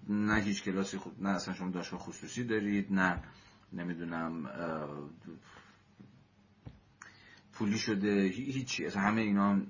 [0.09, 3.23] نه هیچ کلاسی خود نه اصلا شما دانشگاه خصوصی دارید نه
[3.73, 4.49] نمی‌دونم
[7.53, 8.87] پولی شده هیچی.
[8.87, 9.67] اصلا همه اینا هم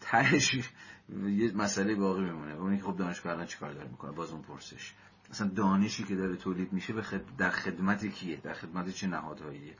[0.00, 0.70] تهش
[1.08, 2.52] یه مسئله باقی میمونه.
[2.52, 4.94] اونی که خب دانشگاه الان چیکار داره می‌کنه؟ باز اون پرسش.
[5.30, 7.02] اصلا دانشی که داره تولید میشه به
[7.38, 9.76] در خدمت کیه؟ در خدمت چه نهادهاییه؟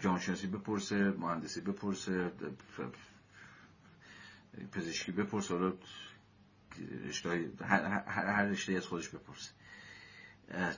[0.00, 2.32] جانشناسی بپرسه مهندسی بپرسه
[4.72, 5.72] پزشکی بپرسه حالا
[8.08, 9.50] هر رشته از خودش بپرسه.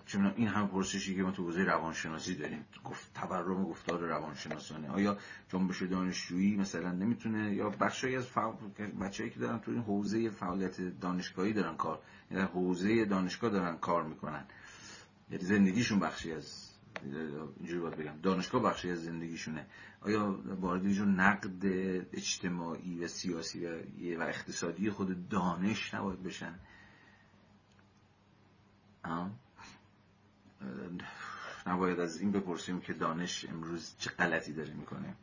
[0.07, 4.89] چون این هم پرسشی که ما تو حوزه روانشناسی داریم گفت تورم گفتار روانشناسانه.
[4.89, 5.19] آیا
[5.49, 8.55] جنبش دانشجویی مثلا نمی‌تونه یا بخشی از فعال...
[9.01, 14.03] بچه‌ای که دارن تو این حوزه فعالیت دانشگاهی دارن کار یعنی حوزه دانشگاه دارن کار
[14.03, 14.45] می‌کنن.
[15.31, 16.71] یعنی زندگیشون بخشی از
[17.57, 18.21] اینجوری باید بگم.
[18.23, 19.67] دانشگاه بخشی از زندگیشونه.
[20.01, 21.65] آیا وارد نقد
[22.13, 26.55] اجتماعی و سیاسی و, اقتصادی خود دانش نباید بشن؟
[31.67, 35.15] نباید از این بپرسیم که دانش امروز چه غلطی داره می‌کنه.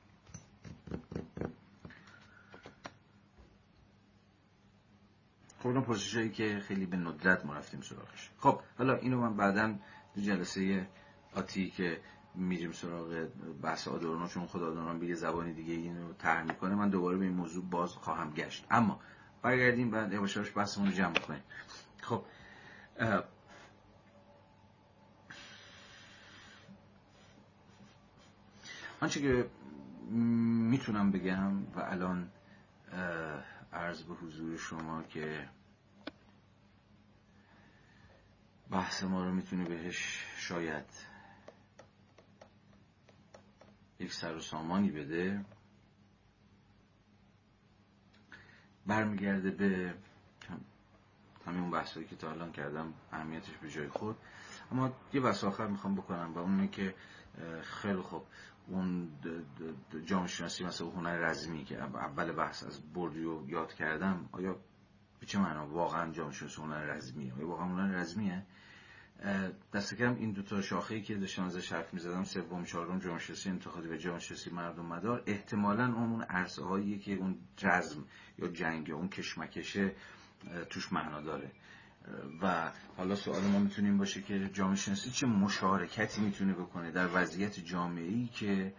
[5.60, 8.30] خب اون پرسش که خیلی به ندرت ما رفتیم سراغش.
[8.40, 9.76] خب حالا اینو من بعدا
[10.16, 10.88] تو جلسه
[11.36, 12.02] آتی که
[12.36, 13.28] میریم سراغ
[13.62, 17.34] بحث آدورنو چون خود آدورنو یه زبانی دیگه اینو طرح می‌کنه من دوباره به این
[17.34, 18.66] موضوع باز خواهم گشت.
[18.72, 19.00] اما
[19.42, 21.44] برگردیم بعد یواش بحثمون رو جمع کنیم.
[22.02, 22.24] خب
[29.02, 29.50] آنچه که
[30.70, 32.32] می‌تونم بگم و الان
[33.74, 35.50] عرض به حضور شما که
[38.72, 40.86] بحث ما رو می‌تونه بهش شاید
[44.00, 45.46] یک سر و سامانی بده.
[48.86, 49.94] برمیگرده به
[51.46, 54.18] همین اون بحثایی که تا الان کردم اهمیتش به جای خود.
[54.72, 56.96] اما یه بحث آخر می‌خوام بکنم و اونه که
[57.62, 58.26] خیلی خوب.
[58.68, 59.10] اون
[60.06, 64.56] جامعه شناسی مثل هنر رزمی که اول بحث از بردی و یاد کردم آیا
[65.20, 68.44] به چه معنا واقعا جامعه شناسی هنر رزمیه آیا واقعا هنر رزمیه؟
[69.74, 73.50] دست کم این دو تا شاخه‌ای که داشتم ازش حرف می‌زدم سوم چهارم جامعه شناسی
[73.50, 78.06] انتقادی و جامعه شناسی مردم مدار احتمالاً اون عرصه هایی که اون رزم
[78.40, 79.96] یا جنگ یا اون کشمکشه
[80.70, 81.52] توش معنا داره.
[82.42, 87.60] و حالا سوال ما می‌تونیم باشه که جامعه شناسی چه مشارکتی می‌تونه بکنه در وضعیت
[87.60, 88.74] جامعه ای که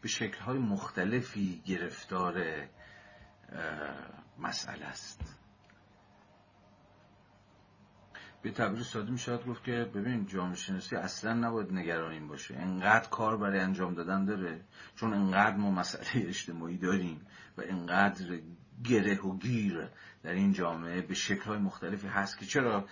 [0.00, 2.44] به شکلهای مختلفی گرفتار
[4.38, 5.43] مسئله است.
[8.44, 12.56] به تعبیر ساده می شود گفت که ببین جامعه شناسی اصلا نباید نگران این باشه.
[12.56, 14.60] انقدر کار برای انجام دادن داره
[14.96, 17.20] چون انقدر ما مسئله اجتماعی داریم
[17.58, 18.38] و انقدر
[18.84, 19.88] گره و گیر
[20.22, 22.88] در این جامعه به شکلهای مختلفی هست که چرا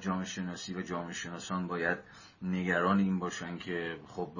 [0.00, 1.98] جامعه شناسی و جامعه شناسان باید
[2.42, 4.32] نگران این باشن که خب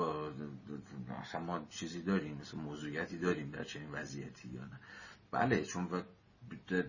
[1.47, 4.81] ما چیزی داریم مثل موضوعیتی داریم در چنین وضعیتی یا نه.
[5.31, 5.89] بله چون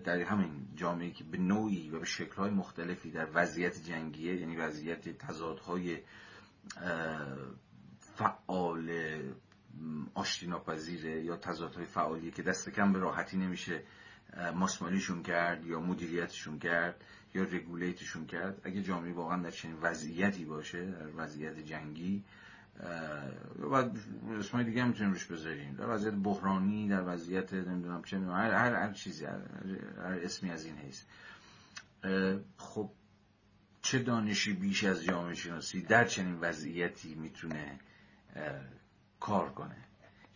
[0.04, 5.08] در همین جامعه که به نوعی و به شکلهای مختلفی در وضعیت جنگیه یعنی وضعیت
[5.08, 5.98] تضادهای
[7.98, 8.90] فعال
[10.14, 13.82] آشتی ناپذیره یا تضادهای فعالیه که دست کم به راحتی نمیشه
[14.54, 17.04] ماسمالیشون کرد یا مدیریتشون کرد
[17.34, 18.60] یا رگولیتشون کرد.
[18.64, 22.24] اگه جامعه واقعا در چنین وضعیتی باشه در وضعیت جنگی
[23.58, 23.74] و
[24.38, 25.74] اسمای دیگه می‌تونیم روش بذاریم.
[25.74, 29.40] در وضعیت بحرانی در وضعیت نمی‌دونم چه هر, هر, هر چیزی هر,
[29.98, 31.02] هر اسمی از این حیث.
[32.56, 32.90] خب
[33.82, 37.78] چه دانشی بیش از جامعه شناسی در چنین وضعیتی می‌تونه
[39.20, 39.76] کار کنه؟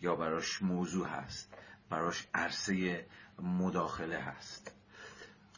[0.01, 1.53] یا براش موضوع هست
[1.89, 3.05] براش عرصه
[3.39, 4.71] مداخله هست؟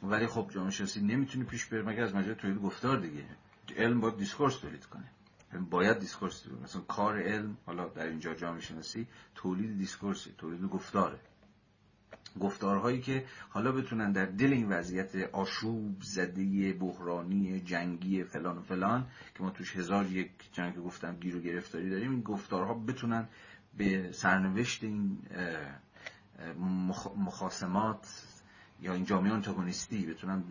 [0.04, 3.26] ولی خب جامعه شناسی نمی‌تونه پیش بره مگر از مجال تولید گفتار دیگه.
[3.78, 5.12] علم باید discourse تولید کنه.
[5.70, 11.20] باید discourse تولید مثلا کار علم حالا در اینجا جامعه شناسی تولید discourse تولید گفتاره.
[12.40, 19.06] گفتارهایی که حالا بتونن در دل این وضعیت آشوب زده بحرانی جنگی فلان و فلان
[19.36, 23.28] که ما توش هزار یک جنگ گفتم گیر و گرفتاری داریم این گفتارها بتونن
[23.78, 25.18] به سرنوشت این
[27.16, 28.24] مخاسمات
[28.82, 30.42] یا این جامعه آنتاگونیستی بتونن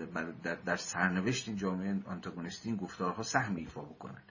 [0.65, 4.23] در سرنوشت این جامعه آنتاگونیستی این گفتارها سهم ایفا بکنن.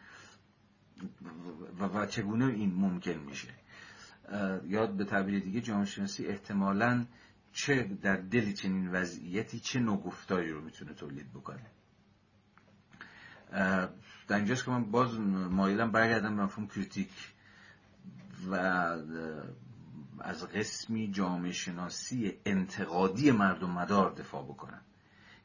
[1.79, 3.47] و, چگونه این ممکن میشه؟
[4.67, 7.05] یاد به تعبیر دیگه جامعه شناسی احتمالا
[7.53, 11.65] چه در دل چنین وضعیتی چه نوع گفتاری رو می‌تونه تولید بکنه.
[14.27, 15.19] در اینجاست که من باز
[15.49, 17.11] مایلم برگردم به مفهوم critique
[18.49, 18.55] و
[20.19, 24.81] از قسمی جامعه شناسی انتقادی مردم مدار دفاع بکنم.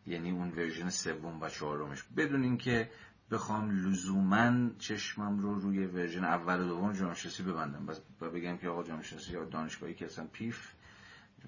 [0.06, 2.02] یعنی اون version سوم و چهارمش.
[2.16, 2.90] بدون اینکه
[3.30, 7.88] بخوام لزوما چشمم رو روی version اول و دوم جامعه شناسی ببندم.
[8.20, 10.72] و بگم که آقا جامعه شناسی دانشگاهی که اصلا پیف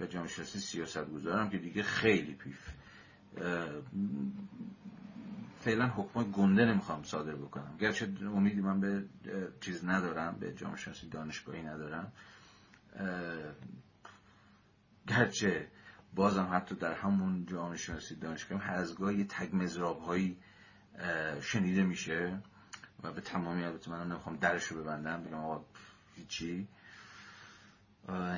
[0.00, 2.68] و جامعه شناسی سیاست گذارم که دیگه خیلی پیف.
[5.60, 7.76] فعلا حکم گنده نمی‌خوام صادر بکنم.
[7.80, 9.04] گرچه امیدی من به
[9.60, 12.12] چیز ندارم به جامعه شناسی دانشگاهی ندارم.
[15.06, 15.68] گرچه
[16.14, 20.36] بازم حتی در همون جامعه شناسی دانشگاه هر از گاهی تگ مزراب هایی
[21.40, 22.38] شنیده میشه
[23.02, 25.64] و به تمامی البته من نمی‌خوام درش رو ببندم بگم آقا
[26.16, 26.68] هیچی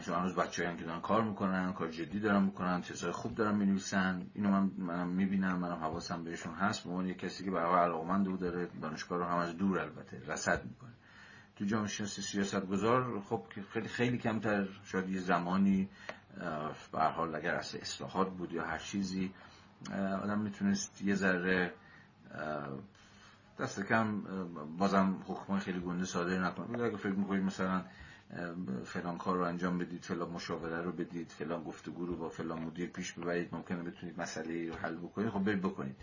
[0.05, 3.55] چون هنوز بچه هم که دارن کار می‌کنن کار جدی دارن می‌کنن چیزهای خوب دارن
[3.55, 6.85] می‌نویسن اینو من منم می‌بینم منم حواسم بهشون هست.
[6.85, 10.65] به عنوان کسی که برای علاقمند او داره دانشگاه رو هم از دور البته رصد
[10.65, 10.91] می‌کنه.
[11.57, 15.89] تو جامعه شناسی سیاست گذار خب خیلی خیلی کمتر شاید یه زمانی
[16.93, 19.35] به حال اگر اصلا اصلاحات بود یا هر چیزی
[20.23, 21.73] آدم می‌تونست یه ذره
[23.59, 24.23] دست کم
[24.79, 26.83] بازم حکم خیلی گنده صادر نکنه.
[26.83, 27.85] اگه فکر می‌کنید مثلا
[28.85, 32.89] فلان کار رو انجام بدید فلان مشاوره رو بدید فلان گفتگو رو با فلان مدیر
[32.91, 35.97] پیش ببرید ممکنه بتونید مسئله رو حل بکنید خب برید بکنید.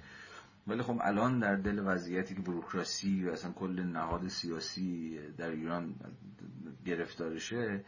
[0.68, 5.96] ولی خب الان در دل وضعیتی که بروکراسی و اصلا کل نهاد سیاسی در ایران
[6.86, 7.84] گرفتارشه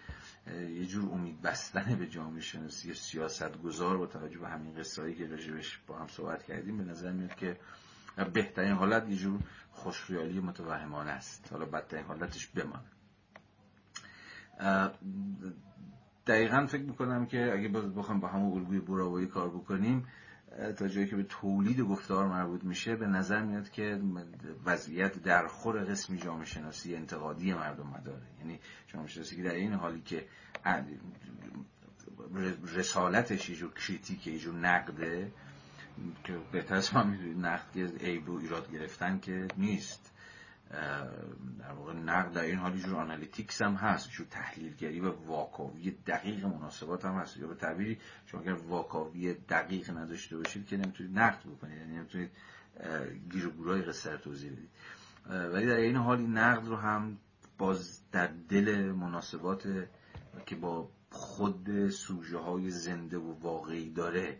[0.47, 5.27] یه جور امید بستن به جامعه شناسی سیاست گذار با توجه به همین قصه که
[5.27, 7.57] راجبش با هم صحبت کردیم به نظر میاد که
[8.33, 9.39] بهترین حالت یه جور
[9.71, 11.47] خوشخیالی متوهمانه است.
[11.51, 12.93] حالا بدترین حالتش بمانه.
[16.27, 20.07] دقیقا فکر می‌کنم که اگه بخوام با همون الگوی براوایی کار بکنیم
[20.77, 24.01] تا جایی که به تولید گفتار مربوط میشه به نظر میاد که
[24.65, 29.73] وضعیت در خور قسمی جامعه شناسی انتقادی مردم مداره یعنی جامعه شناسی که در عین
[29.73, 30.25] حالی که
[32.75, 35.31] رسالتش یه جور critique یه جور نقده
[36.23, 40.09] که بهتر از من می‌دونید نقد عیب و ایراد گرفتن که نیست.
[41.59, 46.45] در واقع نقد در عین حال جور analytics هم هست جور تحلیلگری و واکاوی دقیق
[46.45, 47.37] مناسبات هم هست.
[47.37, 52.31] یا به تعبیری شما اگر واکاوی دقیق نداشته باشید که نمی‌تونید نقد بکنید یعنی نمی‌تونید
[53.31, 54.69] گیر و گورای قصه رو توضیح بدید.
[55.53, 57.17] ولی در این حال نقد رو هم
[57.57, 59.87] باز در دل مناسبات
[60.45, 64.37] که با خود سوژه های زنده و واقعی داره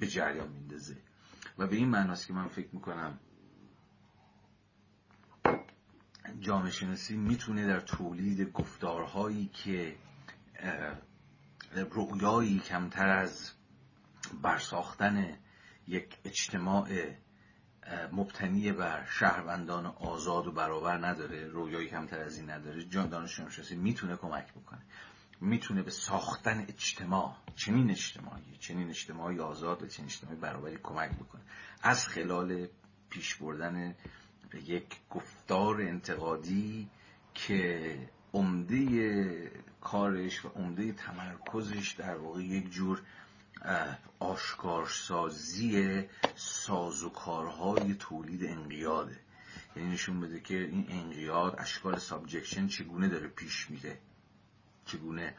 [0.00, 0.96] به جریان میندازه.
[1.58, 3.18] و به این معناست که من فکر می‌کنم
[6.40, 9.96] جامعه شناسی می‌تونه در تولید گفتارهایی که
[11.72, 13.52] رؤیایی کمتر از
[14.42, 15.36] برساختن
[15.86, 16.88] یک اجتماع
[18.12, 23.76] مبتنی بر شهروندان آزاد و برابر نداره رویایی کمتر از این نداره جان دانش شناسی
[23.76, 24.82] می‌تونه کمک بکنه.
[25.42, 31.42] می‌تونه به ساختن اجتماع چنین اجتماعی چنین اجتماعی آزاد و چنین اجتماعی برابری کمک بکنه.
[31.82, 32.68] از خلال
[33.10, 33.94] پیش بردن
[34.66, 36.88] یک گفتار انتقادی
[37.34, 43.02] که عمده کارش و عمده تمرکزش در واقع یک جور
[44.18, 46.02] آشکارسازی
[46.36, 49.20] سازوکارهای تولید انقیاده.
[49.76, 53.98] یعنی نشون بده که این انقیاد اشکال سابجکشن چگونه داره پیش میره.
[54.86, 55.34] چگونه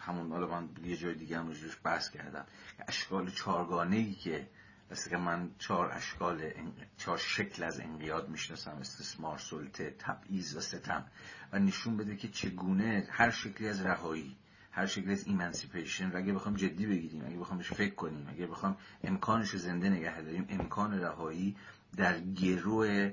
[0.00, 2.44] همون حالا من یه جای دیگه هم روش بحث کردم.
[2.88, 4.46] اشکال چارگانه ای که
[4.90, 6.52] مثل که من چهار اشکال
[6.96, 11.04] چهار شکل از انقیاد می‌شناسم استثمار سلطه تبعیض و ستم
[11.52, 14.36] و نشون بده که چگونه هر شکلی از رهایی
[14.72, 18.76] هر شکلی از ایمنسیپیشن و اگه بخوام جدی بگیریم اگه بخوام فکر کنیم اگه بخوام
[19.04, 21.56] امکانش زنده نگه داریم امکان رهایی
[21.96, 23.12] در گروه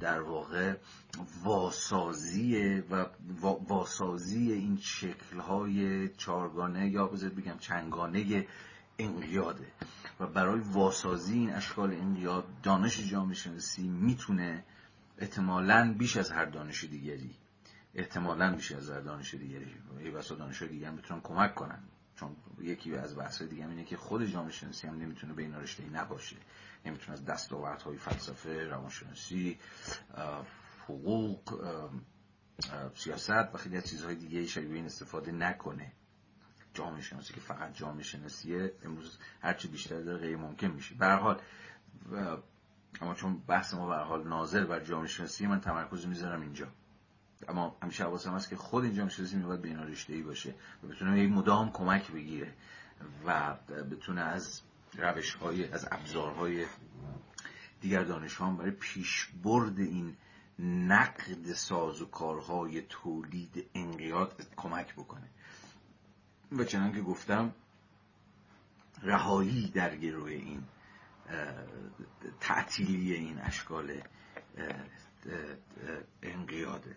[0.00, 0.74] در واقع
[1.44, 3.06] واسازی و
[3.68, 8.46] واسازی این شکلهای چارگانه یا بذار بگم چنگانه
[8.98, 9.66] انقیاده
[10.20, 14.64] و برای واسازی این اشکال انقیاد دانش جامعه شناسی می‌تونه
[15.18, 17.36] احتمالا بیش از هر دانش دیگری
[17.94, 21.78] احتمالا بیش از هر دانش دیگری ای بسا دانش دیگه هم بتونن کمک کنن.
[22.16, 25.90] چون یکی از بحث دیگه اینه که خود جامعه شناسی هم نمی‌تونه به این رشته
[25.90, 26.36] نباشه.
[26.84, 29.58] نمی‌تونه از دستاوردهای فلسفه روانشناسی
[30.84, 31.60] حقوق
[32.94, 35.92] سیاست و خیلی از چیزهای دیگه شبیه این استفاده نکنه.
[36.74, 40.94] جامعه شناسی که فقط جامعه شناسیه امروز هرچی بیشتر داره غیر ممکن میشه.
[40.94, 41.40] به حال
[43.00, 46.68] اما چون بحث ما به حال ناظر بر جامعه شناسی من تمرکز می‌ذارم اینجا.
[47.48, 50.86] اما همیشه حواسم هست که خود این جامعه شناسی میباید به اینا ای باشه و
[50.86, 52.54] بتونه مدام کمک بگیره
[53.26, 53.54] و
[53.90, 54.62] بتونه از
[54.98, 56.66] روش های از ابزارهای
[57.80, 60.16] دیگر دانشان برای پیشبرد این
[60.58, 65.28] نقد ساز و کارهای تولید انقیاد کمک بکنه.
[66.52, 67.54] و چنان که گفتم
[69.02, 70.62] رهایی در گروه این
[72.40, 74.02] تعطیلی این اشکال
[76.22, 76.96] انقیاده.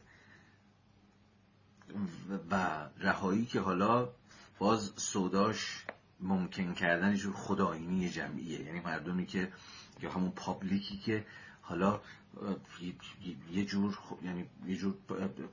[2.52, 2.56] و
[2.98, 4.10] رهایی که حالا
[4.60, 5.86] باز سوداش
[6.24, 8.62] ممکن کردن جور خداینی جمعیه.
[8.62, 9.52] یعنی مردمی که
[10.02, 11.26] یا همون پابلیکی که
[11.62, 12.02] حالا
[13.52, 14.96] یه جور یعنی یه جور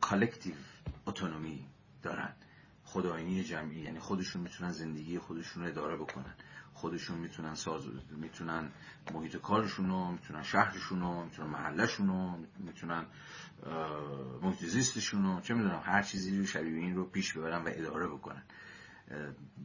[0.01, 0.55] کالکتیو
[1.07, 1.67] اتونومی
[2.03, 2.33] دارن.
[2.85, 6.35] خداینی جمعی یعنی خودشون می‌تونن زندگی خودشون رو اداره بکنن.
[6.75, 8.71] خودشون می‌تونن ساز می‌تونن
[9.15, 13.05] محیط کارشون رو می‌تونن شهرشون رو می‌تونن محلشون رو می‌تونن
[14.43, 14.63] محیط
[15.13, 18.43] رو چه می‌دونم هر چیزی رو شبیه این رو پیش ببرن و اداره بکنن.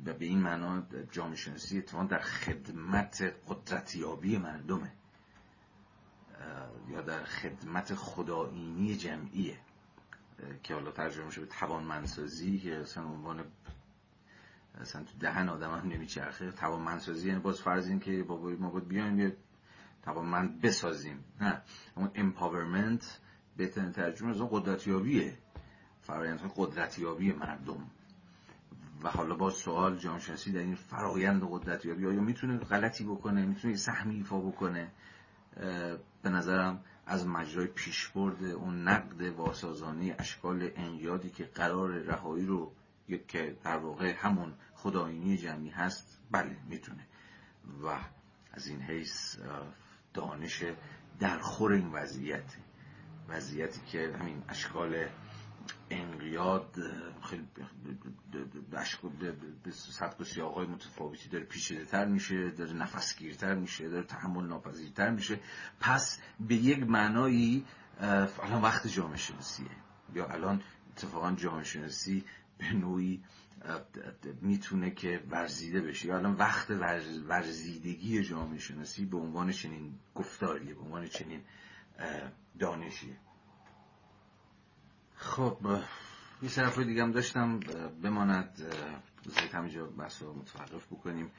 [0.06, 4.92] و به این معنا جامعه شناسی اتفاقا در خدمت قدرتیابی مردمه
[6.90, 9.58] یا در خدمت خداینی جمعیه
[10.64, 13.46] که حالا ترجمه میشه به توانمندسازی که اصلا عنوان
[14.82, 16.52] اصلا تو دهن آدم هم نمیچرخه.
[16.52, 19.38] توانمندسازی یعنی باز فرض این که بابا ما باید بیایم یه
[20.04, 21.24] توانمند بسازیم.
[21.42, 21.62] نه
[21.96, 23.20] اون empowerment
[23.58, 25.38] بهترین ترجمه از اون قدرتیابیه.
[26.02, 27.92] فرایند قدرتیابی مردم.
[29.06, 33.76] و حالا با سوال جامعه شناسی در این فرایند قدرتیابی آیا می‌تونه غلطی بکنه؟ می‌تونه
[33.76, 34.92] سهمی ایفا بکنه؟
[36.24, 42.72] به نظرم از مجرای پیشبرد اون نقد واسازانی اشکال انقیادی که قرار رهایی رو
[43.28, 47.08] که در واقع همون خداینی جمعی هست بله می‌تونه.
[47.84, 48.00] و
[48.52, 49.38] از این حیث
[50.14, 50.64] دانش
[51.20, 52.56] در خور این وضعیت.
[53.30, 55.08] وضعیتی که همین اشکال
[55.90, 56.76] انقیاد
[57.24, 57.48] خیلی
[59.64, 65.10] به سبک و سیاقهای متفاوتی داره پیچیده تر میشه داره نفسگیرتر میشه داره تحمل ناپذیرتر
[65.10, 65.40] میشه.
[65.80, 67.66] پس به یک معنایی
[68.00, 69.68] الان وقت جامعه شناسیه
[70.14, 72.24] یا الان اتفاقا جامعه شناسی
[72.58, 73.24] به نوعی
[74.42, 76.08] می‌تونه که ورزیده بشه.
[76.08, 76.70] یا الان وقت
[77.28, 81.42] ورزیدگی جامعه شناسی به عنوان چنین گفتاریه به عنوان چنین
[82.60, 83.18] دانشیه.
[85.26, 85.58] خب
[86.42, 87.60] یه طرف دیگه هم داشتم
[88.04, 88.62] بماند
[89.28, 91.32] بذارید همینجا بحث رو متوقف بکنیم.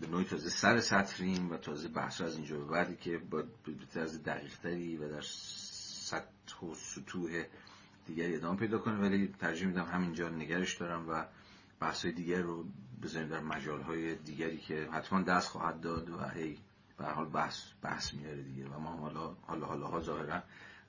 [0.00, 3.86] به نوعی تازه سر سطریم و تازه بحث از اینجا به بعدی که با به
[3.94, 7.44] طرز دقیق تری و در سطح و سطوح
[8.06, 9.00] دیگری ادامه پیدا کنه.
[9.00, 11.24] ولی ترجیح میدم همینجا نگرش دارم و
[11.80, 12.64] بحث های دیگر رو
[13.02, 16.58] بذاریم در مجال های دیگری که حتما دست خواهد داد و هی
[16.98, 18.66] به حال بحث بحث میاره دیگه.
[18.68, 20.42] و ما حالا حالا حالا ها ظاهرا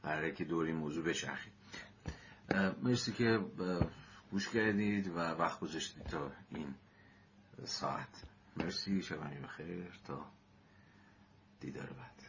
[0.03, 1.53] قراره که دور این موضوع بچرخیم.
[2.81, 3.39] مرسی که
[4.31, 6.75] گوش کردید و وقت گذاشتید تا این
[7.65, 8.23] ساعت.
[8.57, 10.25] مرسی شبانی بخیر تا
[11.59, 12.20] دیدار بعد.